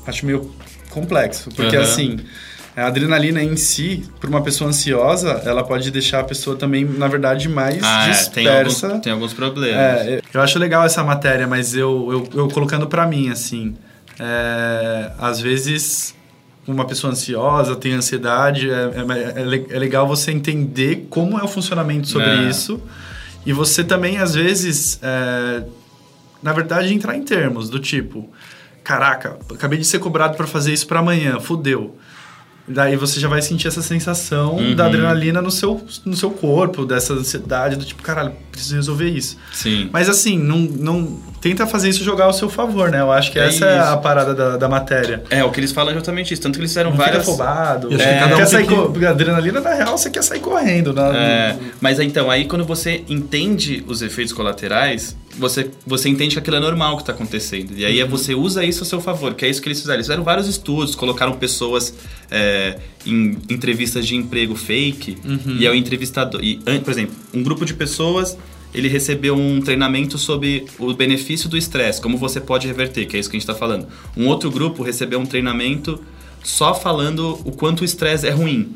acho 0.06 0.26
meio 0.26 0.50
complexo. 0.90 1.50
Porque, 1.56 1.74
Aham. 1.76 1.84
assim, 1.84 2.18
a 2.76 2.86
adrenalina 2.86 3.42
em 3.42 3.56
si, 3.56 4.04
para 4.20 4.28
uma 4.28 4.42
pessoa 4.42 4.68
ansiosa, 4.68 5.42
ela 5.46 5.64
pode 5.64 5.90
deixar 5.90 6.20
a 6.20 6.24
pessoa 6.24 6.56
também, 6.56 6.84
na 6.84 7.08
verdade, 7.08 7.48
mais 7.48 7.82
Ah, 7.82 8.08
é, 8.10 8.24
tem, 8.30 8.46
alguns, 8.46 8.72
dispersa. 8.74 8.98
tem 9.00 9.12
alguns 9.12 9.32
problemas. 9.32 9.78
É, 10.06 10.20
eu 10.34 10.40
acho 10.42 10.58
legal 10.58 10.84
essa 10.84 11.02
matéria, 11.02 11.46
mas 11.46 11.74
eu, 11.74 12.28
eu, 12.34 12.40
eu 12.40 12.48
colocando 12.48 12.86
pra 12.86 13.06
mim, 13.06 13.30
assim, 13.30 13.74
é, 14.20 15.10
às 15.18 15.40
vezes 15.40 16.14
uma 16.66 16.84
pessoa 16.86 17.12
ansiosa, 17.12 17.74
tem 17.76 17.92
ansiedade, 17.92 18.70
é, 18.70 18.74
é, 19.36 19.40
é 19.40 19.44
le- 19.44 19.66
é 19.70 19.78
legal 19.78 20.06
você 20.06 20.30
entender 20.30 21.06
como 21.10 21.38
é 21.38 21.42
o 21.42 21.48
funcionamento 21.48 22.08
sobre 22.08 22.28
É. 22.28 22.48
isso 22.48 22.80
e 23.44 23.52
você 23.52 23.82
também, 23.82 24.18
às 24.18 24.34
vezes, 24.34 24.98
é, 25.02 25.64
na 26.42 26.52
verdade, 26.52 26.94
entrar 26.94 27.16
em 27.16 27.22
termos 27.24 27.68
do 27.68 27.78
tipo, 27.80 28.28
caraca, 28.84 29.36
acabei 29.52 29.78
de 29.78 29.84
ser 29.84 29.98
cobrado 29.98 30.36
pra 30.36 30.46
fazer 30.46 30.72
isso 30.72 30.86
pra 30.86 31.00
amanhã, 31.00 31.40
fudeu. 31.40 31.96
Daí 32.66 32.94
você 32.96 33.18
já 33.18 33.26
vai 33.28 33.42
sentir 33.42 33.66
essa 33.68 33.82
sensação 33.82 34.54
Uhum. 34.56 34.74
da 34.76 34.86
adrenalina 34.86 35.42
no 35.42 35.50
seu, 35.50 35.84
no 36.04 36.16
seu 36.16 36.30
corpo, 36.30 36.84
dessa 36.86 37.12
ansiedade, 37.12 37.74
do 37.76 37.84
tipo, 37.84 38.02
caralho, 38.02 38.32
preciso 38.52 38.76
resolver 38.76 39.08
isso. 39.10 39.36
Sim. 39.52 39.88
Mas 39.92 40.08
assim, 40.08 40.38
não, 40.38 40.58
não 40.58 41.20
tenta 41.40 41.66
fazer 41.66 41.88
isso 41.88 42.04
jogar 42.04 42.26
ao 42.26 42.32
seu 42.32 42.48
favor, 42.48 42.88
né? 42.90 43.00
Eu 43.00 43.10
acho 43.10 43.32
que 43.32 43.38
É 43.40 43.48
essa 43.48 43.66
é 43.66 43.78
isso. 43.80 43.88
a 43.88 43.96
parada 43.96 44.32
da, 44.32 44.56
da 44.56 44.68
matéria. 44.68 45.24
É, 45.28 45.42
o 45.42 45.50
que 45.50 45.58
eles 45.58 45.72
falam 45.72 45.90
é 45.90 45.94
justamente 45.94 46.32
isso. 46.32 46.40
Tanto 46.42 46.54
que 46.54 46.60
eles 46.60 46.70
fizeram 46.70 46.90
Não 46.90 46.96
várias. 46.96 47.18
fica 47.20 47.32
afobado. 47.32 47.88
Acho 47.88 47.96
que 47.96 48.02
É, 48.04 48.18
cada 48.20 48.34
um 48.34 48.38
quer 48.38 48.46
sair 48.46 48.66
que- 48.66 48.74
co- 48.74 48.90
porque 48.90 49.06
a 49.06 49.10
adrenalina, 49.10 49.60
na 49.60 49.74
real, 49.74 49.98
você 49.98 50.08
quer 50.08 50.22
sair 50.22 50.40
correndo. 50.40 50.92
Né? 50.92 51.02
É, 51.14 51.56
mas 51.80 51.98
então, 51.98 52.30
aí 52.30 52.44
quando 52.44 52.64
você 52.64 53.02
entende 53.08 53.82
os 53.88 54.02
efeitos 54.02 54.32
colaterais, 54.32 55.16
você, 55.38 55.70
você 55.86 56.08
entende 56.08 56.34
que 56.34 56.38
aquilo 56.38 56.56
é 56.56 56.60
normal 56.60 56.96
que 56.96 57.02
está 57.02 57.12
acontecendo. 57.12 57.76
E 57.76 57.84
aí 57.84 58.00
é 58.00 58.06
você 58.06 58.34
usa 58.34 58.64
isso 58.64 58.82
a 58.82 58.86
seu 58.86 59.00
favor, 59.00 59.34
que 59.34 59.44
é 59.44 59.48
isso 59.48 59.60
que 59.60 59.68
eles 59.68 59.80
fizeram. 59.80 59.96
Eles 59.96 60.06
fizeram 60.06 60.24
vários 60.24 60.46
estudos, 60.46 60.94
colocaram 60.94 61.32
pessoas 61.34 61.94
é, 62.30 62.78
em 63.06 63.38
entrevistas 63.48 64.06
de 64.06 64.14
emprego 64.16 64.54
fake, 64.54 65.18
e 65.58 65.66
é 65.66 65.70
o 65.70 65.74
entrevistador. 65.74 66.42
E, 66.42 66.56
por 66.84 66.90
exemplo, 66.90 67.14
um 67.32 67.42
grupo 67.42 67.64
de 67.64 67.74
pessoas. 67.74 68.36
Ele 68.74 68.88
recebeu 68.88 69.36
um 69.36 69.60
treinamento 69.60 70.16
sobre 70.16 70.64
o 70.78 70.94
benefício 70.94 71.46
do 71.46 71.58
estresse, 71.58 72.00
como 72.00 72.16
você 72.16 72.40
pode 72.40 72.66
reverter, 72.66 73.06
que 73.06 73.18
é 73.18 73.20
isso 73.20 73.28
que 73.28 73.36
a 73.36 73.38
gente 73.38 73.46
está 73.46 73.54
falando. 73.54 73.86
Um 74.16 74.26
outro 74.28 74.50
grupo 74.50 74.82
recebeu 74.82 75.20
um 75.20 75.26
treinamento 75.26 76.00
só 76.42 76.74
falando 76.74 77.38
o 77.44 77.52
quanto 77.52 77.80
o 77.82 77.84
estresse 77.84 78.26
é 78.26 78.30
ruim. 78.30 78.74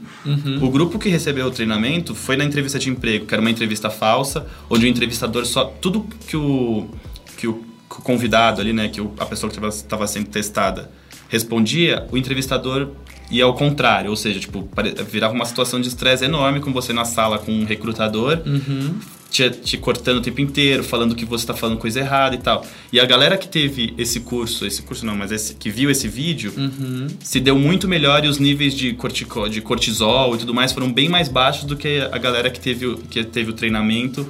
O 0.62 0.70
grupo 0.70 0.98
que 0.98 1.08
recebeu 1.08 1.46
o 1.46 1.50
treinamento 1.50 2.14
foi 2.14 2.36
na 2.36 2.44
entrevista 2.44 2.78
de 2.78 2.90
emprego, 2.90 3.26
que 3.26 3.34
era 3.34 3.40
uma 3.40 3.50
entrevista 3.50 3.88
falsa, 3.90 4.46
onde 4.68 4.84
o 4.86 4.88
entrevistador 4.88 5.44
só. 5.46 5.64
Tudo 5.64 6.04
que 6.26 6.36
o, 6.36 6.88
que 7.36 7.46
o 7.46 7.64
convidado 7.88 8.60
ali, 8.60 8.72
né, 8.72 8.88
que 8.88 9.00
o- 9.00 9.12
a 9.18 9.24
pessoa 9.24 9.50
que 9.50 9.64
estava 9.66 10.06
sendo 10.06 10.26
testada 10.28 10.90
respondia, 11.28 12.06
o 12.12 12.16
entrevistador 12.16 12.88
ia 13.30 13.44
ao 13.44 13.54
contrário, 13.54 14.10
ou 14.10 14.16
seja, 14.16 14.38
tipo, 14.38 14.68
virava 15.10 15.34
uma 15.34 15.44
situação 15.44 15.80
de 15.80 15.88
estresse 15.88 16.24
enorme 16.24 16.60
com 16.60 16.72
você 16.72 16.92
na 16.92 17.04
sala 17.04 17.38
com 17.38 17.50
um 17.52 17.64
recrutador, 17.64 18.38
te, 19.36 19.50
te 19.50 19.76
cortando 19.76 20.18
o 20.18 20.20
tempo 20.20 20.40
inteiro, 20.40 20.82
falando 20.82 21.14
que 21.14 21.24
você 21.24 21.42
está 21.44 21.54
falando 21.54 21.76
coisa 21.78 22.00
errada 22.00 22.34
e 22.34 22.38
tal. 22.38 22.64
E 22.92 22.98
a 22.98 23.04
galera 23.04 23.36
que 23.36 23.46
teve 23.48 23.92
esse 23.98 24.20
curso, 24.20 24.64
esse 24.66 24.82
curso 24.82 25.04
não, 25.04 25.14
mas 25.16 25.30
esse, 25.30 25.54
que 25.54 25.68
viu 25.70 25.90
esse 25.90 26.08
vídeo, 26.08 26.52
se 27.20 27.38
deu 27.40 27.58
muito 27.58 27.86
melhor 27.86 28.24
e 28.24 28.28
os 28.28 28.38
níveis 28.38 28.74
de, 28.74 28.92
cortico, 28.94 29.48
de 29.48 29.60
cortisol 29.60 30.34
e 30.34 30.38
tudo 30.38 30.54
mais 30.54 30.72
foram 30.72 30.92
bem 30.92 31.08
mais 31.08 31.28
baixos 31.28 31.64
do 31.64 31.76
que 31.76 32.00
a 32.10 32.18
galera 32.18 32.50
que 32.50 32.60
teve, 32.60 32.86
o- 32.86 32.96
que 32.98 33.22
teve 33.24 33.50
o 33.50 33.52
treinamento 33.52 34.26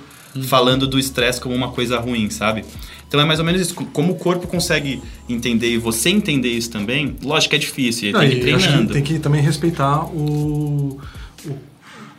falando 0.49 0.87
do 0.87 0.99
estresse 0.99 1.41
como 1.41 1.55
uma 1.55 1.71
coisa 1.71 1.99
ruim, 1.99 2.29
sabe? 2.29 2.63
Então 3.09 3.19
é 3.21 3.25
mais 3.25 3.39
ou 3.39 3.45
menos 3.45 3.61
isso. 3.61 3.75
Como 3.75 4.13
o 4.13 4.17
corpo 4.17 4.47
consegue 4.47 5.01
entender 5.29 5.71
e 5.73 5.79
você 5.79 6.11
entender 6.11 6.51
isso 6.51 6.71
também, 6.71 7.17
lógico 7.23 7.51
que 7.51 7.57
é 7.57 7.59
difícil, 7.59 8.13
Não, 8.13 8.21
tem 8.21 8.29
que 8.31 8.37
ir 8.37 8.41
treinando. 8.41 8.93
tem 8.93 9.03
que 9.03 9.19
também 9.19 9.41
respeitar 9.41 10.05
o, 10.05 11.01
o 11.47 11.57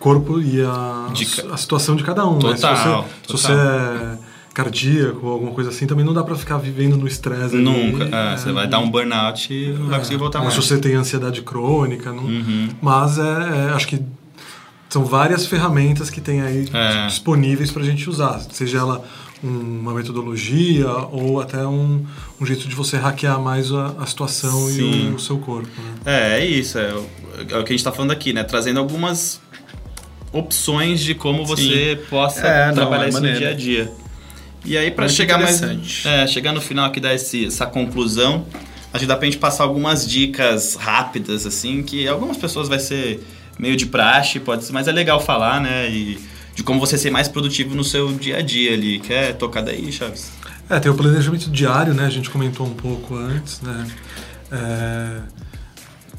corpo 0.07 0.39
e 0.41 0.61
a, 0.61 1.07
a 1.51 1.57
situação 1.57 1.95
de 1.95 2.03
cada 2.03 2.25
um. 2.27 2.35
né? 2.35 2.55
Se 2.55 2.61
Total, 2.61 2.75
você, 3.03 3.09
se 3.09 3.27
total. 3.27 3.37
você 3.37 3.51
é 3.53 4.17
cardíaco 4.53 5.25
ou 5.27 5.33
alguma 5.33 5.51
coisa 5.51 5.69
assim, 5.69 5.85
também 5.85 6.03
não 6.03 6.13
dá 6.13 6.23
pra 6.23 6.35
ficar 6.35 6.57
vivendo 6.57 6.97
no 6.97 7.07
estresse. 7.07 7.55
ali. 7.55 7.63
Nunca. 7.63 8.05
É, 8.05 8.33
É, 8.33 8.37
você 8.37 8.51
vai 8.51 8.67
dar 8.67 8.79
um 8.79 8.89
burnout 8.89 9.53
e 9.53 9.73
não 9.73 9.87
vai 9.87 9.99
conseguir 9.99 10.17
voltar 10.17 10.39
mais. 10.39 10.53
se 10.53 10.61
você 10.61 10.77
tem 10.79 10.95
ansiedade 10.95 11.41
crônica. 11.41 12.11
Não, 12.11 12.23
Uhum. 12.23 12.69
Mas 12.81 13.17
é, 13.19 13.21
é, 13.21 13.73
acho 13.75 13.87
que 13.87 14.01
são 14.89 15.03
várias 15.05 15.45
ferramentas 15.45 16.09
que 16.09 16.19
tem 16.21 16.41
aí 16.41 16.67
É. 16.73 17.05
disponíveis 17.07 17.71
pra 17.71 17.83
gente 17.83 18.09
usar. 18.09 18.39
Seja 18.51 18.79
ela 18.79 19.03
um- 19.43 19.79
uma 19.81 19.93
metodologia 19.93 20.89
ou 21.11 21.39
até 21.39 21.63
um, 21.67 22.03
um 22.41 22.45
jeito 22.45 22.67
de 22.67 22.73
você 22.73 22.97
hackear 22.97 23.39
mais 23.39 23.71
a, 23.71 23.93
a 23.99 24.05
situação 24.07 24.67
e 24.69 24.73
Sim. 24.73 25.11
o, 25.11 25.15
o 25.15 25.19
seu 25.19 25.37
corpo. 25.37 25.67
Né? 25.77 25.91
É, 26.05 26.39
é 26.39 26.45
isso. 26.45 26.79
É, 26.79 26.95
o- 26.95 27.05
é 27.37 27.59
o 27.59 27.63
que 27.63 27.73
a 27.73 27.75
gente 27.77 27.83
tá 27.83 27.91
falando 27.91 28.09
aqui, 28.11 28.33
né? 28.33 28.43
Trazendo 28.43 28.79
algumas 28.79 29.39
opções 30.37 31.01
de 31.01 31.15
como 31.15 31.45
você 31.45 31.99
possa 32.09 32.45
É, 32.47 32.67
não, 32.67 32.75
trabalhar 32.75 33.05
é 33.05 33.09
isso 33.09 33.21
no 33.21 33.33
dia 33.33 33.49
a 33.49 33.53
dia. 33.53 33.91
E 34.65 34.77
aí, 34.77 34.91
pra 34.91 35.05
Muito 35.05 35.15
chegar 35.15 35.37
mais. 35.39 35.61
É, 36.05 36.27
chegar 36.27 36.51
no 36.51 36.61
final 36.61 36.85
aqui, 36.85 36.99
dar 36.99 37.13
esse, 37.13 37.45
essa 37.45 37.65
conclusão, 37.65 38.45
acho 38.93 39.01
que 39.01 39.07
dá 39.07 39.15
pra 39.15 39.25
gente 39.25 39.37
passar 39.37 39.63
algumas 39.63 40.05
dicas 40.05 40.75
rápidas, 40.75 41.45
assim, 41.45 41.83
que 41.83 42.07
algumas 42.07 42.37
pessoas 42.37 42.67
vai 42.67 42.79
ser 42.79 43.23
meio 43.57 43.75
de 43.75 43.85
praxe, 43.85 44.39
pode 44.39 44.65
ser, 44.65 44.73
mas 44.73 44.87
é 44.87 44.91
legal 44.91 45.19
falar, 45.19 45.61
né? 45.61 45.89
E 45.89 46.19
de 46.53 46.63
como 46.63 46.79
você 46.79 46.97
ser 46.97 47.11
mais 47.11 47.27
produtivo 47.27 47.75
no 47.75 47.83
seu 47.83 48.11
dia 48.13 48.37
a 48.37 48.41
dia 48.41 48.73
ali. 48.73 48.99
Quer 48.99 49.35
tocar 49.35 49.61
daí, 49.61 49.91
Chaves? 49.91 50.31
É, 50.69 50.79
tem 50.79 50.91
o 50.91 50.95
planejamento 50.95 51.49
diário, 51.49 51.93
né? 51.93 52.05
A 52.05 52.09
gente 52.09 52.29
comentou 52.29 52.65
um 52.65 52.73
pouco 52.73 53.15
antes, 53.15 53.61
né? 53.61 53.87
É, 54.51 55.19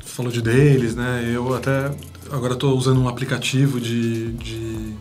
falou 0.05 0.31
de 0.33 0.41
deles, 0.41 0.95
né? 0.95 1.31
Eu 1.35 1.55
até 1.55 1.91
agora 2.33 2.55
estou 2.55 2.77
usando 2.77 3.01
um 3.01 3.09
aplicativo 3.09 3.81
de, 3.81 4.33
de 4.33 4.95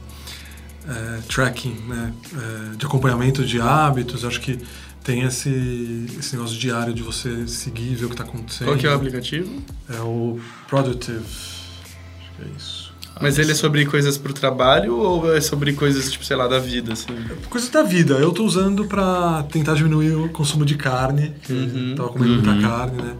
é, 0.87 1.19
tracking, 1.27 1.75
né? 1.87 2.13
É, 2.33 2.75
de 2.75 2.85
acompanhamento 2.85 3.45
de 3.45 3.59
hábitos. 3.59 4.23
Acho 4.25 4.39
que 4.41 4.59
tem 5.03 5.21
esse, 5.23 6.05
esse 6.19 6.35
negócio 6.35 6.57
diário 6.57 6.93
de 6.93 7.01
você 7.01 7.47
seguir, 7.47 7.95
ver 7.95 8.05
o 8.05 8.09
que 8.09 8.13
está 8.13 8.23
acontecendo. 8.23 8.67
Qual 8.67 8.77
que 8.77 8.85
é 8.85 8.89
o 8.89 8.95
aplicativo? 8.95 9.61
É 9.89 9.99
o 10.01 10.39
Productive. 10.67 11.19
Acho 11.19 12.31
que 12.35 12.41
é 12.43 12.47
isso. 12.57 12.87
Mas 13.19 13.39
ele 13.39 13.51
é 13.51 13.55
sobre 13.55 13.83
coisas 13.85 14.15
pro 14.15 14.31
trabalho 14.31 14.95
ou 14.95 15.35
é 15.35 15.41
sobre 15.41 15.73
coisas, 15.73 16.11
tipo, 16.11 16.23
sei 16.23 16.35
lá, 16.37 16.47
da 16.47 16.59
vida, 16.59 16.93
assim? 16.93 17.07
Coisas 17.49 17.69
da 17.69 17.81
vida. 17.81 18.13
Eu 18.15 18.31
tô 18.31 18.45
usando 18.45 18.85
para 18.85 19.41
tentar 19.51 19.73
diminuir 19.73 20.13
o 20.13 20.29
consumo 20.29 20.63
de 20.63 20.75
carne, 20.75 21.33
Uhum. 21.49 21.95
tava 21.95 22.09
comendo 22.09 22.33
muita 22.35 22.61
carne, 22.61 23.01
né? 23.01 23.15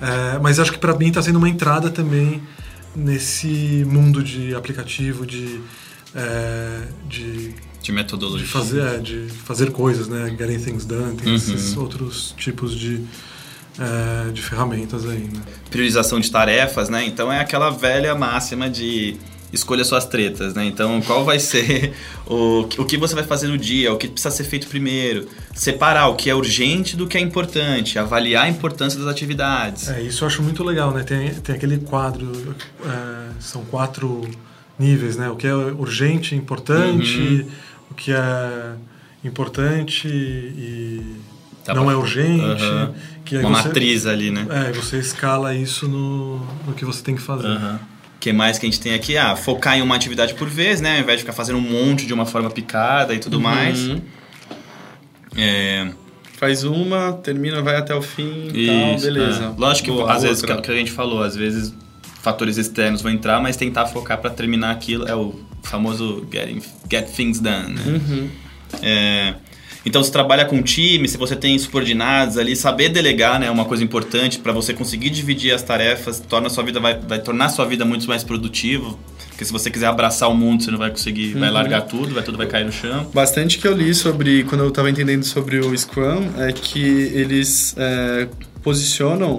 É, 0.00 0.38
mas 0.38 0.60
acho 0.60 0.72
que 0.72 0.78
para 0.78 0.96
mim 0.96 1.08
está 1.08 1.20
sendo 1.20 1.36
uma 1.36 1.48
entrada 1.48 1.90
também 1.90 2.40
nesse 2.94 3.84
mundo 3.86 4.22
de 4.22 4.54
aplicativo, 4.54 5.24
de, 5.26 5.60
é, 6.14 6.82
de, 7.08 7.54
De 7.82 7.92
metodologia. 7.92 8.44
de, 8.46 8.50
fazer, 8.52 8.80
é, 8.82 8.98
de 8.98 9.26
fazer 9.44 9.70
coisas, 9.70 10.08
né? 10.08 10.34
Getting 10.38 10.58
things 10.64 10.84
done, 10.84 11.16
tem 11.16 11.28
Uhum. 11.28 11.34
esses 11.36 11.76
outros 11.76 12.34
tipos 12.36 12.74
de, 12.78 13.00
é, 13.78 14.30
de 14.32 14.42
ferramentas 14.42 15.04
aí, 15.08 15.20
né? 15.32 15.40
priorização 15.70 16.18
de 16.20 16.30
tarefas, 16.30 16.88
né? 16.88 17.04
Então 17.06 17.32
é 17.32 17.40
aquela 17.40 17.70
velha 17.70 18.14
máxima 18.14 18.68
de 18.68 19.16
escolha 19.52 19.84
suas 19.84 20.04
tretas, 20.04 20.54
né? 20.54 20.64
Então 20.64 21.00
qual 21.02 21.24
vai 21.24 21.38
ser 21.38 21.92
o, 22.26 22.60
o 22.78 22.84
que 22.84 22.96
você 22.96 23.14
vai 23.14 23.24
fazer 23.24 23.48
no 23.48 23.58
dia, 23.58 23.92
o 23.92 23.96
que 23.96 24.08
precisa 24.08 24.30
ser 24.34 24.44
feito 24.44 24.66
primeiro, 24.68 25.26
separar 25.54 26.08
o 26.08 26.14
que 26.16 26.30
é 26.30 26.34
urgente 26.34 26.96
do 26.96 27.06
que 27.06 27.16
é 27.18 27.20
importante, 27.20 27.98
avaliar 27.98 28.44
a 28.44 28.48
importância 28.48 28.98
das 28.98 29.08
atividades. 29.08 29.88
É, 29.88 30.00
isso 30.02 30.24
eu 30.24 30.28
acho 30.28 30.42
muito 30.42 30.62
legal, 30.62 30.92
né? 30.92 31.02
Tem, 31.02 31.30
tem 31.34 31.54
aquele 31.54 31.78
quadro, 31.78 32.54
é, 32.84 33.30
são 33.40 33.64
quatro 33.64 34.28
níveis, 34.78 35.16
né? 35.16 35.28
O 35.28 35.36
que 35.36 35.46
é 35.46 35.54
urgente, 35.54 36.34
importante, 36.34 37.18
Uhum. 37.18 37.46
o 37.90 37.94
que 37.94 38.12
é 38.12 38.72
importante 39.24 40.08
e 40.08 41.16
Tá 41.64 41.74
não 41.74 41.84
bom. 41.84 41.90
é 41.90 41.96
urgente. 41.96 42.42
Aham. 42.64 42.94
Que 43.24 43.36
Uma 43.36 43.58
você, 43.60 43.68
matriz 43.68 44.06
ali, 44.06 44.30
né? 44.30 44.46
É, 44.50 44.72
você 44.72 44.96
escala 44.98 45.54
isso 45.54 45.86
no, 45.86 46.38
no 46.66 46.72
que 46.74 46.84
você 46.84 47.02
tem 47.02 47.14
que 47.14 47.20
fazer. 47.20 47.46
O 47.48 47.99
que 48.20 48.32
mais 48.32 48.58
que 48.58 48.66
a 48.66 48.68
gente 48.70 48.80
tem 48.80 48.94
aqui? 48.94 49.16
Ah, 49.16 49.34
focar 49.34 49.76
em 49.78 49.82
uma 49.82 49.96
atividade 49.96 50.34
por 50.34 50.48
vez, 50.48 50.80
né? 50.80 50.96
Ao 50.96 51.00
invés 51.00 51.18
de 51.18 51.22
ficar 51.24 51.32
fazendo 51.32 51.56
um 51.58 51.62
monte 51.62 52.06
de 52.06 52.12
uma 52.12 52.26
forma 52.26 52.50
picada 52.50 53.14
e 53.14 53.18
tudo 53.18 53.40
mais. 53.40 53.80
Uhum. 53.88 54.00
É, 55.36 55.88
Faz 56.40 56.64
uma, 56.64 57.12
termina, 57.22 57.60
vai 57.60 57.76
até 57.76 57.94
o 57.94 58.00
fim 58.00 58.48
e 58.54 58.66
tal, 58.66 59.00
beleza. 59.00 59.44
é. 59.44 59.60
Lógico 59.60 59.88
que 59.88 59.92
Boa, 59.92 60.10
às 60.10 60.22
vezes, 60.22 60.42
outra. 60.42 60.56
que, 60.56 60.62
que 60.62 60.72
a 60.72 60.74
gente 60.74 60.90
falou, 60.90 61.22
às 61.22 61.36
vezes 61.36 61.74
fatores 62.22 62.56
externos 62.56 63.02
vão 63.02 63.12
entrar, 63.12 63.40
mas 63.42 63.56
tentar 63.56 63.84
focar 63.86 64.18
para 64.18 64.30
terminar 64.30 64.70
aquilo 64.70 65.06
é 65.06 65.14
o 65.14 65.38
famoso 65.62 66.26
getting, 66.32 66.62
get 66.90 67.08
things 67.10 67.40
done, 67.40 67.74
né? 67.74 67.82
Uhum. 67.86 68.30
É, 68.82 69.34
então, 69.84 70.02
se 70.02 70.12
trabalha 70.12 70.44
com 70.44 70.60
time, 70.62 71.08
se 71.08 71.16
você 71.16 71.34
tem 71.34 71.58
subordinados 71.58 72.36
ali, 72.36 72.54
saber 72.54 72.90
delegar 72.90 73.40
né, 73.40 73.46
é 73.46 73.50
uma 73.50 73.64
coisa 73.64 73.82
importante 73.82 74.38
para 74.38 74.52
você 74.52 74.74
conseguir 74.74 75.10
dividir 75.10 75.52
as 75.52 75.62
tarefas, 75.62 76.20
torna 76.20 76.50
sua 76.50 76.62
vida, 76.62 76.78
vai, 76.78 76.98
vai 76.98 77.18
tornar 77.18 77.46
a 77.46 77.48
sua 77.48 77.64
vida 77.64 77.84
muito 77.84 78.06
mais 78.06 78.22
produtiva. 78.22 78.94
Porque 79.30 79.44
se 79.46 79.52
você 79.52 79.70
quiser 79.70 79.86
abraçar 79.86 80.28
o 80.28 80.34
mundo, 80.34 80.62
você 80.62 80.70
não 80.70 80.78
vai 80.78 80.90
conseguir, 80.90 81.32
vai 81.32 81.50
largar 81.50 81.82
tudo, 81.82 82.12
vai 82.12 82.22
tudo 82.22 82.36
vai 82.36 82.46
cair 82.46 82.66
no 82.66 82.72
chão. 82.72 83.08
Bastante 83.14 83.58
que 83.58 83.66
eu 83.66 83.74
li 83.74 83.94
sobre, 83.94 84.44
quando 84.44 84.62
eu 84.64 84.68
estava 84.68 84.90
entendendo 84.90 85.24
sobre 85.24 85.58
o 85.58 85.76
Scrum, 85.76 86.28
é 86.36 86.52
que 86.52 86.78
eles 87.14 87.74
é, 87.78 88.28
posicionam 88.62 89.38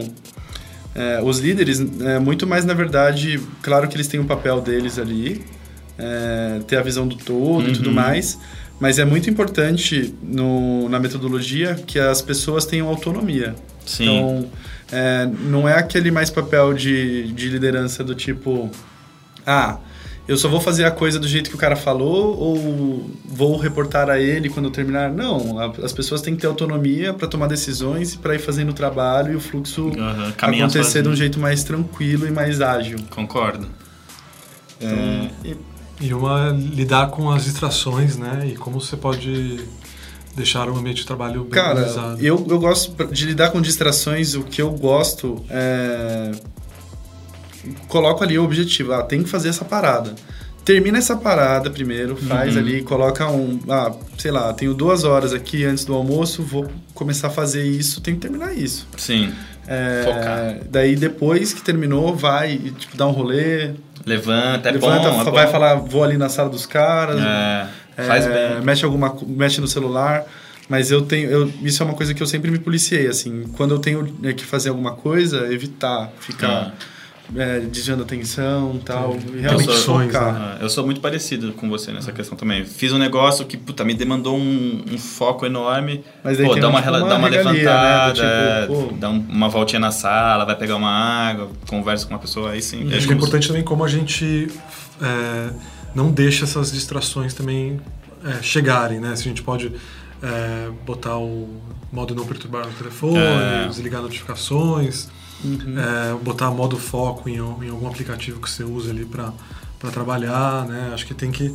é, 0.96 1.22
os 1.24 1.38
líderes 1.40 1.80
é, 2.02 2.18
muito 2.18 2.48
mais, 2.48 2.66
na 2.66 2.74
verdade, 2.74 3.40
claro 3.62 3.88
que 3.88 3.96
eles 3.96 4.08
têm 4.08 4.20
um 4.20 4.26
papel 4.26 4.60
deles 4.60 4.98
ali, 4.98 5.44
é, 6.00 6.62
ter 6.68 6.78
a 6.78 6.82
visão 6.82 7.08
do 7.08 7.16
todo 7.16 7.70
e 7.70 7.74
tudo 7.74 7.90
Uhum. 7.90 7.96
mais, 7.96 8.40
mas 8.82 8.98
é 8.98 9.06
muito 9.06 9.30
importante 9.30 10.14
no, 10.24 10.90
na 10.90 11.00
metodologia 11.00 11.76
que 11.86 12.00
as 12.00 12.20
pessoas 12.20 12.66
tenham 12.66 12.88
autonomia. 12.88 13.54
Sim. 13.86 14.04
Então, 14.04 14.50
é, 14.92 15.30
não 15.44 15.70
é 15.70 15.78
aquele 15.78 16.10
mais 16.10 16.32
papel 16.32 16.74
de, 16.74 17.32
de 17.32 17.48
liderança 17.48 18.04
do 18.04 18.16
tipo, 18.16 18.72
ah, 19.46 19.78
eu 20.28 20.36
só 20.36 20.50
vou 20.50 20.60
fazer 20.60 20.86
a 20.86 20.90
coisa 20.90 21.20
do 21.20 21.28
jeito 21.28 21.52
que 21.52 21.56
o 21.56 21.60
cara 21.60 21.76
falou 21.76 22.36
ou 22.36 23.12
vou 23.24 23.56
reportar 23.56 24.10
a 24.10 24.20
ele 24.20 24.50
quando 24.50 24.66
eu 24.66 24.72
terminar. 24.72 25.12
Não, 25.12 25.60
as 25.60 25.94
pessoas 25.94 26.20
têm 26.20 26.34
que 26.34 26.42
ter 26.42 26.48
autonomia 26.48 27.14
para 27.14 27.28
tomar 27.28 27.46
decisões 27.46 28.14
e 28.14 28.18
para 28.18 28.34
ir 28.34 28.40
fazendo 28.40 28.70
o 28.70 28.74
trabalho 28.74 29.34
e 29.34 29.36
o 29.36 29.40
fluxo 29.40 29.92
caminhar 30.38 30.68
acontecer 30.68 31.04
de 31.04 31.10
um 31.10 31.16
jeito 31.16 31.40
mais 31.40 31.64
tranquilo 31.64 32.28
e 32.28 32.32
mais 32.32 32.62
ágil. 32.62 32.98
Concordo. 33.12 33.68
É, 34.80 35.30
e- 35.46 35.71
E 36.02 36.14
uma 36.14 36.50
lidar 36.50 37.08
com 37.12 37.30
as 37.32 37.44
distrações, 37.46 38.18
né? 38.18 38.50
E 38.52 38.56
como 38.56 38.82
você 38.82 38.98
pode 38.98 39.64
deixar 40.36 40.68
o 40.70 40.76
ambiente 40.78 40.98
de 41.02 41.06
trabalho 41.06 41.42
bem 41.44 41.52
Cara, 41.52 41.80
organizado. 41.80 42.26
eu, 42.26 42.46
eu 42.50 42.60
gosto 42.60 43.06
de 43.08 43.26
lidar 43.26 43.52
com 43.52 43.62
distrações. 43.62 44.34
O 44.34 44.44
que 44.44 44.62
eu 44.62 44.72
gosto 44.72 45.44
é. 45.50 46.32
Coloco 47.88 48.24
ali 48.24 48.40
o 48.40 48.44
objetivo. 48.44 48.94
Ah, 48.94 49.04
tem 49.04 49.22
que 49.24 49.30
fazer 49.30 49.50
essa 49.50 49.64
parada. 49.64 50.16
Termina 50.66 50.98
essa 51.00 51.16
parada 51.16 51.70
primeiro, 51.72 52.16
faz 52.16 52.54
Uhum. 52.56 52.60
ali, 52.62 52.84
coloca 52.84 53.28
um. 53.30 53.60
Ah, 53.70 53.92
sei 54.18 54.32
lá, 54.32 54.54
tenho 54.54 54.74
duas 54.74 55.04
horas 55.04 55.34
aqui 55.34 55.66
antes 55.66 55.84
do 55.86 55.94
almoço, 55.94 56.44
vou 56.44 56.68
começar 56.94 57.28
a 57.28 57.32
fazer 57.32 57.64
isso, 57.66 58.00
tenho 58.02 58.18
que 58.18 58.22
terminar 58.22 58.56
isso. 58.56 58.88
Sim. 58.98 59.32
É, 59.68 60.04
Focar. 60.06 60.56
Daí 60.70 60.96
depois 60.96 61.54
que 61.54 61.62
terminou, 61.62 62.16
vai 62.16 62.54
e, 62.54 62.72
tipo, 62.72 62.98
dá 62.98 63.08
um 63.08 63.12
rolê. 63.12 63.72
Levanta, 64.06 64.70
é 64.70 64.72
levanta, 64.72 65.10
bom. 65.12 65.22
é 65.22 65.32
vai 65.32 65.46
bom. 65.46 65.52
falar, 65.52 65.76
vou 65.76 66.04
ali 66.04 66.18
na 66.18 66.30
sala 66.30 66.50
dos 66.50 66.66
caras. 66.66 67.20
É, 67.22 68.04
faz 68.04 68.26
É, 68.26 68.56
bem. 68.56 68.62
Mexe 68.66 68.84
alguma 68.86 69.16
mexe 69.28 69.62
no 69.62 69.68
celular. 69.68 70.26
Mas 70.68 70.90
eu 70.90 71.02
tenho. 71.02 71.30
Eu, 71.30 71.54
isso 71.64 71.84
é 71.84 71.86
uma 71.86 71.96
coisa 71.96 72.14
que 72.14 72.24
eu 72.24 72.28
sempre 72.28 72.50
me 72.50 72.58
policiei, 72.58 73.06
assim. 73.08 73.44
Quando 73.58 73.72
eu 73.76 73.80
tenho 73.80 74.18
é, 74.24 74.32
que 74.34 74.44
fazer 74.46 74.70
alguma 74.70 74.94
coisa, 74.94 75.52
evitar 75.54 76.10
ficar 76.20 76.74
é, 77.36 77.60
desviando 77.62 78.04
atenção 78.04 78.76
e 78.76 78.80
tal. 78.80 79.16
E 79.16 79.40
realmente 79.40 79.66
Conexões, 79.68 80.12
focar. 80.12 80.34
né? 80.34 80.56
Ah, 80.60 80.62
Eu 80.62 80.70
sou 80.70 80.86
muito 80.86 81.00
parecido 81.02 81.54
com 81.54 81.70
você 81.70 81.92
nessa 81.92 82.12
questão 82.12 82.38
também. 82.38 82.66
Fiz 82.66 82.92
um 82.92 82.98
negócio 82.98 83.46
que, 83.46 83.56
puta, 83.58 83.84
me 83.84 83.94
demandou 83.94 84.38
um, 84.38 84.84
um 84.92 84.98
foco 84.98 85.46
enorme. 85.46 86.04
Mas 86.24 86.38
daí 86.38 86.48
pô, 86.48 86.54
tem 86.54 86.62
dá 86.62 86.68
um, 86.68 86.72
uma, 86.72 86.82
tipo, 86.82 86.92
uma 86.98 87.08
dá 87.08 87.18
uma 87.18 87.30
regalia, 87.30 87.52
né? 87.54 87.60
Levantada, 87.62 88.14
tipo, 88.14 88.26
é, 88.28 88.66
pô. 88.68 88.94
dá 89.00 89.10
um- 89.10 89.26
uma 89.30 89.50
voltinha 89.50 89.80
na 89.80 89.92
sala, 89.92 90.44
vai 90.46 90.56
pegar 90.56 90.76
uma 90.76 90.90
água, 90.92 91.50
conversa 91.68 92.06
com 92.06 92.14
uma 92.14 92.20
pessoa, 92.20 92.52
aí 92.52 92.62
sim. 92.62 92.88
E 92.90 92.96
acho 92.98 93.08
que 93.08 93.14
é 93.14 93.16
importante 93.16 93.48
também 93.48 93.64
como 93.64 93.84
a 93.84 93.88
gente 93.88 94.50
é, 95.02 95.50
não 95.96 96.12
deixa 96.12 96.44
essas 96.46 96.72
distrações 96.72 97.34
também 97.34 97.80
é, 98.26 98.42
chegarem, 98.44 99.00
né? 99.00 99.16
Se 99.16 99.22
a 99.24 99.28
gente 99.30 99.42
pode 99.42 99.72
é, 100.22 100.70
botar 100.86 101.18
o 101.18 101.50
modo 101.92 102.14
não 102.14 102.26
perturbar 102.26 102.66
no 102.68 102.74
telefone, 102.74 103.18
É. 103.18 103.68
desligar 103.68 104.02
notificações, 104.02 105.10
Uhum. 105.44 105.76
é, 105.78 106.24
botar 106.24 106.52
modo 106.52 106.78
foco 106.78 107.28
em, 107.30 107.36
em 107.36 107.70
algum 107.70 107.88
aplicativo 107.88 108.40
que 108.40 108.50
você 108.50 108.64
usa 108.64 108.92
ali 108.92 109.06
para 109.06 109.34
trabalhar, 109.92 110.66
né? 110.66 110.92
Acho 110.94 111.06
que 111.06 111.14
tem 111.14 111.32
que 111.32 111.54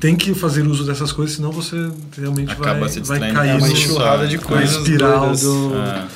tem 0.00 0.16
que 0.16 0.34
fazer 0.34 0.66
uso 0.66 0.84
dessas 0.84 1.12
coisas, 1.12 1.36
senão 1.36 1.50
você 1.50 1.90
realmente 2.16 2.52
Acaba 2.52 2.80
vai, 2.80 2.88
se 2.90 3.00
vai 3.00 3.18
cair 3.32 3.50
É 3.50 3.54
uma 3.54 3.68
enxurrada 3.70 4.26
de 4.26 4.36
coisas 4.36 4.76
espiral 4.76 5.34
do, 5.34 5.72
Ah, 5.74 6.08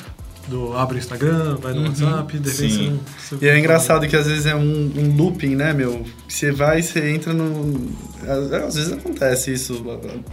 do 0.47 0.77
abre 0.77 0.97
o 0.97 0.99
Instagram, 0.99 1.55
vai 1.55 1.73
no 1.73 1.83
WhatsApp, 1.83 2.37
de 2.37 2.49
repente 2.51 2.99
você, 3.19 3.35
você 3.35 3.45
E 3.45 3.47
é 3.47 3.57
engraçado 3.57 4.07
que 4.07 4.15
às 4.15 4.27
vezes 4.27 4.45
é 4.45 4.55
um, 4.55 4.91
um 4.95 5.15
looping, 5.15 5.55
né, 5.55 5.73
meu? 5.73 6.05
Você 6.27 6.51
vai, 6.51 6.81
você 6.81 7.09
entra 7.09 7.33
no. 7.33 7.89
Às, 8.21 8.51
às 8.51 8.75
vezes 8.75 8.91
acontece 8.91 9.53
isso. 9.53 9.83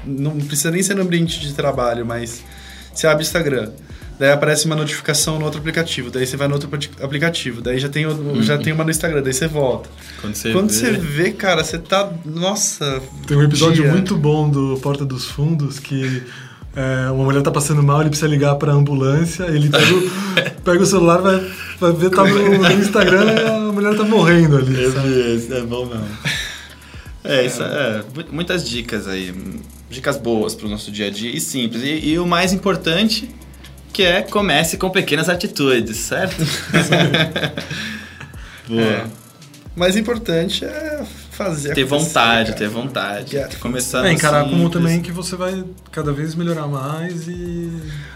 Não 0.05 0.37
precisa 0.39 0.71
nem 0.71 0.83
ser 0.83 0.95
no 0.95 1.03
ambiente 1.03 1.41
de 1.41 1.55
trabalho, 1.55 2.05
mas 2.05 2.43
você 2.93 3.07
abre 3.07 3.23
o 3.23 3.27
Instagram. 3.27 3.71
Daí 4.19 4.31
aparece 4.31 4.65
uma 4.67 4.75
notificação 4.77 5.39
no 5.39 5.45
outro 5.45 5.61
aplicativo. 5.61 6.11
Daí 6.11 6.27
você 6.27 6.37
vai 6.39 6.49
no 6.49 6.55
outro 6.55 6.69
apli- 6.73 6.89
aplicativo. 7.03 7.61
Daí 7.61 7.79
já 7.79 7.89
tem, 7.89 8.07
o- 8.07 8.43
já 8.43 8.57
tem 8.57 8.73
uma 8.73 8.83
no 8.85 8.91
Instagram. 8.91 9.23
Daí 9.23 9.33
você 9.35 9.47
volta. 9.47 9.89
quando 10.21 10.35
você 10.35 10.53
Quando 10.53 10.71
vê, 10.71 10.75
você 10.75 10.93
vê, 10.93 11.31
cara, 11.33 11.63
você 11.63 11.79
tá. 11.79 12.11
Nossa. 12.25 13.03
Tem 13.27 13.37
um 13.37 13.43
episódio 13.43 13.83
dia. 13.83 13.93
muito 13.93 14.17
bom 14.17 14.49
do 14.49 14.79
Porta 14.83 15.05
dos 15.05 15.27
Fundos 15.27 15.79
que 15.79 16.23
é, 16.75 17.11
uma 17.11 17.25
mulher 17.25 17.43
tá 17.43 17.51
passando 17.51 17.83
mal, 17.83 18.01
ele 18.01 18.11
precisa 18.11 18.29
ligar 18.29 18.55
pra 18.57 18.73
ambulância, 18.73 19.45
ele 19.45 19.69
pega 19.71 19.95
o, 19.95 20.11
pega 20.65 20.83
o 20.83 20.87
celular, 20.87 21.19
vai, 21.23 21.51
vai 21.81 21.93
ver, 21.93 22.11
tá 22.11 22.23
no, 22.25 22.59
no 22.59 22.73
Instagram 22.73 23.25
e 23.33 23.47
a 23.49 23.73
mulher 23.73 23.97
tá 23.97 24.05
morrendo 24.05 24.57
ali. 24.59 24.83
Eu 24.83 24.93
vi 24.93 25.55
é 25.55 25.61
bom 25.63 25.87
mesmo. 25.87 26.07
É, 27.25 27.45
isso 27.45 27.63
é, 27.63 28.03
mu- 28.15 28.25
muitas 28.33 28.69
dicas 28.69 29.09
aí, 29.09 29.35
dicas 29.91 30.17
boas 30.17 30.55
pro 30.55 30.69
nosso 30.69 30.91
dia 30.93 31.07
a 31.07 31.11
dia 31.11 31.31
e 31.35 31.41
simples. 31.41 31.83
E, 31.83 32.11
e 32.11 32.19
o 32.19 32.27
mais 32.27 32.53
importante, 32.53 33.29
que 33.97 34.03
é 34.03 34.21
comece 34.21 34.77
com 34.77 34.91
pequenas 34.91 35.31
atitudes, 35.31 35.97
certo? 35.97 36.37
Boa. 38.69 38.83
É. 38.83 39.07
Mais 39.75 39.97
importante 39.97 40.67
é 40.67 41.03
fazer 41.31 41.73
Ter 41.75 41.85
vontade, 41.85 42.49
cara. 42.53 42.59
ter 42.59 42.69
vontade. 42.69 43.37
Yeah. 43.37 43.57
Começar 43.59 44.07
É, 44.07 44.13
encarar 44.13 44.45
como 44.45 44.65
simples. 44.65 44.73
também 44.73 45.01
que 45.01 45.11
você 45.11 45.35
vai 45.35 45.65
cada 45.91 46.13
vez 46.13 46.35
melhorar 46.35 46.67
mais 46.67 47.27
e. 47.27 47.73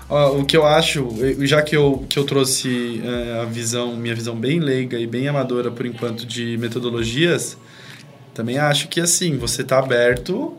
Ó, 0.08 0.36
o 0.38 0.44
que 0.44 0.54
eu 0.54 0.66
acho, 0.66 1.08
já 1.46 1.62
que 1.62 1.74
eu, 1.74 2.04
que 2.08 2.18
eu 2.18 2.24
trouxe 2.24 3.00
é, 3.02 3.40
a 3.40 3.44
visão, 3.46 3.96
minha 3.96 4.14
visão 4.14 4.36
bem 4.36 4.60
leiga 4.60 4.98
e 4.98 5.06
bem 5.06 5.28
amadora 5.28 5.70
por 5.70 5.86
enquanto 5.86 6.26
de 6.26 6.58
metodologias, 6.58 7.56
também 8.34 8.58
acho 8.58 8.88
que 8.88 9.00
assim, 9.00 9.38
você 9.38 9.64
tá 9.64 9.78
aberto 9.78 10.54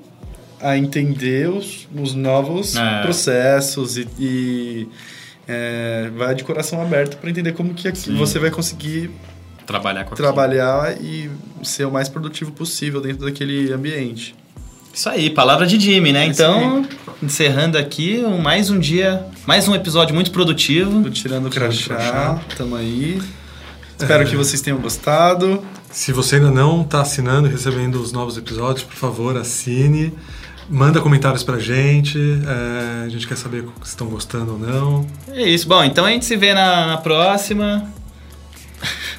a 0.61 0.77
entender 0.77 1.49
os, 1.49 1.87
os 1.95 2.13
novos 2.13 2.75
É. 2.75 3.01
processos 3.01 3.97
e, 3.97 4.07
e, 4.19 4.87
é, 5.47 6.09
vai 6.15 6.35
de 6.35 6.43
coração 6.43 6.81
aberto 6.81 7.17
para 7.17 7.29
entender 7.29 7.51
como 7.53 7.73
que 7.73 7.93
Sim. 7.95 8.15
você 8.15 8.39
vai 8.39 8.51
conseguir 8.51 9.09
Trabalhar 9.65 10.03
com 10.05 10.13
aquilo. 10.13 10.27
trabalhar 10.27 10.97
e 11.01 11.29
ser 11.63 11.85
o 11.85 11.91
mais 11.91 12.09
produtivo 12.09 12.51
possível 12.51 12.99
dentro 13.01 13.25
daquele 13.25 13.71
ambiente. 13.73 14.35
Isso 14.93 15.07
aí, 15.07 15.29
palavra 15.29 15.65
de 15.65 15.79
Jimmy, 15.79 16.11
né? 16.11 16.23
É 16.23 16.27
então, 16.27 16.85
encerrando 17.23 17.77
aqui, 17.77 18.21
um- 18.25 18.37
mais 18.41 18.69
um 18.69 18.77
dia, 18.77 19.25
mais 19.47 19.65
um 19.67 19.73
episódio 19.73 20.13
muito 20.13 20.31
produtivo. 20.31 21.03
Tô 21.03 21.09
tirando 21.09 21.45
o 21.45 21.49
Tirando 21.49 21.71
o 21.71 21.77
crachá, 21.77 21.95
crachá. 21.95 22.41
tamo 22.57 22.75
aí. 22.75 23.21
Espero 23.97 24.27
que 24.27 24.35
vocês 24.35 24.59
tenham 24.61 24.79
gostado. 24.79 25.63
Se 25.91 26.11
você 26.11 26.37
ainda 26.37 26.49
não 26.51 26.81
está 26.81 27.01
assinando 27.01 27.47
e 27.47 27.51
recebendo 27.51 28.01
os 28.01 28.11
novos 28.11 28.35
episódios, 28.37 28.83
por 28.83 28.95
favor, 28.95 29.37
assine. 29.37 30.11
Manda 30.71 31.01
comentários 31.01 31.43
pra 31.43 31.59
gente. 31.59 32.17
é, 32.17 33.05
a 33.05 33.09
gente 33.09 33.27
quer 33.27 33.35
saber 33.35 33.65
se 33.83 33.89
estão 33.89 34.07
gostando 34.07 34.53
ou 34.53 34.57
não. 34.57 35.05
É 35.33 35.43
isso. 35.49 35.67
Bom, 35.67 35.83
então 35.83 36.05
a 36.05 36.09
gente 36.09 36.23
se 36.23 36.37
vê 36.37 36.53
na, 36.53 36.87
na 36.87 36.97
próxima. 36.97 37.87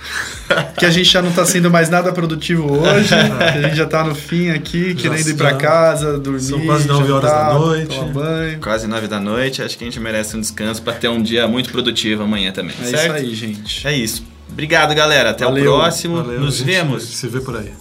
Que 0.76 0.84
a 0.84 0.90
gente 0.90 1.08
já 1.08 1.22
não 1.22 1.32
tá 1.32 1.46
sendo 1.46 1.70
mais 1.70 1.88
nada 1.88 2.12
produtivo 2.12 2.70
hoje. 2.70 3.08
que 3.08 3.58
a 3.58 3.62
gente 3.62 3.76
já 3.76 3.86
tá 3.86 4.04
no 4.04 4.14
fim 4.14 4.50
aqui, 4.50 4.94
querendo 4.94 5.26
ir 5.26 5.34
pra 5.34 5.54
casa, 5.54 6.18
dormir. 6.18 6.42
São 6.42 6.60
quase 6.66 6.86
nove 6.86 7.08
jantar, 7.08 7.14
horas 7.14 7.32
da 7.32 7.58
noite. 7.58 8.12
Banho. 8.12 8.60
Quase 8.60 8.86
nove 8.86 9.08
da 9.08 9.18
noite. 9.18 9.62
Acho 9.62 9.78
que 9.78 9.84
a 9.84 9.86
gente 9.86 9.98
merece 9.98 10.36
um 10.36 10.40
descanso 10.40 10.82
pra 10.82 10.92
ter 10.92 11.08
um 11.08 11.22
dia 11.22 11.48
muito 11.48 11.70
produtivo 11.70 12.24
amanhã 12.24 12.52
também. 12.52 12.74
É 12.82 12.84
certo? 12.84 13.04
isso 13.04 13.12
aí, 13.14 13.34
gente. 13.34 13.88
É 13.88 13.96
isso. 13.96 14.26
Obrigado, 14.50 14.94
galera. 14.94 15.30
Até 15.30 15.44
Valeu. 15.46 15.72
o 15.72 15.78
próximo. 15.78 16.16
Valeu, 16.16 16.40
Nos 16.40 16.60
vemos. 16.60 17.04
Se 17.04 17.26
vê 17.28 17.40
por 17.40 17.56
aí. 17.56 17.72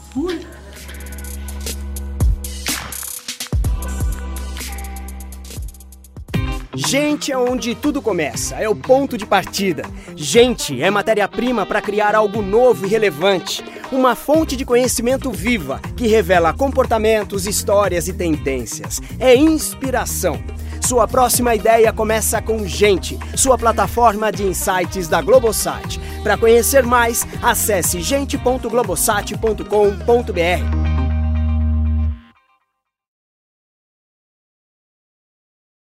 Gente 6.74 7.34
é 7.34 7.38
onde 7.38 7.76
tudo 7.76 8.02
começa, 8.02 8.56
é 8.56 8.70
o 8.70 8.76
ponto 8.76 9.18
de 9.18 9.26
partida. 9.26 9.84
Gente 10.16 10.82
é 10.82 10.90
matéria-prima 10.90 11.66
para 11.66 11.82
criar 11.82 12.16
algo 12.16 12.42
novo 12.42 12.86
e 12.86 12.90
relevante. 12.90 13.62
Uma 13.92 14.16
fonte 14.16 14.56
de 14.56 14.64
conhecimento 14.64 15.30
viva 15.32 15.82
que 15.98 16.08
revela 16.08 16.54
comportamentos, 16.54 17.46
histórias 17.46 18.08
e 18.08 18.14
tendências. 18.14 19.02
É 19.20 19.36
inspiração. 19.36 20.42
Sua 20.80 21.06
próxima 21.08 21.54
ideia 21.54 21.92
começa 21.92 22.42
com 22.42 22.66
Gente, 22.66 23.20
sua 23.36 23.58
plataforma 23.58 24.32
de 24.32 24.44
insights 24.44 25.10
da 25.10 25.22
Globosat. 25.22 26.00
Para 26.24 26.38
conhecer 26.38 26.86
mais, 26.86 27.28
acesse 27.42 28.00
gente.globosat.com.br. 28.02 30.91